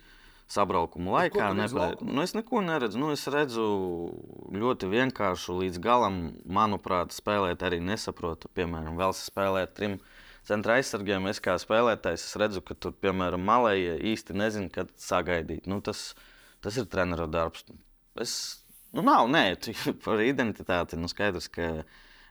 sabraukuma 0.50 1.14
laikā. 1.18 1.52
Nepre... 1.54 1.92
Nu, 2.02 2.22
es 2.24 2.34
neko 2.34 2.62
neredzu. 2.66 2.98
Nu, 2.98 3.12
es 3.14 3.26
redzu 3.30 3.66
ļoti 4.50 4.90
vienkāršu 4.90 5.60
līdz 5.62 5.78
galam, 5.82 6.20
manuprāt, 6.44 7.14
spēlēt 7.14 7.62
arī 7.66 7.78
nesaprotu. 7.84 8.50
Piemēram, 8.58 8.98
vēl 8.98 9.14
spēlēt 9.16 9.76
trim 9.78 10.00
centra 10.48 10.78
aizsargiem. 10.78 11.28
Es 11.30 11.42
kā 11.42 11.56
spēlētājs 11.60 12.26
es 12.28 12.38
redzu, 12.40 12.62
ka 12.64 12.76
tur, 12.78 12.94
piemēram, 13.02 13.42
malēji 13.46 13.98
īsti 14.12 14.36
nezinu, 14.38 14.72
kad 14.74 14.92
sagaidīt. 15.00 15.68
Nu, 15.70 15.80
tas, 15.84 16.10
tas 16.64 16.78
ir 16.80 16.88
trenera 16.90 17.28
darbs. 17.30 17.66
Es, 18.20 18.34
nu, 18.96 19.04
nav, 19.06 19.28
nē, 19.32 19.44
par 20.06 20.22
identitāti. 20.24 21.00
Nu, 21.00 21.10
skaidrs, 21.10 21.50
ka 21.52 21.70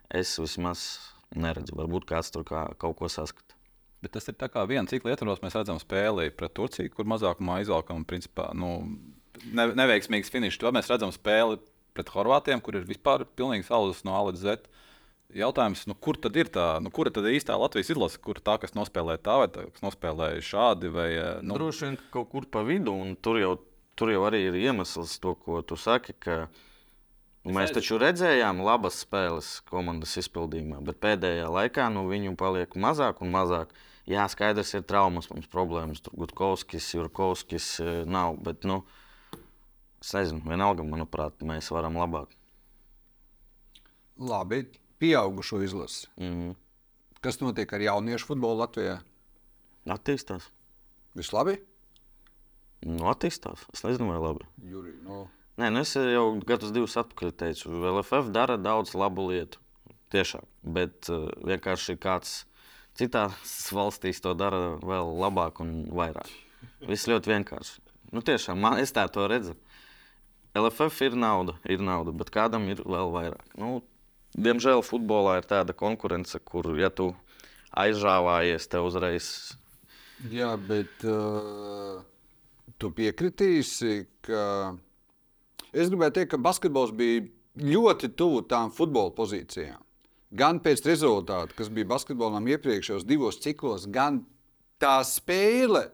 es 0.09 0.35
vismaz 0.41 0.89
neredzu. 1.35 1.77
Varbūt 1.77 2.09
kāds 2.09 2.33
tur 2.33 2.45
kā, 2.47 2.65
kaut 2.81 2.97
ko 2.99 3.11
saskata. 3.11 3.57
Bet 3.99 4.13
tas 4.15 4.29
ir 4.31 4.37
tā 4.39 4.47
kā 4.47 4.63
viena 4.67 4.87
cikla 4.87 5.11
ietvaros, 5.11 5.41
mēs 5.43 5.57
redzam 5.57 5.79
spēli 5.81 6.29
pret 6.31 6.53
Turciju, 6.55 6.91
kur 6.93 7.07
mazākumā 7.11 7.57
izvelkam 7.65 8.05
principā, 8.07 8.45
nu, 8.55 8.77
ne, 9.51 9.65
neveiksmīgs 9.75 10.31
finišs. 10.31 10.59
Tad 10.61 10.77
mēs 10.77 10.87
redzam 10.91 11.11
spēli 11.11 11.59
pret 11.97 12.11
Horvātiem, 12.13 12.63
kur 12.63 12.79
ir 12.79 12.87
vispār 12.87 13.25
pilnīgi 13.35 13.67
sauzas 13.67 14.05
no 14.07 14.15
A 14.15 14.21
līdz 14.29 14.45
Z. 14.45 14.71
Jautājums, 15.29 15.83
nu, 15.85 15.93
kur 15.93 16.17
tad 16.17 16.37
ir 16.41 16.47
tā, 16.49 16.79
nu, 16.81 16.89
kur 16.89 17.11
tad 17.13 17.27
ir 17.29 17.35
īstā 17.37 17.53
Latvijas 17.59 17.91
izlase, 17.93 18.17
kur 18.23 18.39
tā, 18.41 18.55
kas 18.57 18.73
nospēlē 18.73 19.19
tā, 19.21 19.35
vai 19.37 19.49
tā, 19.53 19.67
kas 19.69 19.83
nospēlē 19.85 20.31
šādi? 20.41 20.89
Vai, 20.89 21.09
eh, 21.13 21.43
nu... 21.45 21.53
Droši 21.59 21.85
vien 21.85 21.97
kaut 22.09 22.31
kur 22.31 22.47
pa 22.49 22.63
vidu, 22.65 22.95
un 22.97 23.13
tur 23.13 23.37
jau, 23.37 23.51
tur 23.99 24.09
jau 24.09 24.23
arī 24.25 24.47
ir 24.47 24.57
iemesls 24.57 25.19
to, 25.21 25.35
ko 25.37 25.61
tu 25.61 25.77
saki. 25.77 26.17
Ka... 26.17 26.39
Mēs 27.45 27.75
taču 27.75 27.99
redzējām 28.01 28.63
labas 28.65 29.03
spēles 29.05 29.51
komandas 29.69 30.17
izpildījumā, 30.19 30.81
bet 30.89 30.99
pēdējā 31.05 31.45
laikā 31.53 31.85
nu, 31.93 32.07
viņu 32.09 32.33
paliek 32.37 32.73
mazāk 32.73 33.21
un 33.21 33.31
mazāk. 33.37 33.71
Jā, 34.09 34.25
skaidrs, 34.33 34.73
ir 34.73 34.83
traumas, 34.89 35.29
mums 35.29 35.45
problēmas. 35.53 36.01
Tur 36.01 36.17
Gutkovskis, 36.17 36.89
Jurkovskis 36.95 37.69
e, 37.83 37.91
nav. 38.09 38.39
Bet, 38.41 38.65
nu, 38.65 38.81
es 40.01 40.11
nezinu, 40.17 40.41
vienalga, 40.49 40.81
manuprāt, 40.81 41.37
mēs 41.45 41.69
varam 41.69 42.01
labāk. 42.01 42.33
Labi, 44.19 44.63
pieaugušo 44.99 45.61
izlasi. 45.63 46.07
Mm 46.17 46.33
-hmm. 46.33 46.55
Kas 47.21 47.39
notiek 47.39 47.73
ar 47.73 47.81
jauniešu 47.81 48.25
futbolu 48.25 48.59
Latvijā? 48.59 48.99
Attīstās. 49.87 50.49
Viss 51.15 51.33
labi? 51.33 51.57
Nu, 52.85 53.09
attīstās. 53.11 53.65
Es 53.73 53.83
nezinu, 53.83 54.07
vai 54.07 54.19
labi. 54.19 54.45
Juri, 54.63 54.93
no. 55.03 55.27
Nē, 55.59 55.67
nu 55.69 55.81
es 55.83 55.95
jau 55.95 56.39
gadus 56.47 56.71
divus 56.71 56.95
atpakaļ 56.97 57.31
teicu, 57.31 57.69
ka 57.69 57.91
LFF 57.91 58.29
dara 58.31 58.55
daudz 58.57 58.93
labu 58.95 59.27
lietu. 59.27 59.59
Tiešām. 60.09 60.45
Bet 60.63 61.09
uh, 61.11 61.27
vienkārši 61.43 61.97
kāds 61.99 62.45
citās 62.95 63.33
valstīs 63.77 64.23
to 64.23 64.33
dara 64.33 64.77
vēl 64.79 65.11
labāk 65.19 65.59
un 65.59 65.89
vairāk. 65.91 66.31
Viss 66.87 67.09
ļoti 67.11 67.33
vienkārši. 67.33 67.81
Nu, 68.15 68.23
tiešām, 68.25 68.57
man, 68.63 68.79
es 68.79 68.95
tā 68.95 69.03
to 69.11 69.27
redzu. 69.29 69.57
LFF 70.57 71.03
ir 71.05 71.19
nauda, 71.19 71.53
ir 71.69 71.83
nauda, 71.83 72.15
bet 72.15 72.31
kādam 72.33 72.65
ir 72.71 72.79
vēl 72.81 73.11
vairāk. 73.13 73.51
Nu, 73.59 73.83
diemžēl 74.37 74.83
futbolā 74.85 75.39
ir 75.39 75.49
tāda 75.49 75.75
konkurence, 75.77 76.39
kur, 76.43 76.69
ja 76.77 76.91
tu 76.93 77.11
aizžāvājies, 77.77 78.67
te 78.69 78.81
uzreiz. 78.83 79.27
Jā, 80.31 80.53
bet 80.59 81.05
uh, 81.07 82.01
tu 82.81 82.91
piekritīsi, 82.95 84.01
ka 84.25 84.73
es 85.71 85.91
gribēju 85.91 86.17
teikt, 86.17 86.33
ka 86.33 86.41
basketbols 86.41 86.91
bija 86.95 87.27
ļoti 87.59 88.11
tuvu 88.19 88.43
tām 88.49 88.73
futbola 88.75 89.13
pozīcijām. 89.15 89.79
Gan 90.39 90.59
pēc 90.61 90.83
rezultātu, 90.85 91.55
kas 91.57 91.71
bija 91.73 91.89
basketbolam 91.89 92.45
iepriekšējos 92.51 93.07
divos 93.07 93.39
ciklos, 93.41 93.87
gan 93.89 94.21
tā 94.81 94.99
spēle. 95.07 95.87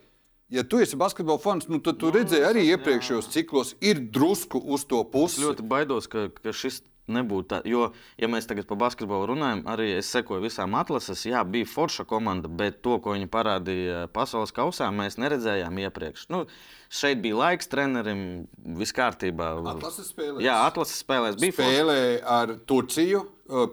Ja 0.51 0.65
tu 0.67 0.81
esi 0.83 0.97
basketbola 0.99 1.41
fans, 1.41 1.69
nu, 1.71 1.79
tad 1.81 1.97
tu 2.01 2.09
nu, 2.09 2.17
redzēji 2.19 2.45
arī 2.45 2.65
iepriekšējos 2.73 3.29
ciklos, 3.33 3.73
ir 3.81 4.03
drusku 4.13 4.59
uz 4.59 4.83
to 4.89 4.99
pusi. 5.09 5.39
Es 5.39 5.47
ļoti 5.47 5.65
baidos, 5.69 6.09
ka, 6.11 6.27
ka 6.43 6.53
šis 6.53 6.83
nebūtu 7.11 7.47
tā. 7.51 7.59
Jo, 7.67 7.89
ja 8.21 8.29
mēs 8.31 8.47
tagad 8.49 8.67
par 8.69 8.79
basketbolu 8.85 9.31
runājam, 9.33 9.63
arī 9.71 9.91
es 9.97 10.09
sekoju 10.13 10.43
visām 10.45 10.77
atlases. 10.79 11.25
Jā, 11.27 11.43
bija 11.47 11.67
forša 11.69 12.05
komanda, 12.09 12.49
bet 12.49 12.81
to, 12.85 12.97
ko 13.03 13.15
viņi 13.15 13.29
parādīja 13.31 14.05
pasaules 14.15 14.53
kausā, 14.55 14.89
mēs 14.95 15.19
neredzējām 15.21 15.81
iepriekš. 15.85 16.27
Nu, 16.33 16.45
šeit 16.89 17.21
bija 17.23 17.39
laiks 17.41 17.69
trenerim, 17.71 18.23
viss 18.79 18.95
kārtībā. 18.95 19.51
Atlases 19.75 20.11
spēlēs. 20.13 20.45
Jā, 20.45 20.61
atlases 20.69 21.01
spēlēs 21.05 21.39
bija. 21.41 21.57
Spēlēja 21.59 22.23
ar 22.39 22.55
Turciju 22.67 23.25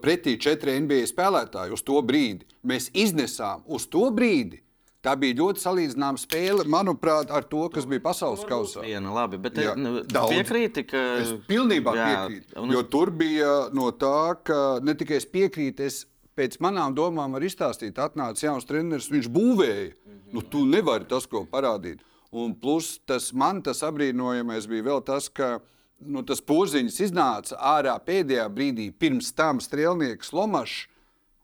pretī 0.03 0.37
četri 0.41 0.77
NBA 0.83 1.07
spēlētāji 1.09 1.73
uz 1.73 1.85
to 1.87 2.03
brīdi. 2.05 2.45
Mēs 2.69 2.91
iznesām 2.93 3.65
uz 3.67 3.89
to 3.91 4.11
brīdi 4.15 4.61
Tā 5.03 5.17
bija 5.19 5.35
ļoti 5.41 5.59
salīdzināma 5.59 6.21
spēle, 6.23 6.63
manuprāt, 6.71 7.31
ar 7.35 7.43
to, 7.51 7.65
kas 7.75 7.89
bija 7.91 8.05
pasaules 8.05 8.45
kausā. 8.47 8.85
Viena, 8.87 9.11
labi, 9.11 9.41
bet 9.43 9.57
jā, 9.59 9.73
nu, 9.75 9.97
piekrīti, 10.07 10.85
ka. 10.87 11.01
Es 11.19 11.33
pilnībā 11.49 11.95
jā, 11.99 12.05
piekrītu. 12.07 12.55
Un... 12.63 12.71
Jo 12.71 12.85
tur 12.87 13.11
bija 13.11 13.51
no 13.75 13.89
tā, 13.99 14.37
ka 14.47 14.59
ne 14.87 14.95
tikai 14.99 15.19
es 15.19 15.27
piekrītu, 15.27 15.89
es 15.91 16.05
pēc 16.39 16.61
manām 16.63 16.95
domām 16.95 17.35
varu 17.35 17.49
izstāstīt, 17.51 17.99
atnāca 17.99 18.47
jauns 18.47 18.69
treneris, 18.69 19.11
viņš 19.11 19.27
būvēja. 19.35 19.89
Mm 19.91 20.13
-hmm. 20.13 20.33
Nu, 20.37 20.43
tu 20.55 20.63
nevari 20.71 21.09
tas, 21.11 21.27
ko 21.27 21.43
parādīt. 21.51 21.99
Un 22.31 22.55
plus 22.55 23.01
tas 23.05 23.33
man 23.33 23.63
tas 23.63 23.83
apbrīnojamais 23.83 24.69
bija 24.71 24.83
vēl 24.83 25.03
tas, 25.05 25.29
ka 25.29 25.59
nu, 25.99 26.23
tas 26.23 26.41
porziņš 26.41 27.01
iznāca 27.09 27.59
ārā 27.59 27.99
pēdējā 27.99 28.47
brīdī, 28.49 28.93
pirms 28.93 29.33
tam 29.35 29.59
strēlnieks 29.59 30.33
Lomašs 30.33 30.87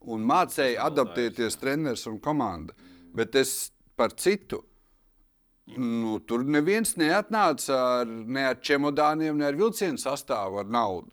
un 0.00 0.22
mācīja 0.22 0.86
adaptēties 0.86 1.58
treneris 1.58 2.06
un 2.06 2.20
komanda. 2.20 2.72
Mm. 2.72 2.97
Bet 3.16 3.38
es 3.38 3.72
par 3.96 4.14
citu. 4.16 4.62
Nu, 5.76 6.16
tur 6.24 6.46
neviens 6.48 6.94
neatnāca 6.96 7.76
ar, 8.00 8.08
ne 8.08 8.46
ar 8.48 8.56
čemodāniem, 8.64 9.36
ne 9.36 9.48
ar 9.50 9.56
vilcienu 9.58 10.00
sastāvu, 10.00 10.62
ar 10.62 10.70
naudu. 10.72 11.12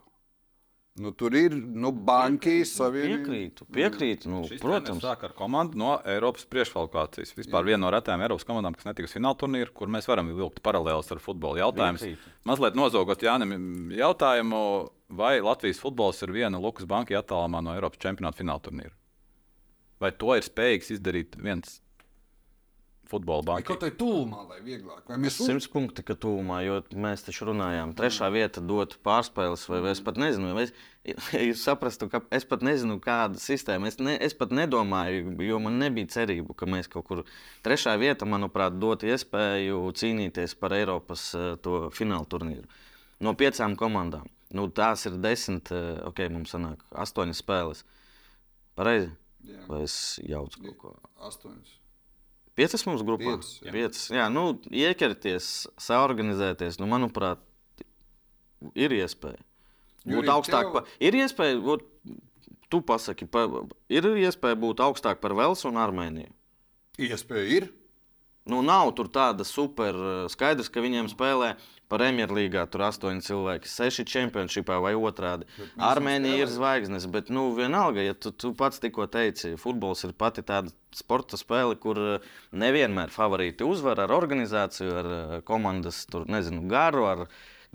Nu, 0.95 1.11
tur 1.11 1.33
ir 1.35 1.51
nu, 1.51 1.89
bankijas 2.07 2.69
savienība. 2.77 3.25
Piekrītu, 3.25 3.65
piekrītu. 3.75 4.29
Nu, 4.31 4.45
Šis 4.47 4.61
protams, 4.63 5.03
sāk 5.03 5.25
ar 5.27 5.33
komandu 5.35 5.75
no 5.81 5.97
Eiropas 6.07 6.45
priekškvalifikācijas. 6.47 7.33
Vispār 7.35 7.67
viena 7.67 7.81
no 7.83 7.89
retajām 7.91 8.23
Eiropas 8.23 8.47
komandām, 8.47 8.77
kas 8.77 8.87
netiks 8.87 9.17
fināla 9.17 9.35
turnīrā, 9.41 9.73
kur 9.75 9.91
mēs 9.91 10.07
varam 10.07 10.31
vilkt 10.37 10.63
paralēlus 10.63 11.11
ar 11.11 11.19
futbola 11.19 11.65
jautājumu. 11.65 12.13
Mazliet 12.47 12.79
nozogot 12.79 13.27
Jānim 13.27 13.91
jautājumu, 13.91 14.61
vai 15.19 15.33
Latvijas 15.43 15.83
futbols 15.83 16.23
ir 16.23 16.31
viena 16.37 16.63
Lukas 16.63 16.87
banka 16.87 17.19
attālumā 17.19 17.59
no 17.65 17.75
Eiropas 17.75 17.99
čempionāta 17.99 18.39
fināla 18.39 18.63
turnīra? 18.63 18.95
Vai 19.99 20.15
to 20.15 20.31
ir 20.39 20.47
spējīgs 20.47 20.95
izdarīt 20.95 21.35
viens 21.43 21.81
futbola 23.09 23.43
banka. 23.45 23.67
Kaut 23.69 23.83
kā 23.83 23.89
tūmā, 23.99 24.43
lai 24.49 24.59
vieglāk. 24.65 25.03
Vai 25.09 25.17
mēs 25.21 25.37
simts 25.39 25.67
punkti, 25.71 26.03
ka 26.05 26.15
tūmā, 26.19 26.59
jo 26.65 26.79
mēs 27.05 27.25
taču 27.27 27.47
runājām, 27.49 27.93
trešā 27.97 28.29
vieta 28.33 28.63
dot 28.63 28.97
pārspēles, 29.05 29.65
vai, 29.71 29.81
vai 29.85 29.93
es 29.95 30.01
pat 30.05 30.19
nezinu, 30.21 30.53
vai 30.57 30.65
es, 30.67 30.73
ja 31.35 31.57
saprastu, 31.59 32.09
ka 32.11 32.23
es 32.35 32.47
pat 32.49 32.65
nezinu, 32.65 32.97
kāda 33.03 33.41
sistēma. 33.41 33.91
Es, 33.91 33.99
ne, 34.03 34.17
es 34.21 34.37
pat 34.37 34.53
nedomāju, 34.55 35.35
jo 35.45 35.59
man 35.63 35.79
nebija 35.81 36.11
cerību, 36.17 36.57
ka 36.57 36.69
mēs 36.69 36.91
kaut 36.91 37.07
kur 37.09 37.23
trešā 37.65 37.97
vieta, 38.01 38.27
manuprāt, 38.29 38.79
dot 38.81 39.05
iespēju 39.07 39.83
cīnīties 39.95 40.57
par 40.59 40.75
Eiropas 40.77 41.29
to 41.65 41.85
fināla 41.95 42.27
turnīru. 42.31 42.65
No 43.23 43.35
piecām 43.37 43.77
komandām. 43.79 44.27
Nu, 44.55 44.67
tās 44.71 45.07
ir 45.09 45.17
desmit, 45.19 45.71
ok, 46.05 46.27
mums 46.31 46.53
sanāk 46.53 46.83
astoņas 46.95 47.41
spēles. 47.41 47.85
Pareizi? 48.75 49.09
Jā. 49.45 49.63
Vai 49.69 49.81
es 49.85 49.95
jaucu 50.25 50.61
kaut 50.67 50.77
ko? 50.81 50.93
Astoņas. 51.27 51.73
Piecas 52.55 52.85
mums 52.87 53.03
grupā? 53.03 53.35
Piecas, 53.35 53.51
jā, 53.59 53.73
Piecas, 53.75 54.05
jā 54.15 54.25
nu, 54.31 54.45
ieķerties, 54.71 55.49
saorganizēties, 55.87 56.79
nu, 56.79 56.87
manuprāt, 56.91 57.41
ir 58.79 58.95
iespēja. 58.95 59.41
Būt 60.05 60.29
augstāk, 60.31 60.69
tev... 60.69 60.75
pa, 60.77 60.99
ir 61.03 61.17
iespēja, 61.19 61.57
būt, 61.65 61.83
tu 62.71 62.79
pasaki, 62.85 63.27
pa, 63.27 63.47
ir 63.91 64.07
iespēja 64.21 64.59
būt 64.61 64.83
augstāk 64.85 65.19
par 65.23 65.35
Velsu 65.35 65.67
un 65.71 65.81
Armēniju. 65.81 66.31
Iespēja 67.01 67.49
ir. 67.57 67.67
Nu, 68.45 68.61
nav 68.61 68.91
tur 68.95 69.09
tāda 69.09 69.43
super 69.47 69.97
skaidrs, 70.29 70.69
ka 70.69 70.83
viņiem 70.83 71.09
spēlē 71.09 71.55
Premjerlīgā 71.91 72.63
tur 72.73 72.87
astoņi 72.87 73.21
cilvēki, 73.27 73.69
seši 73.69 74.05
čempionšipā 74.09 74.79
vai 74.81 74.95
otrādi. 74.97 75.45
Armēnija 75.77 76.41
ir 76.41 76.49
zvaigznes, 76.49 77.05
bet 77.13 77.29
nu, 77.33 77.51
vienalga, 77.57 78.01
ja 78.01 78.15
tu, 78.17 78.31
tu 78.33 78.55
pats 78.57 78.81
tikko 78.81 79.05
teici, 79.11 79.53
futbols 79.61 80.01
ir 80.07 80.15
pati 80.17 80.41
tāda 80.45 80.73
sporta 80.95 81.37
spēle, 81.37 81.77
kur 81.81 81.99
eh, 82.01 82.29
nevienmēr 82.57 83.13
favorīti 83.13 83.67
uzvar 83.67 84.01
ar 84.01 84.13
organizāciju, 84.15 84.95
ar 85.01 85.11
eh, 85.11 85.35
komandas 85.45 86.05
tur, 86.09 86.25
nezinu, 86.31 86.63
garu, 86.71 87.05
ar 87.11 87.25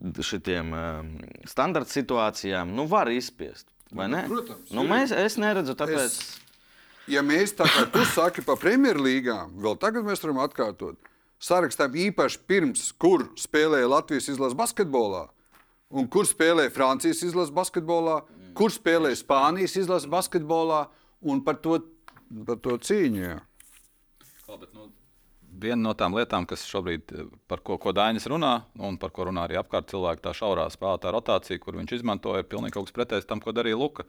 šitiem 0.00 0.72
um, 0.74 1.10
standarta 1.48 1.92
situācijām. 1.92 2.72
Nu, 2.74 2.86
var 2.90 3.10
izspiest, 3.12 3.68
vai 3.92 4.08
ne? 4.10 4.24
Protams. 4.30 4.72
Nu, 4.74 4.86
mēs, 4.88 5.12
es 5.12 5.36
neredzu, 5.38 5.76
tāpēc. 5.78 6.06
Es, 6.08 6.64
ja 7.12 7.22
mēs 7.26 7.52
tā 7.58 7.68
kā 7.68 7.84
tu 7.92 8.02
saki 8.08 8.42
par 8.46 8.58
Premjerlīgām, 8.62 9.54
vēl 9.60 9.76
tagad 9.82 10.08
mēs 10.08 10.24
varam 10.24 10.40
atkārtot 10.46 11.09
sarakstām 11.40 11.96
īpaši 12.08 12.42
pirms, 12.48 12.90
kur 13.00 13.28
spēlēja 13.40 13.88
Latvijas 13.90 14.28
izlases 14.32 14.58
basketbolā, 14.58 15.26
un 15.90 16.08
kur 16.12 16.28
spēlēja 16.28 16.72
Francijas 16.74 17.24
izlases 17.26 17.54
basketbolā, 17.56 18.20
kur 18.56 18.72
spēlēja 18.74 19.20
Spānijas 19.22 19.76
izlases 19.78 20.10
basketbolā, 20.10 20.84
un 21.20 21.42
par 21.44 21.60
to, 21.64 21.80
par 22.46 22.58
to 22.62 22.76
cīņu. 22.82 23.22
Jā. 23.22 23.38
Bet, 24.50 24.72
nu, 24.74 24.88
viena 25.62 25.80
no 25.84 25.94
tām 25.98 26.16
lietām, 26.18 26.46
kas 26.48 26.64
šobrīd 26.68 27.12
par 27.50 27.62
ko, 27.66 27.78
ko 27.80 27.94
Dainis 27.96 28.26
runā, 28.30 28.54
un 28.82 28.98
par 29.00 29.12
ko 29.14 29.28
runā 29.28 29.46
arī 29.46 29.60
apkārt 29.60 29.90
cilvēki, 29.92 30.24
tā 30.24 30.34
šaurā 30.36 30.66
spēlētā 30.72 31.12
rotācija, 31.14 31.62
kur 31.62 31.78
viņš 31.78 32.00
izmanto, 32.00 32.34
ir 32.38 32.48
pilnīgi 32.50 32.76
kaut 32.76 32.88
kas 32.88 32.96
pretējs 32.98 33.28
tam, 33.30 33.42
ko 33.44 33.54
darīja 33.56 33.78
Luka. 33.78 34.06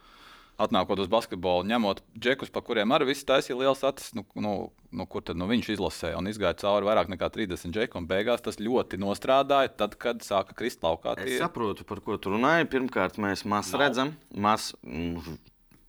Atnākot 0.61 0.99
uz 1.01 1.09
basketbolu, 1.11 1.65
ņemot 1.69 2.03
džekus, 2.13 2.51
pa 2.53 2.61
kuriem 2.65 2.93
arī 2.95 3.09
viss 3.11 3.25
taisīja 3.27 3.57
liels 3.59 3.83
acis, 3.87 4.11
nu, 4.17 4.25
nu, 4.43 4.53
nu, 4.93 5.07
kur 5.09 5.25
tad 5.25 5.39
nu, 5.39 5.47
viņš 5.49 5.71
izlasīja 5.75 6.19
un 6.19 6.29
izgāja 6.29 6.59
cauri 6.61 6.89
vairāk 6.89 7.09
nekā 7.13 7.31
30 7.33 7.73
džeku. 7.75 8.03
Beigās 8.09 8.43
tas 8.45 8.59
ļoti 8.61 8.99
nostrādāja, 9.01 9.73
tad, 9.81 9.97
kad 10.01 10.21
sāka 10.25 10.57
krist 10.57 10.83
laukā. 10.85 11.15
Tie... 11.19 11.35
Es 11.35 11.43
saprotu, 11.43 11.87
par 11.87 12.03
ko 12.05 12.19
tu 12.21 12.35
runāji. 12.35 12.69
Pirmkārt, 12.71 13.17
mēs 13.21 13.45
maz 13.49 13.71
Nav. 13.73 13.85
redzam, 13.85 14.13
maz 14.31 14.71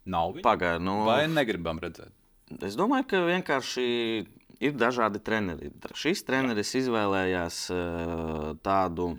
nav 0.04 0.38
pagaidu. 0.42 0.84
Nu, 0.84 1.02
vai 1.08 1.24
negribam 1.30 1.80
redzēt? 1.82 2.14
Es 2.62 2.76
domāju, 2.76 3.08
ka 3.12 3.22
vienkārši 3.24 3.84
ir 4.62 4.78
dažādi 4.78 5.20
treneri. 5.24 5.72
Šis 5.98 6.24
treneris 6.26 6.74
izvēlējās 6.78 7.64
uh, 7.74 8.48
tādu 8.64 9.14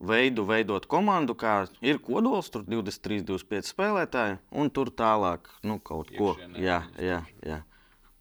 veidu 0.00 0.46
veidot 0.48 0.86
komandu, 0.88 1.36
kā 1.36 1.66
ir 1.84 2.00
kodols, 2.02 2.48
tur 2.52 2.64
23, 2.64 3.20
25 3.28 3.70
spēlētāji, 3.74 4.38
un 4.50 4.72
tur 4.72 4.90
tālāk 4.96 5.50
nu, 5.66 5.78
kaut 5.84 6.10
ko. 6.16 6.34
Jā, 6.56 6.82
jā, 7.00 7.20
jā. 7.44 7.60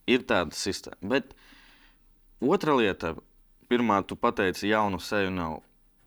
Ir 0.10 0.26
tāda 0.28 0.56
sistēma. 0.58 1.00
Bet 1.16 1.34
otra 2.44 2.76
lieta, 2.76 3.16
pirmā, 3.72 4.02
tu 4.04 4.18
pateici, 4.20 4.70
jaunu 4.72 5.00
seju 5.04 5.32
nav. 5.34 5.60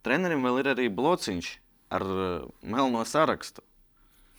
Trenerim 0.02 0.42
vēl 0.44 0.62
ir 0.62 0.72
arī 0.74 0.88
blociņš 0.92 1.52
ar 1.94 2.04
uh, 2.08 2.48
melno 2.66 3.04
sarakstu. 3.06 3.62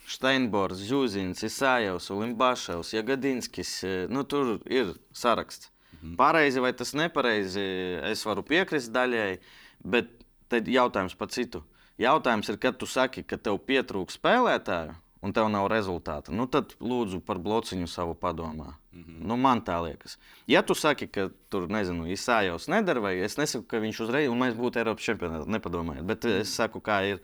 Steinbors, 0.03 0.81
Zūzins, 0.83 1.45
Isājevs, 1.47 2.09
Olimbaševs, 2.11 2.89
Jagadinskis. 2.91 3.71
Eh, 3.87 3.93
nu, 4.11 4.25
tur 4.27 4.57
ir 4.67 4.91
saraksts. 5.15 5.69
Mhm. 5.93 6.17
Pareizi 6.19 6.59
vai 6.59 6.73
tas 6.75 6.91
nepareizi, 6.91 7.63
es 8.09 8.25
varu 8.27 8.43
piekrist 8.43 8.91
daļai, 8.91 9.37
bet 9.79 10.22
Tad 10.51 10.67
jautājums 10.67 11.15
par 11.15 11.31
citu. 11.33 11.63
Jautājums 12.01 12.49
ir, 12.49 12.57
kad 12.57 12.77
tu 12.81 12.89
saki, 12.89 13.23
ka 13.23 13.37
tev 13.37 13.59
pietrūkst 13.67 14.17
spēlētāju, 14.17 14.95
un 15.23 15.31
tev 15.35 15.47
nav 15.51 15.69
rezultāta, 15.71 16.33
nu, 16.35 16.47
tad 16.51 16.73
lūdzu 16.83 17.21
par 17.23 17.39
blociņu 17.43 17.87
savu 17.87 18.15
padomā. 18.19 18.73
Mm 18.93 19.03
-hmm. 19.03 19.21
nu, 19.29 19.37
man 19.37 19.61
tā 19.61 19.77
liekas. 19.83 20.17
Ja 20.47 20.61
tu 20.61 20.75
saki, 20.75 21.07
ka 21.07 21.29
tur, 21.49 21.69
nezinu, 21.69 22.05
Isājos 22.05 22.67
nedara, 22.67 22.99
vai 22.99 23.15
es 23.19 23.37
nesaku, 23.37 23.65
ka 23.67 23.79
viņš 23.79 24.03
uzreiz, 24.03 24.29
un 24.29 24.39
mēs 24.39 24.57
būtu 24.57 24.77
Eiropas 24.77 25.03
čempionātā, 25.03 25.47
nepadomājiet, 25.47 26.05
bet 26.05 26.25
es 26.25 26.55
saku, 26.55 26.81
kā 26.81 27.01
ir, 27.07 27.21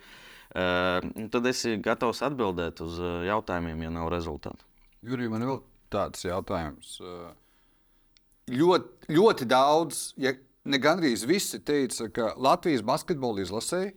uh, 0.56 1.30
tad 1.30 1.46
esi 1.46 1.78
gatavs 1.78 2.22
atbildēt 2.22 2.82
uz 2.82 3.00
jautājumiem, 3.26 3.84
ja 3.84 3.90
nav 3.90 4.10
rezultātu. 4.10 4.66
Jurija, 5.02 5.30
man 5.30 5.42
ir 5.42 5.48
vēl 5.48 5.62
tāds 5.90 6.26
jautājums. 6.26 7.00
Ļoti, 8.50 9.14
ļoti 9.14 9.46
daudz, 9.46 10.14
ja 10.18 10.34
ne 10.66 10.80
gandrīz 10.82 11.24
visi 11.30 11.62
teica, 11.64 12.10
ka 12.12 12.34
Latvijas 12.38 12.84
basketbola 12.86 13.46
izlasēji 13.46 13.96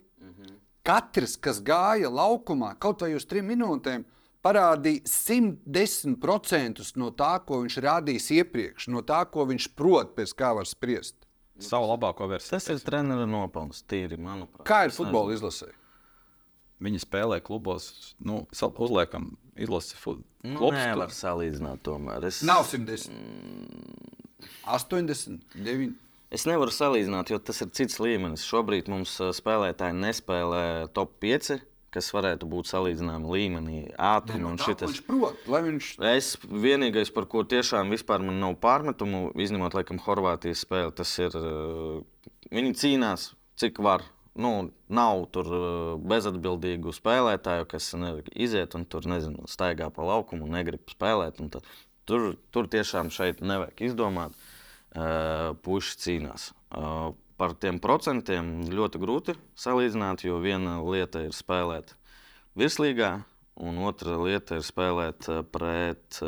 Katrs, 0.82 1.36
kas 1.38 1.60
gāja 1.62 2.10
laukumā 2.10 2.72
kaut 2.82 3.04
vai 3.04 3.12
uz 3.14 3.26
trim 3.30 3.46
minūtēm, 3.52 4.02
parādīja 4.42 5.06
110% 5.06 6.88
no 6.98 7.12
tā, 7.14 7.36
ko 7.46 7.60
viņš 7.62 7.76
rādījis 7.84 8.26
iepriekš, 8.40 8.88
no 8.90 9.04
tā, 9.06 9.22
ko 9.30 9.46
viņš 9.50 9.68
prot, 9.78 10.16
pēc 10.16 10.34
kā 10.38 10.50
var 10.58 10.66
spriest. 10.66 11.20
Savu 11.62 11.86
labāko 11.92 12.26
versiju. 12.26 12.56
Tas 12.56 12.66
ir 12.72 12.82
treneru 12.82 13.28
nopelns, 13.30 13.84
tīri, 13.86 14.18
manuprāt. 14.18 14.66
Kā 14.66 14.80
ir 14.88 14.94
futbola 14.96 15.36
izlasē? 15.36 15.70
Viņi 16.82 16.98
spēlē 17.04 17.38
klubos, 17.46 18.16
nu, 18.18 18.40
uzliekam, 18.50 19.36
izlasi 19.54 19.94
futbolu. 19.94 20.26
Nu, 20.42 20.72
nevar 20.74 21.14
salīdzināt 21.14 21.84
tomēr. 21.86 22.26
Es... 22.26 22.40
Nav 22.42 22.66
110. 22.66 23.14
Mm. 23.14 24.48
80, 24.66 25.38
9. 25.54 25.94
Es 26.32 26.46
nevaru 26.48 26.72
salīdzināt, 26.72 27.28
jo 27.28 27.36
tas 27.44 27.60
ir 27.60 27.68
cits 27.76 27.98
līmenis. 28.00 28.46
Šobrīd 28.48 28.88
mums 28.88 29.18
spēlētāji 29.36 29.98
nespēlē 29.98 30.64
top 30.96 31.18
5 31.20 31.60
kas 31.92 32.08
varētu 32.14 32.48
būt 32.48 32.70
salīdzināms 32.70 33.28
līmenī, 33.28 33.82
ātrumā. 34.00 34.54
Nu, 34.54 34.68
viņš 34.80 35.02
prot, 35.04 35.44
lai 35.52 35.60
viņš. 35.66 35.90
Es 36.12 36.30
vienīgais, 36.40 37.12
par 37.12 37.26
ko 37.28 37.44
tiešām 37.48 37.92
vispār 37.92 38.24
man 38.24 38.40
nav 38.40 38.56
pārmetumu, 38.62 39.26
izņemot 39.44 39.76
laikam 39.76 40.00
Horvātijas 40.00 40.64
spēli, 40.64 40.94
tas 40.96 41.12
ir, 41.20 41.36
viņi 42.48 42.72
cīnās, 42.80 43.32
cik 43.60 43.82
var. 43.84 44.06
Nu, 44.32 44.70
nav 44.88 45.26
tur 45.34 45.50
bezatbildīgu 46.08 46.94
spēlētāju, 46.96 47.68
kas 47.68 47.90
iziet 48.32 48.78
un 48.78 48.88
tur 48.88 49.04
nezinu, 49.12 49.44
staigā 49.44 49.90
pa 49.92 50.08
laukumu 50.08 50.48
un 50.48 50.56
negrib 50.56 50.88
spēlēt. 50.88 51.44
Un 51.44 51.52
tur, 51.52 52.30
tur 52.48 52.72
tiešām 52.72 53.12
šeit 53.12 53.44
nevajag 53.44 53.84
izdomāt. 53.90 54.32
Uh, 54.32 54.51
puikas 54.92 55.96
cīnās. 56.02 56.50
Par 57.40 57.54
tiem 57.58 57.80
procentiem 57.82 58.52
ļoti 58.70 59.00
grūti 59.02 59.34
salīdzināt, 59.58 60.26
jo 60.26 60.38
viena 60.42 60.78
lieta 60.84 61.24
ir 61.24 61.34
spēlēt 61.34 61.94
virslīgā, 62.58 63.22
un 63.62 63.80
otra 63.88 64.18
lieta 64.20 64.60
ir 64.60 64.66
spēlēt 64.66 65.30
pret 65.52 66.20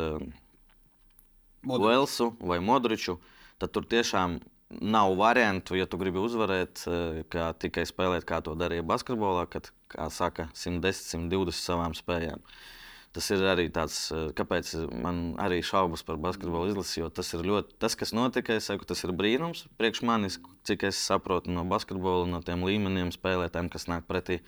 Velsu 1.64 2.32
vai 2.40 2.58
Modriču. 2.64 3.18
Tad 3.60 3.72
tur 3.76 3.86
tiešām 3.86 4.40
nav 4.82 5.14
variantu, 5.20 5.76
ja 5.78 5.86
tu 5.86 6.00
gribi 6.00 6.18
uzvarēt, 6.18 6.82
kā 7.30 7.52
tikai 7.60 7.84
spēlēt, 7.86 8.26
kā 8.26 8.40
to 8.42 8.56
darīja 8.58 8.82
basketbolā, 8.82 9.44
kad, 9.52 9.70
kā 9.92 10.08
saka, 10.10 10.48
110, 10.56 11.28
120 11.30 11.60
savām 11.60 11.94
spējām. 11.94 12.42
Uh, 12.42 12.73
Tas 13.14 13.28
ir 13.30 13.44
arī 13.46 13.68
tāds, 13.70 13.96
eh, 14.10 14.32
kāpēc 14.34 14.72
man 14.90 15.36
arī 15.38 15.60
šaubas 15.62 16.02
par 16.02 16.18
basketbolu 16.18 16.72
izlasi, 16.72 16.98
jo 16.98 17.10
tas 17.14 17.28
ir 17.36 17.46
ļoti, 17.46 17.76
tas, 17.78 17.94
kas 17.94 18.10
notika, 18.16 18.56
es 18.58 18.66
saku, 18.66 18.86
tas 18.90 19.04
ir 19.06 19.12
brīnums 19.14 19.68
priekš 19.78 20.02
manis, 20.02 20.40
cik 20.66 20.88
es 20.90 20.98
saprotu 20.98 21.54
no 21.54 21.62
basketbola, 21.70 22.26
no 22.26 22.42
tiem 22.42 22.66
līmeniem 22.66 23.14
spēlētājiem, 23.14 23.70
kas 23.70 23.86
nāk 23.86 24.08
pretī, 24.10 24.40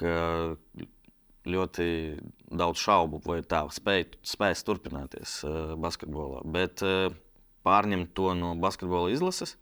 ka 0.00 0.10
ļoti 1.46 1.86
daudz 2.50 2.82
šaubu, 2.82 3.22
vai 3.24 3.40
tā 3.46 3.62
spēj, 3.72 4.06
spēs 4.26 4.66
turpināties 4.66 5.38
uh, 5.46 5.72
basketbolā. 5.80 6.42
Bet 6.44 6.82
uh, 6.84 7.14
pārņemt 7.64 8.12
to 8.18 8.34
no 8.36 8.52
basketbola 8.60 9.14
izlases, 9.14 9.56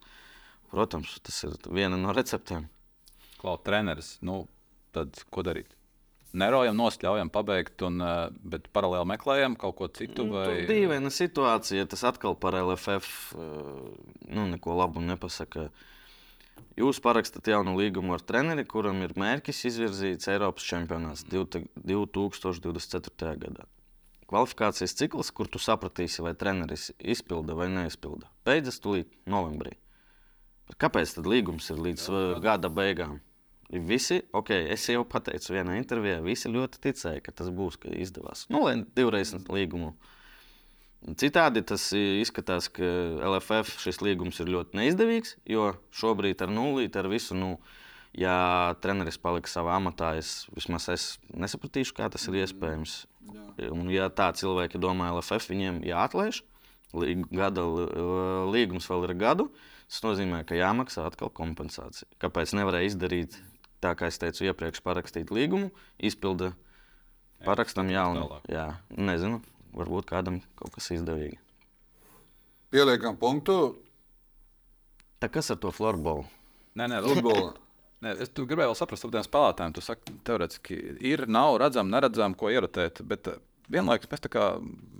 protams, 0.73 1.19
tas 1.23 1.43
ir 1.45 1.55
viena 1.69 1.99
no 2.01 2.15
receptēm. 2.17 2.67
Klau, 3.39 3.55
treneris, 3.63 4.17
nu, 4.25 4.41
tad 4.95 5.21
ko 5.31 5.45
darīt? 5.45 5.78
Nerojam, 6.37 6.77
nosļaujam, 6.77 7.29
pabeigt, 7.33 7.81
un, 7.85 8.01
eh, 8.01 8.29
bet 8.53 8.67
paralēli 8.75 9.07
meklējam 9.13 9.53
kaut 9.59 9.75
ko 9.79 9.87
citu. 9.87 10.25
Nu, 10.27 10.33
vai... 10.37 10.47
Nu, 10.61 10.67
dīvaina 10.69 11.09
situācija, 11.13 11.87
tas 11.89 12.03
atkal 12.07 12.33
par 12.39 12.53
LFF 12.59 13.07
eh, 13.35 13.39
nu, 14.35 14.41
neko 14.53 14.71
labu 14.77 14.99
nepasaka. 15.05 15.61
Jūs 16.79 16.97
parakstat 17.03 17.47
jaunu 17.51 17.73
līgumu 17.75 18.13
ar 18.15 18.21
treneri, 18.23 18.63
kuram 18.67 19.01
ir 19.03 19.11
mērķis 19.19 19.65
izvirzīts 19.71 20.29
Eiropas 20.31 20.65
čempionāts 20.67 21.21
2024. 21.27 23.35
gadā. 23.43 23.63
Kvalifikācijas 24.29 24.93
cikls, 24.93 25.31
kur 25.33 25.47
tu 25.49 25.59
sapratīsi, 25.59 26.21
vai 26.21 26.35
treneris 26.37 26.91
izpilda 26.99 27.55
vai 27.57 27.67
neizpilda, 27.73 28.29
beidzas 28.45 28.77
tūlīt 28.83 29.09
novembrī. 29.25 29.73
Kāpēc 30.77 31.15
tad 31.17 31.25
līgums 31.25 31.65
ir 31.73 31.77
līdz 31.81 32.03
Jā, 32.05 32.19
gada 32.43 32.69
beigām? 32.69 33.17
Visi, 33.69 34.23
ok, 34.33 34.49
es 34.73 34.87
jau 34.89 35.03
pateicu 35.05 35.53
vienā 35.53 35.75
intervijā, 35.77 36.23
visi 36.25 36.49
ļoti 36.49 36.79
ticēja, 36.81 37.21
ka 37.21 37.33
tas 37.37 37.51
būs, 37.53 37.77
ka 37.77 37.91
izdevās. 37.93 38.47
Nu, 38.49 38.63
lai 38.65 38.79
divreiz 38.97 39.35
līgumu. 39.45 39.91
Citādi 41.21 41.61
tas 41.63 41.85
izskatās, 41.93 42.65
ka 42.73 42.87
LFF 43.29 43.77
šis 43.83 44.01
līgums 44.01 44.41
ir 44.41 44.49
ļoti 44.55 44.79
neizdevīgs, 44.79 45.35
jo 45.47 45.69
šobrīd 45.95 46.41
ar 46.41 46.49
nulli, 46.51 46.89
ar 46.97 47.07
visu, 47.11 47.37
nu, 47.37 47.51
ja 48.17 48.73
treneris 48.81 49.21
paliks 49.21 49.53
savā 49.53 49.77
amatā, 49.77 50.15
es 50.17 50.49
vismaz 50.57 50.89
es 50.89 51.05
nesapratīšu, 51.29 51.93
kā 51.99 52.09
tas 52.09 52.25
ir 52.25 52.39
iespējams. 52.41 53.03
Un, 53.69 53.85
ja 53.93 54.09
tā 54.09 54.31
cilvēki 54.33 54.81
domā, 54.81 55.11
LFF 55.13 55.53
viņiem 55.53 55.83
jāatlaiž, 55.85 56.41
gada 57.37 57.67
līgums 58.49 58.89
vēl 58.89 59.05
ir 59.11 59.15
gadu, 59.21 59.47
tas 59.85 60.01
nozīmē, 60.07 60.41
ka 60.49 60.57
jāmaksā 60.57 61.05
atkal 61.05 61.29
kompensācija. 61.29 62.09
Kāpēc 62.17 62.57
nevarēja 62.57 62.89
izdarīt 62.89 63.37
tā 63.83 63.93
kā 63.97 64.09
es 64.09 64.19
teicu, 64.21 64.45
iepriekš 64.49 64.83
parakstīt 64.85 65.31
līgumu, 65.33 65.69
izpilda 65.97 66.53
parakstam 67.45 67.91
jaunu. 67.91 68.41
Jā, 68.51 68.67
nezinu, 68.95 69.41
varbūt 69.75 70.09
kādam 70.09 70.41
kaut 70.59 70.75
kas 70.75 70.91
izdevīgi. 70.95 71.39
Pieliekam 72.69 73.17
punktu. 73.17 73.55
Tā 75.19 75.27
kas 75.31 75.49
ar 75.51 75.57
to 75.59 75.71
florbolu? 75.75 76.27
Nē, 76.77 76.87
nē, 76.91 77.01
florbolu. 77.03 77.51
Nē, 78.03 78.13
es 78.23 78.29
gribēju 78.31 78.69
vēl 78.69 78.77
saprast, 78.79 79.03
kāpēc 79.03 79.27
spēlētājiem 79.27 79.73
tu 79.75 79.81
saki, 79.83 80.13
teorētiski 80.23 80.75
ir, 81.03 81.25
nav 81.27 81.57
redzama, 81.59 81.97
neredzama, 81.97 82.37
ko 82.39 82.47
ierotēt. 82.47 83.01
Bet 83.03 83.27
eh, 83.27 83.41
vienlaikus 83.67 84.07
mēs 84.07 84.23
tā 84.23 84.31
kā 84.31 84.45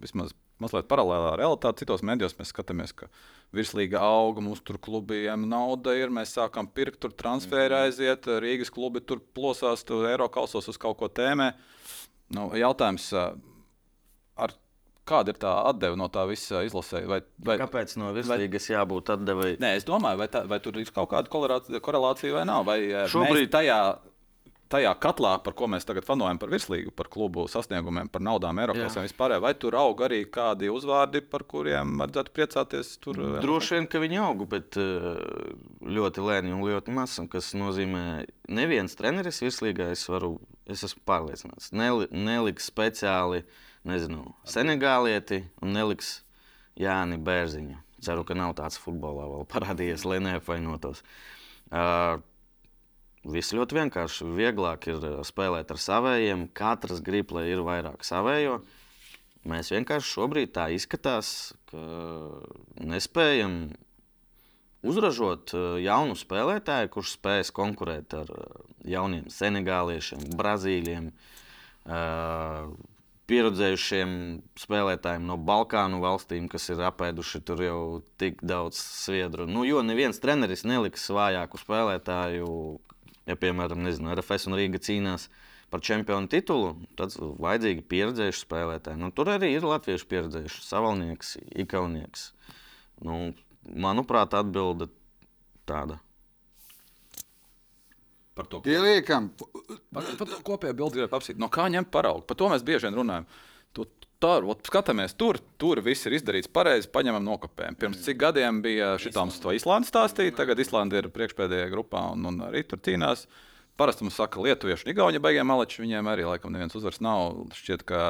vismaz 0.04 0.34
mazliet 0.64 0.88
paralēlā 0.90 1.34
realitāte. 1.40 1.84
Citos 1.84 2.04
medijos 2.06 2.36
mēs 2.40 2.54
skatāmies, 2.54 2.94
ka 2.96 3.10
virslīga 3.56 4.02
auga, 4.04 4.44
mums 4.46 4.62
tur 4.66 4.80
klubiem 4.82 5.48
nauda 5.50 5.96
ir, 5.98 6.14
mēs 6.14 6.36
sākam 6.38 6.70
pirkt, 6.70 7.02
tur 7.04 7.16
transferi 7.18 7.74
mhm. 7.74 7.90
aiziet, 7.90 8.32
Rīgas 8.44 8.74
klubi 8.74 9.04
tur 9.04 9.24
plosās, 9.36 9.86
tur 9.88 10.08
eiro 10.10 10.30
kausos 10.32 10.70
uz 10.72 10.80
kaut 10.82 11.00
ko 11.02 11.12
tēmē. 11.12 11.54
Nu, 12.36 12.52
jautājums, 12.54 13.10
ar 14.38 14.54
kāda 15.10 15.34
ir 15.34 15.40
tā 15.42 15.54
atdeve 15.72 15.98
no 15.98 16.08
tā 16.14 16.28
visa 16.30 16.62
izlasē? 16.68 17.02
Vai, 17.10 17.24
vai, 17.46 17.58
Kāpēc 17.62 17.96
no 17.98 18.12
virslīgas 18.14 18.70
vai, 18.70 18.76
jābūt 18.76 19.14
atdevei? 19.16 19.56
Nē, 19.62 19.74
es 19.80 19.88
domāju, 19.88 20.22
vai, 20.22 20.30
tā, 20.32 20.44
vai 20.50 20.60
tur 20.64 20.78
ir 20.78 20.92
kaut 20.94 21.10
kāda 21.14 21.32
korelācija 21.34 22.36
vai 22.36 22.46
nav. 22.50 22.68
Vai 22.70 22.80
Šobrīd 23.10 23.50
tajā 23.56 23.80
tajā 24.70 24.92
katlā, 25.02 25.34
par 25.44 25.56
ko 25.58 25.68
mēs 25.72 25.88
tagad 25.88 26.06
fanojam, 26.08 26.40
par 26.42 26.52
virslīgu, 26.54 26.94
par 26.96 27.10
klubu 27.12 27.46
sasniegumiem, 27.50 28.10
par 28.12 28.24
naudām, 28.26 28.60
Eiropas 28.62 28.98
un 29.00 29.08
vispār, 29.08 29.36
vai 29.42 29.54
tur 29.58 29.78
aug 29.80 30.04
arī 30.06 30.22
kādi 30.30 30.70
uzvārdi, 30.72 31.24
par 31.26 31.46
kuriem 31.50 31.98
vajadzētu 32.02 32.36
priecāties? 32.36 32.94
Tur, 33.04 33.20
Droši 33.42 33.78
vien, 33.78 33.90
ka 33.90 34.02
viņi 34.04 34.22
aug, 34.24 34.46
bet 34.52 34.78
eh, 34.80 35.10
ļoti 35.98 36.26
lēni 36.26 36.54
un 36.56 36.64
ļoti 36.66 36.96
maz. 36.96 37.18
Tas 37.34 37.52
nozīmē, 37.58 38.06
ka 38.26 38.56
neviens 38.60 38.96
treneris 39.00 39.42
virslīgā 39.44 39.90
es, 39.96 40.06
varu, 40.10 40.36
es 40.70 40.86
esmu 40.86 41.04
pārliecināts, 41.10 41.74
neli, 41.76 42.10
neliks 42.14 42.70
speciāli 42.70 43.44
nezinu, 43.90 44.28
senegālieti 44.50 45.44
un 45.64 45.74
neliks 45.78 46.20
Jāni 46.80 47.20
Bērziņu. 47.22 47.82
Ceru, 48.06 48.24
ka 48.24 48.38
nav 48.38 48.54
tāds 48.56 48.80
futbolā 48.80 49.26
vēl 49.28 49.48
parādījies, 49.52 50.06
lai 50.08 50.22
neapvainotos. 50.24 51.02
Uh, 51.70 52.22
Viss 53.28 53.52
ļoti 53.52 53.76
vienkārši. 53.76 54.28
Vieglāk 54.38 54.88
ir 54.88 55.04
eh, 55.04 55.18
spēlēt 55.28 55.74
ar 55.74 55.82
saviem. 55.82 56.48
Katrs 56.56 57.02
grib, 57.04 57.34
lai 57.36 57.50
ir 57.52 57.64
vairāk 57.68 58.06
savējo. 58.08 58.62
Mēs 59.50 59.72
vienkārši 59.72 60.14
šobrīd 60.16 60.52
tā 60.56 60.68
izskatās, 60.76 61.54
ka 61.72 61.80
nespējam 62.80 63.74
uzražot 64.88 65.52
eh, 65.52 65.66
jaunu 65.84 66.16
spēlētāju, 66.20 66.94
kurš 66.96 67.18
spēs 67.18 67.52
konkurēt 67.56 68.16
ar 68.16 68.32
eh, 68.32 68.64
jauniem 68.96 69.28
senegāliešiem, 69.32 70.32
brazīļiem, 70.40 71.12
pieredzējušiem 73.30 74.12
spēlētājiem 74.60 75.24
no 75.26 75.38
Balkānu 75.42 75.98
valstīm, 76.04 76.46
kas 76.52 76.68
ir 76.70 76.84
apēduši 76.86 77.42
tur 77.48 77.64
jau 77.64 77.80
tik 78.22 78.44
daudz 78.46 78.78
sviedru. 78.78 79.48
Nu, 79.50 79.64
jo 79.66 79.82
neviens 79.86 80.22
treneris 80.22 80.66
neliks 80.68 81.08
vājāku 81.10 81.58
spēlētāju 81.62 82.52
Ja, 83.30 83.38
piemēram, 83.38 83.84
nezinu, 83.86 84.10
RFS 84.16 84.50
un 84.50 84.58
Rīga 84.58 84.82
cīnās 84.82 85.28
par 85.70 85.84
čempionu 85.86 86.30
titulu, 86.32 86.72
tad 86.98 87.14
vajadzīgi 87.14 87.86
pieredzējuši 87.92 88.42
spēlētāji. 88.42 88.98
Nu, 88.98 89.12
tur 89.14 89.30
arī 89.36 89.52
ir 89.54 89.68
latviešu 89.70 90.08
pieredzējuši 90.10 90.64
savalnieks, 90.66 91.36
ikaunieks. 91.62 92.32
Nu, 93.06 93.20
manuprāt, 93.70 94.34
atbilde 94.38 94.90
tāda. 95.70 96.00
Par 98.40 98.48
to 98.50 98.64
pieliekam. 98.66 99.30
Par, 99.94 100.10
par 100.18 100.30
to 100.32 100.42
kopējo 100.48 100.78
bildi 100.80 100.98
gribētu 100.98 101.20
apsīt. 101.20 101.40
No 101.42 101.52
kā 101.54 101.68
ņemt 101.70 101.92
paraugu? 101.94 102.26
Par 102.26 102.40
to 102.40 102.50
mēs 102.50 102.66
bieži 102.66 102.90
runājam. 102.96 103.28
Tu, 104.20 104.28
tā, 104.28 104.34
ot, 104.52 104.66
skatāmies, 104.68 105.14
tur, 105.16 105.38
tur 105.56 105.80
viss 105.80 106.04
ir 106.10 106.18
izdarīts 106.18 106.50
pareizi, 106.52 106.90
paņemam 106.92 107.24
nokopējam. 107.24 107.78
Pirms 107.80 108.02
cik 108.04 108.18
gadiem 108.20 108.58
bija 108.66 108.98
šitām 109.00 109.32
Islandes 109.32 109.94
stāstīt, 109.94 110.36
tagad 110.36 110.60
Islanda 110.60 111.00
ir 111.00 111.08
priekšpēdējā 111.16 111.70
grupā 111.72 112.02
un, 112.12 112.26
un 112.28 112.42
arī 112.50 112.66
tur 112.68 112.82
cīnās. 112.84 113.30
Parasti 113.80 114.04
mums 114.04 114.20
saka, 114.20 114.42
lietuvieši 114.44 114.84
un 114.84 114.92
igauni 114.92 115.24
beigās 115.24 115.48
maleči, 115.48 115.80
viņiem 115.86 116.12
arī 116.12 116.28
laikam 116.28 116.52
neviens 116.52 116.76
uzvars 116.76 117.00
nav. 117.00 117.46
Šķiet, 117.56 117.88
ka 117.88 118.04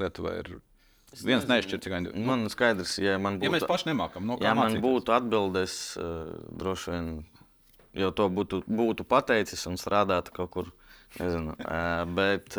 Lietuva 0.00 0.38
ir 0.40 0.50
viens 1.20 1.44
neizšķirts 1.52 1.84
tikai. 1.84 2.00
Man 2.16 2.48
skaidrs, 2.48 2.96
ja 3.04 3.20
man 3.20 3.36
būtu. 3.36 3.50
Ja 3.50 3.54
mēs 3.58 3.68
paši 3.68 3.90
nemākam, 3.92 4.24
no 4.24 4.40
kā 4.40 4.48
ja 4.48 4.56
man 4.56 4.80
būtu 4.80 5.12
atbildes, 5.20 5.76
uh, 6.00 6.32
droši 6.64 6.96
vien 6.96 7.12
jau 7.92 8.12
to 8.16 8.32
būtu, 8.32 8.64
būtu 8.64 9.04
pateicis 9.04 9.68
un 9.68 9.76
strādātu 9.80 10.32
kaut 10.40 10.54
kur. 10.56 10.76
Nezinu, 11.20 11.52
bet 12.16 12.56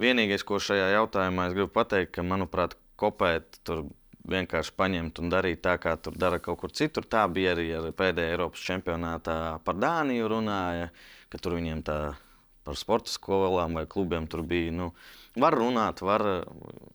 vienīgais, 0.00 0.44
ko 0.46 0.60
šajā 0.62 0.90
jautājumā 0.94 1.48
es 1.48 1.56
gribu 1.56 1.72
pateikt, 1.74 2.14
ka, 2.16 2.24
manuprāt, 2.26 2.76
kopēt 3.00 3.60
tur 3.66 3.86
vienkārši 4.26 4.74
paņemt 4.76 5.20
un 5.22 5.30
darīt 5.30 5.62
tā, 5.64 5.76
kā 5.78 5.94
tur 6.02 6.16
dara 6.18 6.40
kaut 6.42 6.60
kur 6.62 6.74
citur. 6.74 7.06
Tā 7.06 7.24
bija 7.30 7.54
arī 7.54 7.68
ar 7.78 7.90
pēdējā 7.96 8.34
Eiropas 8.34 8.64
čempionātā 8.66 9.36
par 9.64 9.78
Dāniju 9.78 10.30
runāja, 10.32 10.90
ka 11.30 11.40
tur 11.42 11.58
viņiem 11.58 11.84
tā 11.86 11.98
par 12.66 12.78
sporta 12.78 13.12
skolām 13.12 13.78
vai 13.78 13.86
klubiem 13.86 14.26
tur 14.26 14.42
bija. 14.42 14.74
Nu, 14.74 14.90
var 15.38 15.54
runāt, 15.54 16.02
var 16.02 16.24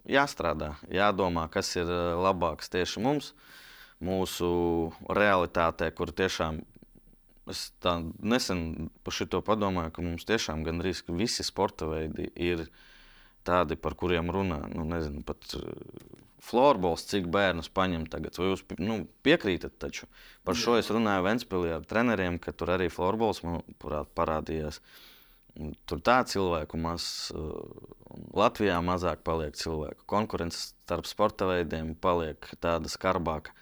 jāstrādā, 0.09 0.73
jādomā, 0.91 1.47
kas 1.51 1.71
ir 1.79 1.91
labāks 2.19 2.71
tieši 2.73 3.03
mums, 3.03 3.31
mūsu 4.03 4.51
realitātē, 5.13 5.91
kur 5.95 6.11
tiešām 6.11 6.59
Es 7.51 7.67
tā 7.83 7.97
nesen 8.19 8.89
par 9.05 9.15
šo 9.15 9.41
padomāju, 9.45 9.91
ka 9.95 10.05
mums 10.05 10.27
tiešām 10.29 10.63
gandrīz 10.67 11.03
visi 11.09 11.43
sporta 11.43 11.89
veidi 11.89 12.29
ir 12.35 12.65
tādi, 13.47 13.75
par 13.75 13.97
kuriem 13.99 14.31
runā. 14.31 14.63
Nu, 14.71 14.85
nezinu, 14.87 15.23
pat 15.27 15.45
uh, 15.57 15.67
florbols, 16.41 17.05
cik 17.09 17.29
bērnus 17.33 17.71
paņem 17.73 18.07
tagad. 18.11 18.37
Vai 18.39 18.51
jūs 18.51 18.65
nu, 18.81 19.01
piekrītat? 19.25 19.77
Taču. 19.81 20.09
Par 20.47 20.57
šo 20.57 20.77
es 20.79 20.91
runāju 20.93 21.25
Ventspīlī 21.27 21.73
ar 21.75 21.87
treneriem, 21.87 22.39
ka 22.41 22.53
tur 22.55 22.73
arī 22.77 22.89
florbols 22.93 23.43
manuprāt, 23.45 24.11
parādījās. 24.17 24.81
Tur 25.89 25.99
tā 25.99 26.21
cilvēku 26.31 26.79
maz, 26.79 27.05
uh, 27.35 27.51
Latvijā 28.37 28.77
mazāk 28.85 29.25
paliek 29.27 29.57
cilvēku. 29.59 30.05
Konkurence 30.09 30.69
starp 30.69 31.09
sporta 31.09 31.49
veidiem 31.49 31.95
paliek 31.99 32.53
tāda 32.63 32.91
skarbāka. 32.91 33.55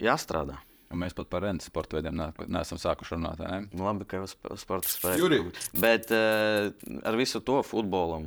Jāstrādā. 0.00 0.60
Un 0.90 0.98
mēs 1.04 1.14
pat 1.14 1.28
par 1.30 1.44
rentu 1.44 1.62
sporta 1.68 1.96
veidiem 1.96 2.18
neesam 2.50 2.78
sākuši 2.82 3.14
runāt. 3.14 3.42
Ne? 3.44 3.60
Nu, 3.70 3.84
labi, 3.86 4.06
ka 4.10 4.18
jau 4.18 4.26
sporta 4.58 4.90
spēlē. 4.90 5.38
Bet 5.78 6.10
uh, 6.14 6.72
ar 7.06 7.18
visu 7.18 7.38
to 7.46 7.60
futbolam, 7.66 8.26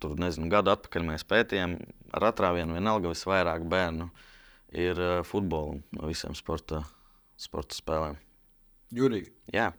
tur 0.00 0.18
nezinu, 0.20 0.50
gadu 0.52 0.74
atpakaļ 0.74 1.06
mēs 1.08 1.24
pētījām, 1.28 1.78
ar 2.16 2.28
atrāvienu 2.32 2.76
vienalga 2.76 3.14
visvairāk 3.14 3.64
bērnu 3.72 4.10
ir 4.76 5.00
uh, 5.00 5.14
futbolam 5.24 5.80
no 5.96 6.10
visiem 6.10 6.36
sporta, 6.36 6.82
sporta 7.40 7.78
spēlēm. 7.78 8.20
Jurija. 8.92 9.32
Jā. 9.54 9.70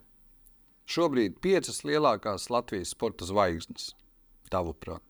Šobrīd 0.90 1.38
piecas 1.44 1.84
lielākās 1.86 2.50
Latvijas 2.50 2.96
sporta 2.96 3.28
zvaigznes, 3.28 3.92
tavuprāt. 4.50 5.04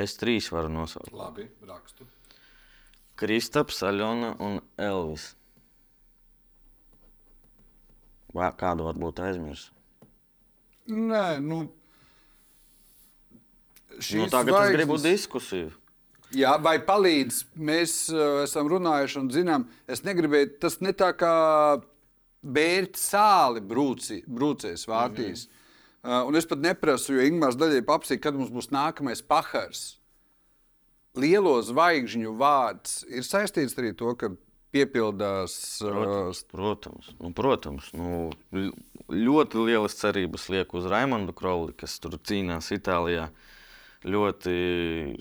Es 0.00 0.16
trīs 0.16 0.48
varu 0.52 0.70
nosaukt. 0.72 1.12
Labi, 1.12 1.46
rakstu. 1.68 2.06
Kristaps, 3.20 3.82
Aļona 3.84 4.32
un 4.42 4.58
Elvis. 4.80 5.32
Vai 8.32 8.48
kādu 8.56 8.86
varbūt 8.88 9.20
aizmirsu? 9.20 9.68
Nē, 10.88 11.36
nu. 11.44 11.66
Nu, 13.92 14.26
tagad 14.32 14.54
zvaigznes... 14.54 14.72
es 14.72 14.76
gribu 14.78 14.96
diskusiju. 15.02 15.70
Jā, 16.32 16.54
vai 16.64 16.78
palīdz? 16.80 17.42
Mēs 17.60 17.94
uh, 18.08 18.40
esam 18.46 18.70
runājuši 18.72 19.18
un 19.20 19.28
zinām, 19.34 19.66
es 19.84 20.00
negribēju, 20.06 20.54
tas 20.64 20.78
ne 20.80 20.94
tā 20.96 21.10
kā 21.12 21.32
bērns 22.40 23.04
sāli 23.12 23.60
brūci, 23.60 24.22
brūcēs 24.24 24.88
vārtīs. 24.88 25.44
Mm 25.44 25.50
-hmm. 25.50 25.61
Uh, 26.02 26.24
un 26.26 26.34
es 26.34 26.48
pat 26.50 26.58
neprasu, 26.58 27.14
jo 27.14 27.22
Ingūns 27.22 27.54
daļai 27.54 27.84
papsīja, 27.86 28.24
kad 28.24 28.34
mums 28.34 28.50
būs 28.50 28.72
nākamais 28.74 29.20
pahars. 29.22 30.00
Lielo 31.14 31.52
zvaigžņu 31.62 32.32
vārds 32.40 33.02
ir 33.06 33.22
saistīts 33.22 33.76
arī 33.78 33.92
to, 33.94 34.10
ka 34.18 34.32
piepildās. 34.74 35.54
Protams, 35.78 36.40
uh, 36.42 36.48
protams, 36.50 37.12
nu, 37.20 37.30
protams 37.38 37.92
nu, 37.94 38.24
ļoti 39.14 39.62
lielas 39.68 39.94
cerības 40.00 40.48
liek 40.50 40.74
uz 40.74 40.88
Raimondu 40.90 41.36
Kroli, 41.38 41.76
kas 41.78 41.94
tur 42.02 42.18
cīnās 42.18 42.72
Itālijā. 42.74 43.28
Ļoti 44.02 44.56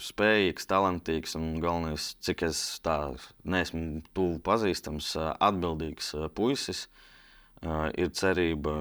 spējīgs, 0.01 0.65
talantīgs 0.65 1.38
un 1.38 1.59
galvenais, 1.61 2.15
cik 2.25 2.47
es 2.47 2.63
tā 2.82 2.97
neesmu 3.45 4.01
tuvu 4.17 4.41
pazīstams, 4.41 5.13
atbildīgs 5.38 6.15
puisis. 6.34 6.88
Uh, 6.88 6.97
Uh, 6.97 7.11
ir 7.62 8.09
cerība, 8.18 8.74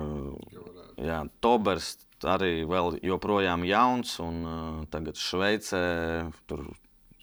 ka 0.97 1.25
Tobers 1.45 1.97
arī 2.29 2.65
vēl 2.69 2.99
joprojām 3.05 3.65
jauns 3.69 4.17
un 4.23 4.43
tagad 4.93 5.21
Šveicē 5.21 5.85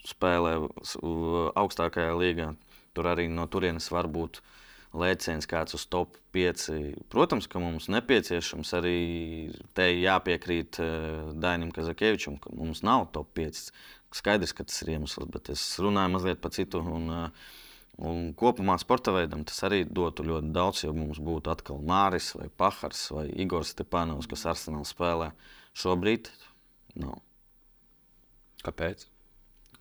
spēlē 0.07 0.53
augstākajā 1.57 2.13
līgā. 2.17 2.53
Tur 2.97 3.11
arī 3.11 3.27
no 3.29 3.45
turienes 3.45 3.91
var 3.93 4.07
būt 4.09 4.41
lēciens 4.97 5.45
kāds 5.49 5.75
uz 5.77 5.83
top 5.85 6.15
5. 6.33 6.69
Protams, 7.13 7.45
ka 7.51 7.61
mums 7.61 7.89
nepieciešams 7.93 8.73
arī 8.79 8.97
te 9.77 9.89
jāpiekrīt 9.91 10.79
Dainim 11.37 11.73
Kazakievičam, 11.75 12.39
ka 12.41 12.53
mums 12.55 12.81
nav 12.87 13.09
top 13.13 13.33
5. 13.37 13.69
Skaidrs, 14.17 14.55
ka 14.55 14.65
tas 14.65 14.81
ir 14.85 14.95
iemesls, 14.95 15.27
bet 15.29 15.51
es 15.53 15.61
runāju 15.83 16.15
mazliet 16.15 16.41
par 16.41 16.53
citu. 16.55 16.79
Un, 16.79 17.09
uh, 17.11 17.65
Un 17.97 18.31
kopumā 18.37 18.75
sporta 18.77 19.09
veidam 19.15 19.41
tas 19.47 19.57
arī 19.65 19.81
dotu 19.89 20.25
ļoti 20.27 20.51
daudz, 20.53 20.83
ja 20.85 20.91
mums 20.93 21.17
būtu 21.23 21.49
atkal 21.49 21.79
Māris 21.81 22.29
vai 22.37 22.45
Pahars 22.53 23.07
vai 23.09 23.25
Igors 23.41 23.73
Stepanovs, 23.73 24.29
kas 24.29 24.45
Arsenālā 24.53 24.85
spēlē. 24.85 25.31
Šobrīd 25.77 26.29
nav. 27.01 27.17
Kāpēc? 28.65 29.07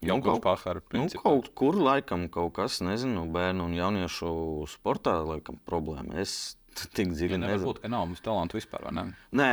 Jau 0.04 0.18
nu, 0.18 0.24
kaut, 0.24 0.42
pahara, 0.44 0.82
nu, 0.92 1.06
kaut 1.22 1.48
kur 1.56 1.76
laikam 1.80 2.26
kaut 2.32 2.52
kas, 2.58 2.82
nezinu, 2.84 3.24
bērnu 3.32 3.64
un 3.68 3.76
jauniešu 3.76 4.28
sportā 4.68 5.16
laikam 5.24 5.56
problēma. 5.68 6.18
Es 6.20 6.56
tik 6.96 7.12
dziļi 7.12 7.36
ja 7.38 7.42
nezinu. 7.42 7.62
Varbūt, 7.64 7.80
ka 7.84 7.92
nav 7.92 8.04
mums 8.08 8.24
talantu 8.24 8.60
vispār, 8.60 8.88
vai 8.88 8.96
ne? 8.96 9.06
Nē, 9.40 9.52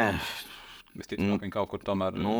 Visticamāk, 0.93 1.25
nu, 1.25 1.37
viņi 1.41 1.53
kaut 1.55 1.69
kur 1.71 1.81
tomēr. 1.81 2.17
Nu, 2.21 2.33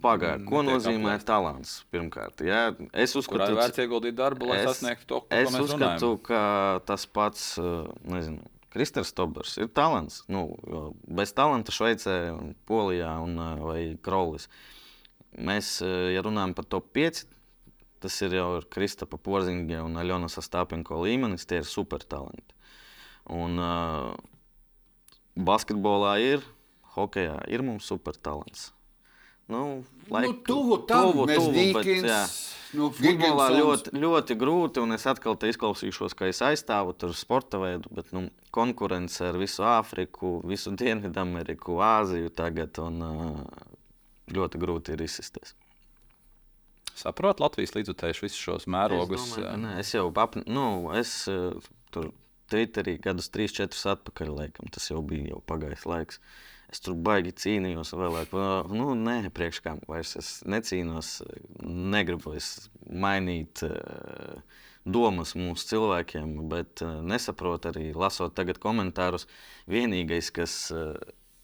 Pagaidiet, 0.00 0.46
ko 0.48 0.62
nozīmē 0.64 1.12
aplēst. 1.12 1.26
talants? 1.28 1.72
Pirmkārt, 1.92 2.40
ja? 2.46 2.70
es 2.96 3.12
uzskatu, 3.18 3.42
ka 3.44 3.58
vērts 3.58 3.82
ieguldīt 3.84 4.16
darbu, 4.16 4.48
lai 4.48 4.62
es, 4.62 4.68
sasniegtu 4.70 5.08
to, 5.10 5.18
ko 5.26 5.36
es 5.36 5.50
mēs 5.52 5.66
uzskatu, 5.66 5.82
runājam. 5.82 6.22
ka 6.24 6.40
tas 6.88 7.04
pats, 7.18 7.44
nezinu, 8.08 8.40
Kristers 8.72 9.12
Tobers 9.16 9.58
ir 9.60 9.68
talants. 9.76 10.22
Nu, 10.32 10.46
bez 11.04 11.34
talanta 11.36 11.72
Šveicē, 11.74 12.16
Polijā 12.68 13.12
un, 13.24 13.36
vai 13.64 13.82
Krolis. 14.04 14.48
Mēs, 15.36 15.78
ja 15.84 16.24
runājam 16.24 16.56
par 16.56 16.68
top 16.68 16.88
5, 16.96 17.26
tas 18.00 18.20
ir 18.24 18.38
jau 18.38 18.50
Kristapa 18.72 19.20
Porziņa 19.20 19.84
un 19.84 20.00
Aļona 20.00 20.30
Sastāpenko 20.32 21.02
līmenis, 21.04 21.44
tie 21.48 21.60
ir 21.60 21.68
supertalanti. 21.68 22.56
Un 23.28 23.60
uh, 23.60 24.14
basketbolā 25.36 26.14
ir 26.24 26.44
hokeja 26.96 27.40
ir 27.52 27.64
mums 27.66 27.88
supertalants. 27.90 28.70
Nu, 29.48 29.84
laik, 30.10 30.26
nu, 30.26 30.32
tuvu 30.44 30.76
tam, 30.84 31.06
tuvu, 31.08 31.24
tuvu, 31.24 31.52
Dīkins, 31.54 32.02
bet, 32.04 32.10
jā, 32.10 32.16
nu, 32.76 32.90
futbolā 32.92 33.46
ļoti, 33.54 33.92
ļoti 33.96 34.34
grūti, 34.36 34.82
un 34.84 34.92
es 34.92 35.06
atkal 35.08 35.38
te 35.40 35.48
izklausīšos, 35.48 36.12
ka 36.18 36.28
es 36.28 36.42
aizstāvu 36.44 36.92
tur 37.00 37.14
sporta 37.16 37.56
veidu, 37.62 37.88
bet 37.96 38.10
nu, 38.12 38.26
konkurence 38.52 39.24
ar 39.24 39.38
visu 39.40 39.64
Āfriku, 39.64 40.34
visu 40.44 40.74
Dienvidameriku, 40.76 41.78
Āziju 41.80 42.28
tagad, 42.36 42.76
un 42.84 43.00
ļoti 44.36 44.60
grūti 44.60 44.92
ir 44.92 45.06
izsisties. 45.06 45.56
Saprotu, 46.98 47.46
Latvijas 47.46 47.72
līdzutējuši 47.78 48.26
visus 48.26 48.42
šos 48.42 48.68
mērogus. 48.68 49.30
Es, 49.30 49.32
domāju, 49.38 49.62
nē, 49.64 49.72
es 49.80 49.94
jau 49.94 50.04
pap, 50.12 50.36
nu, 50.44 50.66
es 50.98 51.22
tur 51.94 52.12
Twitterī 52.52 52.98
gadus 53.00 53.32
3-4 53.32 53.80
atpakaļ, 53.96 54.36
laikam, 54.42 54.68
tas 54.76 54.92
jau 54.92 55.00
bija 55.00 55.32
jau 55.32 55.40
pagājis 55.48 55.88
laiks. 55.88 56.20
Uh, 56.20 56.57
Es 56.68 56.82
tur 56.84 56.98
baigi 57.00 57.32
cīnījos, 57.32 57.94
vēlēt, 57.96 58.34
nu, 58.76 58.90
nē, 58.92 59.30
priekš 59.32 59.62
kam 59.64 59.78
vairs 59.88 60.16
es 60.20 60.32
necīnos, 60.44 61.22
negribu 61.64 62.34
es 62.36 62.68
mainīt 62.84 63.62
uh, 63.64 64.42
domas 64.84 65.32
mūsu 65.38 65.70
cilvēkiem, 65.70 66.34
bet 66.52 66.84
uh, 66.84 66.98
nesaprot 67.00 67.70
arī 67.70 67.86
lasot 67.96 68.36
tagad 68.36 68.60
komentārus. 68.60 69.24
Vienīgais, 69.70 70.28
kas, 70.36 70.58
uh, 70.76 70.92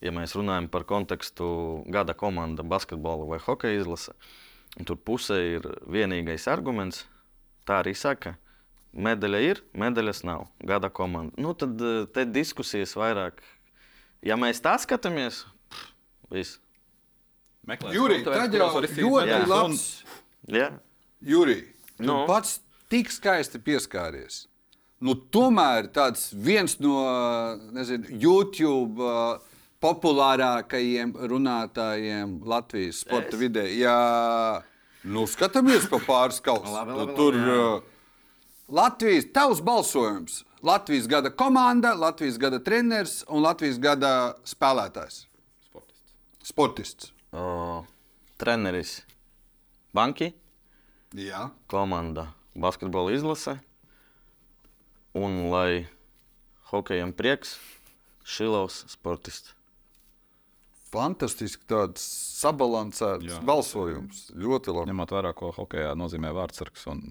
ja 0.04 0.12
mēs 0.12 0.36
runājam 0.36 0.68
par 0.68 0.84
kontekstu 0.88 1.48
gada 1.88 2.12
komanda, 2.12 2.60
basketbola 2.60 3.24
vai 3.32 3.40
hokeja 3.40 3.80
izlase, 3.80 4.12
tur 4.84 5.00
pusē 5.00 5.40
ir 5.54 5.72
vienīgais 5.88 6.50
arguments. 6.52 7.06
Tā 7.64 7.80
arī 7.80 7.96
saka, 7.96 8.36
medaļa 8.92 9.40
ir, 9.40 9.64
medaļas 9.72 10.20
nav. 10.28 10.50
Gada 10.60 10.92
komanda. 10.92 11.32
Nu, 11.40 11.56
tad 11.56 11.80
te 12.12 12.28
diskusijas 12.28 12.92
vairāk. 13.00 13.40
Ja 14.24 14.38
mēs 14.40 14.62
tā 14.64 14.74
skatāmies, 14.80 15.42
viss. 16.32 16.58
Jurij, 17.92 18.24
tad 18.24 18.52
jau 18.56 18.68
ļoti 18.80 19.38
labs. 19.48 19.84
Jā. 20.52 20.70
Jurij, 21.24 21.62
tu 21.96 22.08
no. 22.08 22.24
pats 22.28 22.58
tik 22.92 23.12
skaisti 23.12 23.60
pieskāries. 23.64 24.44
Nu, 25.04 25.16
tomēr 25.16 25.90
tāds 25.92 26.30
viens 26.32 26.78
no 26.80 27.00
nezinu, 27.76 28.08
YouTube 28.20 29.00
uh, 29.04 29.40
populārākajiem 29.84 31.12
runātājiem 31.28 32.38
Latvijas 32.48 33.02
sporta 33.04 33.34
es. 33.34 33.40
vidē. 33.40 33.64
Jā, 33.76 33.98
nu, 35.04 35.26
skatāmies 35.28 35.88
pa 35.90 36.00
pāris 36.04 36.40
kaut 36.44 36.64
kā. 36.64 36.84
Nu, 36.88 37.08
tur 37.16 37.36
uh, 37.36 37.82
Latvijas 38.72 39.28
tavs 39.34 39.60
balsojums. 39.64 40.42
Latvijas 40.64 41.08
gada 41.08 41.30
komanda, 41.30 41.94
Latvijas 41.94 42.38
gada 42.40 42.58
treneris 42.64 43.18
un 43.28 43.44
Latvijas 43.44 43.76
gada 43.78 44.12
spēlētājs. 44.48 45.24
Sportists. 45.66 46.14
Sportists. 46.48 47.10
O, 47.36 47.82
treneris 48.40 49.02
Banki. 49.92 50.32
Jā. 51.14 51.50
Komanda 51.68 52.30
basketbola 52.54 53.12
izlase. 53.12 53.58
Un, 55.14 55.50
lai 55.52 55.84
hokejam 56.72 57.12
prieks, 57.14 57.58
Šilovs 58.24 58.86
sportists. 58.90 59.52
Fantastiski 60.94 61.66
tāds 61.68 62.02
sabalansēts 62.40 63.26
Jā. 63.26 63.40
balsojums. 63.44 64.30
Ļoti 64.32 64.72
labi. 64.74 64.90
Ņemot 64.92 65.12
vērā, 65.12 65.34
ko 65.36 65.50
hokejā 65.54 65.92
nozīmē 65.98 66.30
vārdsargs 66.34 66.86
un, 66.88 67.08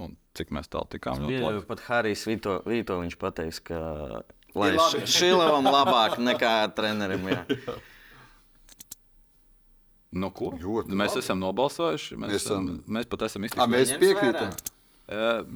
un 0.00 0.16
cik 0.38 0.52
mēs 0.54 0.70
tālu 0.72 0.88
tikām. 0.92 1.26
Bija 1.28 1.54
pat 1.68 1.84
Harijs 1.88 2.24
Vito, 2.28 2.60
Vito 2.68 2.98
viņš 3.00 3.16
pateiks, 3.20 3.62
ka 3.68 3.80
lai 4.56 4.74
Šilovam 5.08 5.68
labāk 5.68 6.18
nekā 6.22 6.54
trenerim. 6.76 7.32
Jā. 7.32 7.42
Nu, 10.12 10.28
ko? 10.28 10.50
Ļoti 10.60 10.92
mēs 10.92 11.14
labi. 11.14 11.22
esam 11.24 11.38
nobalsojuši. 11.40 12.16
Mēs, 12.20 12.32
mēs, 12.34 12.42
esam, 12.44 12.66
mēs 12.84 13.06
pat 13.08 13.22
esam 13.30 13.46
izteikuši. 13.48 13.72
Mēs 13.72 13.92
piekrītam. 13.96 14.50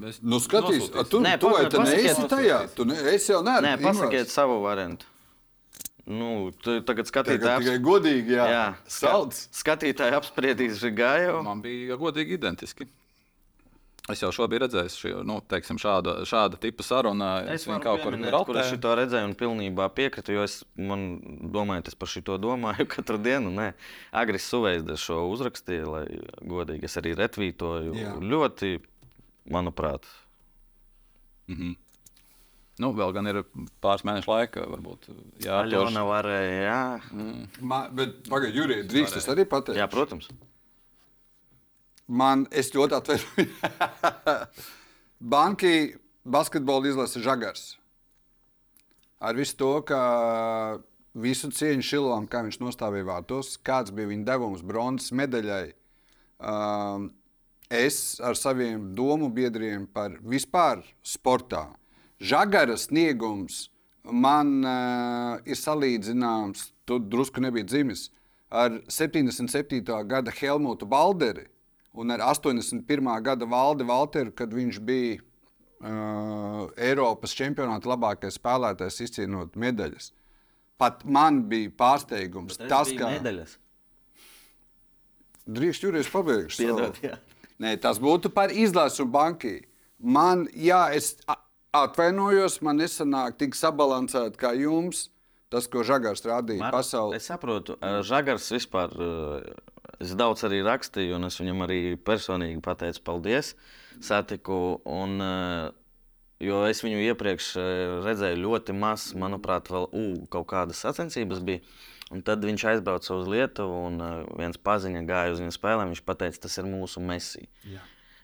Mēs 0.00 0.20
nu, 0.24 0.38
skatīsimies, 0.40 1.10
tu, 1.12 1.20
nē, 1.20 1.34
tu, 1.40 1.50
tu 1.72 1.82
neesi 1.84 2.24
tajā. 2.30 2.62
Tu 2.72 2.86
ne, 2.88 2.96
es 3.12 3.28
jau 3.28 3.42
neesmu. 3.44 3.66
Nē, 3.66 3.74
pasakiet 3.84 4.32
savu 4.32 4.56
variantu. 4.64 5.08
Nu, 6.06 6.52
tagad 6.62 7.08
skatītāji 7.10 7.66
tikai 7.66 7.76
godīgi, 7.82 8.36
jā. 8.38 8.46
jā. 8.48 8.64
Salds. 8.96 9.44
Skatītāji 9.60 10.16
apspriedīs 10.16 10.80
Žigāju. 10.80 11.40
Man 11.44 11.60
bija 11.64 11.98
godīgi 12.00 12.38
identiski. 12.38 12.86
Es 14.12 14.20
jau 14.22 14.28
šo 14.30 14.46
biju 14.46 14.62
redzējis, 14.62 14.96
šī, 15.02 15.10
nu, 15.26 15.40
teiksim, 15.50 15.80
šāda, 15.82 16.20
šāda 16.30 16.60
tipa 16.62 16.84
saruna. 16.86 17.30
Es, 17.50 17.64
es 17.64 17.80
kaut 17.82 18.04
kur 18.04 18.14
biju 18.14 18.42
kur 18.46 18.58
es 18.60 18.70
to 18.82 18.92
redzēju 19.00 19.32
un 19.32 19.34
pilnībā 19.38 19.88
piekrītu. 19.96 20.36
Jo 20.36 20.44
es 20.46 20.60
domāju, 20.76 21.82
es 21.90 21.98
par 21.98 22.12
šo 22.12 22.36
domāju 22.38 22.86
katru 22.94 23.18
dienu. 23.18 23.50
Nē, 23.56 23.72
Agris 24.14 24.46
Suveida 24.46 24.94
šo 25.00 25.24
uzrakstīja, 25.32 25.88
lai 25.90 26.04
godīgi 26.46 26.86
es 26.86 26.94
arī 27.02 27.16
retvītoju. 27.18 27.96
Jā. 27.98 28.14
Ļoti, 28.22 28.76
manuprāt. 29.50 30.06
Mm 31.48 31.56
-hmm. 31.56 31.74
Nu, 32.78 32.92
vēl 32.92 33.12
gan 33.16 33.26
ir 33.26 33.38
pāris 33.80 34.04
mēnešu 34.04 34.28
laika, 34.28 34.66
varbūt. 34.68 35.08
Jā, 35.44 35.62
jau 35.72 35.84
varēja. 36.08 36.58
Jā, 36.62 37.00
mm. 37.12 37.46
Ma, 37.60 37.88
bet 37.88 38.28
pagaidi, 38.28 38.58
Jurija, 38.58 38.84
drīkst 38.84 39.16
es 39.16 39.28
arī 39.32 39.46
pateikt? 39.48 39.78
Jā, 39.80 39.86
protams. 39.88 40.28
Man, 42.06 42.44
es 42.54 42.70
ļoti 42.70 42.94
atvainojos. 42.94 44.60
Banki 45.34 45.96
basketbola 46.22 46.86
izlase 46.92 47.22
Žagars. 47.22 47.64
Ar 49.18 49.34
visu 49.34 49.56
to, 49.58 49.70
ka 49.88 50.00
visu 51.18 51.50
cieņu 51.50 51.82
Šilovam, 51.82 52.28
kā 52.30 52.44
viņš 52.46 52.60
nostāvēja 52.62 53.08
vārtos, 53.08 53.56
kāds 53.58 53.94
bija 53.96 54.10
viņa 54.12 54.26
devums 54.28 54.62
bronzas 54.62 55.10
medaļai. 55.16 55.72
Um, 56.36 57.08
es 57.72 58.20
ar 58.22 58.38
saviem 58.38 58.92
domu 58.94 59.30
biedriem 59.32 59.88
par 59.90 60.14
vispār 60.22 60.84
sportā. 61.02 61.64
Žagara 62.22 62.76
sniegums 62.78 63.66
man 64.06 64.60
uh, 64.62 65.42
ir 65.48 65.58
salīdzināms, 65.58 66.70
tu 66.86 67.00
drusku 67.02 67.42
nebija 67.42 67.66
dzimis, 67.66 68.10
ar 68.46 68.78
77. 68.86 69.82
gada 70.06 70.30
Helmutu 70.30 70.86
Balderi 70.86 71.48
un 71.96 72.12
ar 72.14 72.22
81. 72.28 73.08
gada 73.24 73.48
valdi 73.48 73.86
Valteru, 73.88 74.32
kad 74.36 74.52
viņš 74.54 74.80
bija 74.84 75.18
uh, 75.20 76.66
Eiropas 76.76 77.34
čempionāta 77.36 77.90
labākais 77.90 78.38
spēlētājs, 78.38 79.00
izcīnot 79.06 79.56
medaļas. 79.60 80.12
Pat 80.76 81.06
man 81.08 81.46
bija 81.48 81.72
pārsteigums 81.72 82.60
tas, 82.66 82.92
ka. 82.92 83.14
Medaļas. 83.16 83.56
Drīz 85.46 85.80
jūries 85.80 86.10
pabeigšu. 86.12 86.64
Piedod. 86.64 87.00
Nē, 87.62 87.76
tas 87.80 88.00
būtu 88.02 88.28
par 88.34 88.52
izlasu 88.52 89.06
bankai. 89.08 89.62
Man, 89.96 90.44
jā, 90.52 90.82
es 90.92 91.14
atvainojos, 91.76 92.60
man 92.66 92.82
nesanāk 92.82 93.38
tik 93.40 93.56
sabalansēt 93.56 94.36
kā 94.40 94.52
jums. 94.58 95.06
Tas, 95.46 95.68
ko 95.70 95.84
Žagars 95.86 96.24
rādīja 96.26 96.58
Mar 96.58 96.74
pasaulē. 96.74 97.20
Es 97.20 97.28
saprotu, 97.30 97.76
Žagars 97.78 98.48
vispār 98.50 98.90
Es 100.02 100.12
daudz 100.18 100.44
arī 100.44 100.60
rakstīju, 100.66 101.16
un 101.16 101.28
es 101.28 101.38
viņam 101.40 101.64
arī 101.64 101.80
personīgi 101.96 102.60
pateicu, 102.64 103.02
paldies. 103.06 103.54
Satiku, 104.04 104.80
un, 104.84 105.16
eh, 105.24 105.70
jo 106.44 106.62
es 106.68 106.82
viņu 106.84 107.00
iepriekš 107.06 107.50
eh, 107.56 107.96
redzēju 108.04 108.42
ļoti 108.42 108.76
maz, 108.76 109.08
manuprāt, 109.16 109.70
vēl 109.72 109.88
u, 109.88 110.06
kaut 110.32 110.48
kādas 110.52 110.82
sacensības 110.84 111.40
bija. 111.40 111.64
Un 112.14 112.22
tad 112.22 112.44
viņš 112.46 112.62
aizbrauca 112.70 113.16
uz 113.16 113.26
Lietuvu, 113.26 113.78
un 113.88 113.96
uh, 113.98 114.10
viens 114.38 114.54
paziņa 114.62 115.00
gāja 115.08 115.32
uz 115.34 115.40
viņa 115.42 115.54
spēlēm. 115.56 115.90
Viņš 115.90 116.02
teica, 116.06 116.38
tas 116.44 116.54
ir 116.60 116.68
mūsu 116.70 117.02
mesija. 117.02 117.48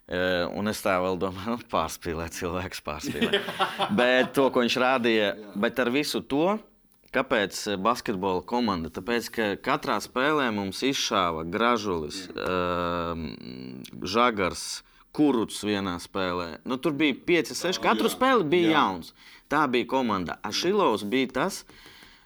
Uh, 0.07 0.45
un 0.55 0.71
es 0.71 0.79
tā 0.83 0.93
vēl 1.03 1.19
domāju, 1.19 1.57
nu, 1.57 1.65
pārspīlēt, 1.71 2.37
cilvēks 2.37 2.79
pārspīlēt. 2.85 3.49
bet 3.99 4.31
to, 4.37 4.47
ko 4.55 4.63
viņš 4.63 4.77
rādīja, 4.79 5.33
bet 5.59 5.83
ar 5.83 5.91
visu 5.91 6.23
to 6.23 6.55
Kāpēc 7.13 7.59
eh, 7.69 7.77
basketbola 7.77 8.41
komanda? 8.49 8.89
Tāpēc, 8.93 9.29
ka 9.33 9.45
katrā 9.61 9.99
spēlē 10.01 10.47
mums 10.55 10.81
izšāva 10.85 11.45
gražulis, 11.45 12.23
uh, 12.33 13.13
žagars, 14.01 14.81
kuruts 15.13 15.61
vienā 15.61 15.99
spēlē. 16.01 16.63
Nu, 16.65 16.79
tur 16.81 16.95
bija 16.97 17.13
5, 17.27 17.53
6. 17.53 17.81
Katru 17.83 18.09
spēli 18.09 18.47
bija 18.49 18.71
jā. 18.71 18.79
jauns. 18.79 19.13
Tā 19.51 19.67
bija 19.69 19.89
komanda. 19.93 20.39
Ašilovs 20.41 21.05
bija 21.05 21.29
tas. 21.37 21.61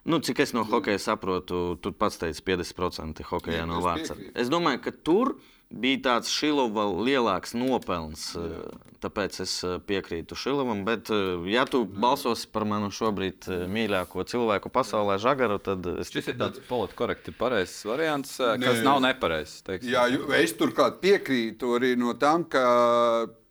Nu, 0.08 0.22
cik 0.24 0.40
es 0.40 0.54
no 0.56 0.64
hokeja 0.64 1.02
saprotu, 1.04 1.76
tur 1.84 1.92
pats 2.00 2.22
teica 2.22 2.46
50% 2.54 3.26
hokejā 3.28 3.66
no 3.68 3.82
vārds. 3.84 4.14
Es 4.32 4.48
domāju, 4.48 4.86
ka 4.86 4.96
tur 4.96 5.34
ir 5.36 5.57
bija 5.70 6.02
tāds 6.06 6.32
Šilova 6.32 6.88
lielāks 6.92 7.56
nopelns. 7.58 8.32
Jā. 8.38 8.66
Tāpēc 8.98 9.36
es 9.44 9.52
piekrītu 9.86 10.34
Šilovam. 10.34 10.80
Bet, 10.88 11.12
ja 11.46 11.68
tu 11.70 11.84
balsosi 11.86 12.48
par 12.50 12.66
manu 12.66 12.90
šobrīd 12.90 13.46
mīļāko 13.70 14.26
cilvēku 14.26 14.72
pasaulē, 14.74 15.20
Žagaru, 15.22 15.60
tad 15.62 15.86
es... 16.02 16.10
šis 16.10 16.32
ir 16.34 16.40
tāds 16.40 16.64
politiski 16.66 16.98
korekti 17.04 17.34
pareizs 17.38 17.84
variants, 17.86 18.40
kas 18.40 18.80
Nē. 18.80 18.86
nav 18.88 19.04
nepareizs. 19.06 19.62
Jā, 19.86 20.08
es 20.40 20.56
turklāt 20.58 20.98
piekrītu 21.04 21.76
arī 21.78 21.94
no 22.00 22.16
tam, 22.18 22.48
ka 22.50 22.66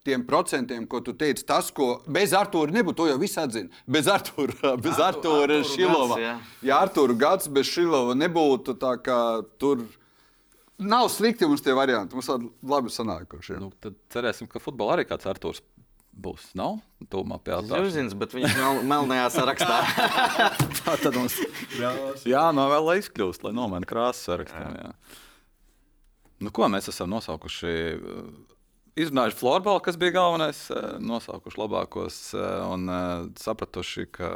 tiem 0.06 0.22
procentiem, 0.26 0.86
ko 0.86 1.00
tu 1.02 1.14
teici, 1.18 1.44
tas, 1.46 1.70
ko 1.74 2.00
bez 2.06 2.34
Arthūra 2.36 2.74
nebūtu, 2.74 2.98
to 3.00 3.08
jau 3.10 3.18
viss 3.20 3.38
atzina. 3.42 3.70
Bez 3.90 4.10
Arthūra, 4.10 4.74
bez 4.84 5.02
Arthūra 5.02 5.60
Šilova. 5.66 6.18
Jā, 6.22 6.34
ja 6.68 6.80
Arthūra 6.86 7.16
gads 7.18 7.50
bez 7.52 7.70
Šilova 7.70 8.14
nebūtu 8.18 8.76
tā 8.82 8.96
kā 9.02 9.20
tur. 9.60 9.86
Nav 10.78 11.08
slikti 11.08 11.48
mums 11.48 11.64
tie 11.64 11.72
varianti. 11.76 12.16
Mums 12.16 12.28
ir 12.32 12.48
labi 12.68 12.92
sanākuši. 12.92 13.56
Nu, 13.62 13.70
tad 13.80 13.96
cerēsim, 14.12 14.48
ka 14.50 14.60
futbolā 14.60 14.98
arī 14.98 15.06
kāds 15.08 15.28
Arthurs 15.28 15.62
būs. 16.16 16.50
Nav 16.56 16.78
tūmā 17.12 17.38
pie 17.44 17.54
tā. 17.54 17.62
Zvaigznes, 17.70 18.16
bet 18.18 18.34
viņš 18.36 18.56
nav 18.58 18.80
melnajā 18.88 19.28
sarakstā. 19.36 19.78
tā 20.82 20.96
tad 21.00 21.16
mums 21.16 21.38
jānovēl, 22.28 22.90
lai 22.90 22.98
izkļūst, 23.02 23.46
lai 23.46 23.54
nomainītu 23.56 23.92
krāsas 23.92 24.28
sarakstam. 24.28 24.76
Jā. 24.80 24.92
Nu, 26.44 26.52
ko 26.52 26.68
mēs 26.72 26.90
esam 26.92 27.08
nosaukuši? 27.12 27.72
Izrunājuši 28.96 29.36
florbola, 29.36 29.80
kas 29.84 29.96
bija 30.00 30.14
galvenais, 30.16 30.60
nosaukuši 31.04 31.60
labākos 31.60 32.20
un 32.36 32.88
sapratuši, 33.36 34.06
ka 34.12 34.30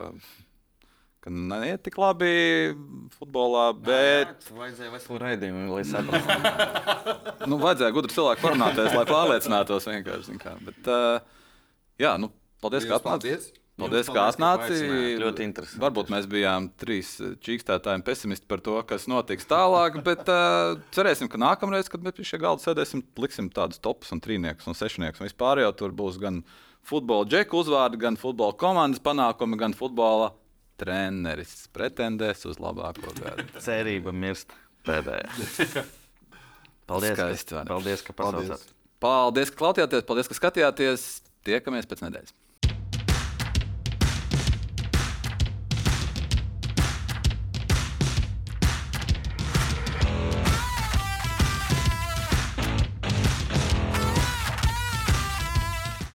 ka 1.20 1.32
neiet 1.32 1.82
tik 1.84 1.98
labi 2.00 2.30
futbolā. 3.18 3.66
Bet... 3.76 4.46
Jā, 4.46 4.56
vajadzēja 4.60 4.94
veselu 4.94 5.20
raidījumu, 5.24 5.66
lai 5.74 5.84
saprastu. 5.88 6.38
nu, 7.50 7.60
vajadzēja 7.60 7.96
gudri 7.98 8.16
cilvēku 8.16 8.46
parunāties, 8.46 8.94
lai 8.96 9.04
pārliecinātos 9.10 9.90
vienkārši. 9.90 10.40
Bet, 10.64 10.88
uh, 10.88 11.38
Jā, 12.00 12.14
nu, 12.16 12.30
paldies, 12.64 12.86
ka 12.88 12.96
atnācāt. 12.96 13.50
Paldies, 13.80 14.08
ka 14.12 14.22
atnācāt. 14.30 14.72
Ļoti 15.20 15.44
interesanti. 15.44 15.80
Varbūt 15.82 16.12
mēs 16.12 16.26
bijām 16.32 16.70
trīs 16.80 17.12
čīkstētāji 17.44 18.04
pesimisti 18.06 18.48
par 18.48 18.62
to, 18.64 18.78
kas 18.88 19.04
notiks 19.10 19.48
tālāk, 19.48 19.98
bet 20.04 20.24
uh, 20.32 20.78
cerēsim, 20.96 21.28
ka 21.32 21.40
nākamreiz, 21.40 21.90
kad 21.92 22.04
mēs 22.04 22.16
pie 22.16 22.26
šī 22.28 22.40
galda 22.40 22.64
sēdēsim, 22.64 23.04
liksim 23.20 23.52
tādus 23.52 23.80
topus 23.84 24.12
un 24.16 24.22
trīniekus 24.24 24.68
un 24.68 24.76
sešniekus. 24.78 25.20
Un 25.20 25.28
vispār 25.28 25.60
jau 25.64 25.72
tur 25.76 25.96
būs 25.96 26.16
gan 26.20 26.40
futbola 26.88 27.28
džeku 27.28 27.60
uzvārdi, 27.60 28.00
gan 28.00 28.16
futbola 28.20 28.56
komandas 28.56 29.02
panākumi, 29.04 29.60
gan 29.60 29.76
futbola 29.76 30.32
treneris 30.80 31.54
pretendēs 31.76 32.46
uz 32.48 32.60
labāko 32.62 33.12
gadu. 33.20 33.46
Cerība 33.66 34.14
mirst 34.16 34.52
pēdējā. 34.88 35.84
Paldies, 36.90 37.14
Skaisti, 37.14 37.54
ne? 37.54 37.64
paldies, 37.70 38.02
ka 38.02 38.16
pasaucāt. 38.16 38.70
Paldies, 39.00 39.52
ka 39.52 39.60
klausījāties, 39.62 40.06
paldies, 40.08 40.30
ka 40.30 40.36
skatījāties. 40.36 41.08
Tiekamies 41.46 41.86
pēc 41.88 42.02
nedēļas. 42.04 42.34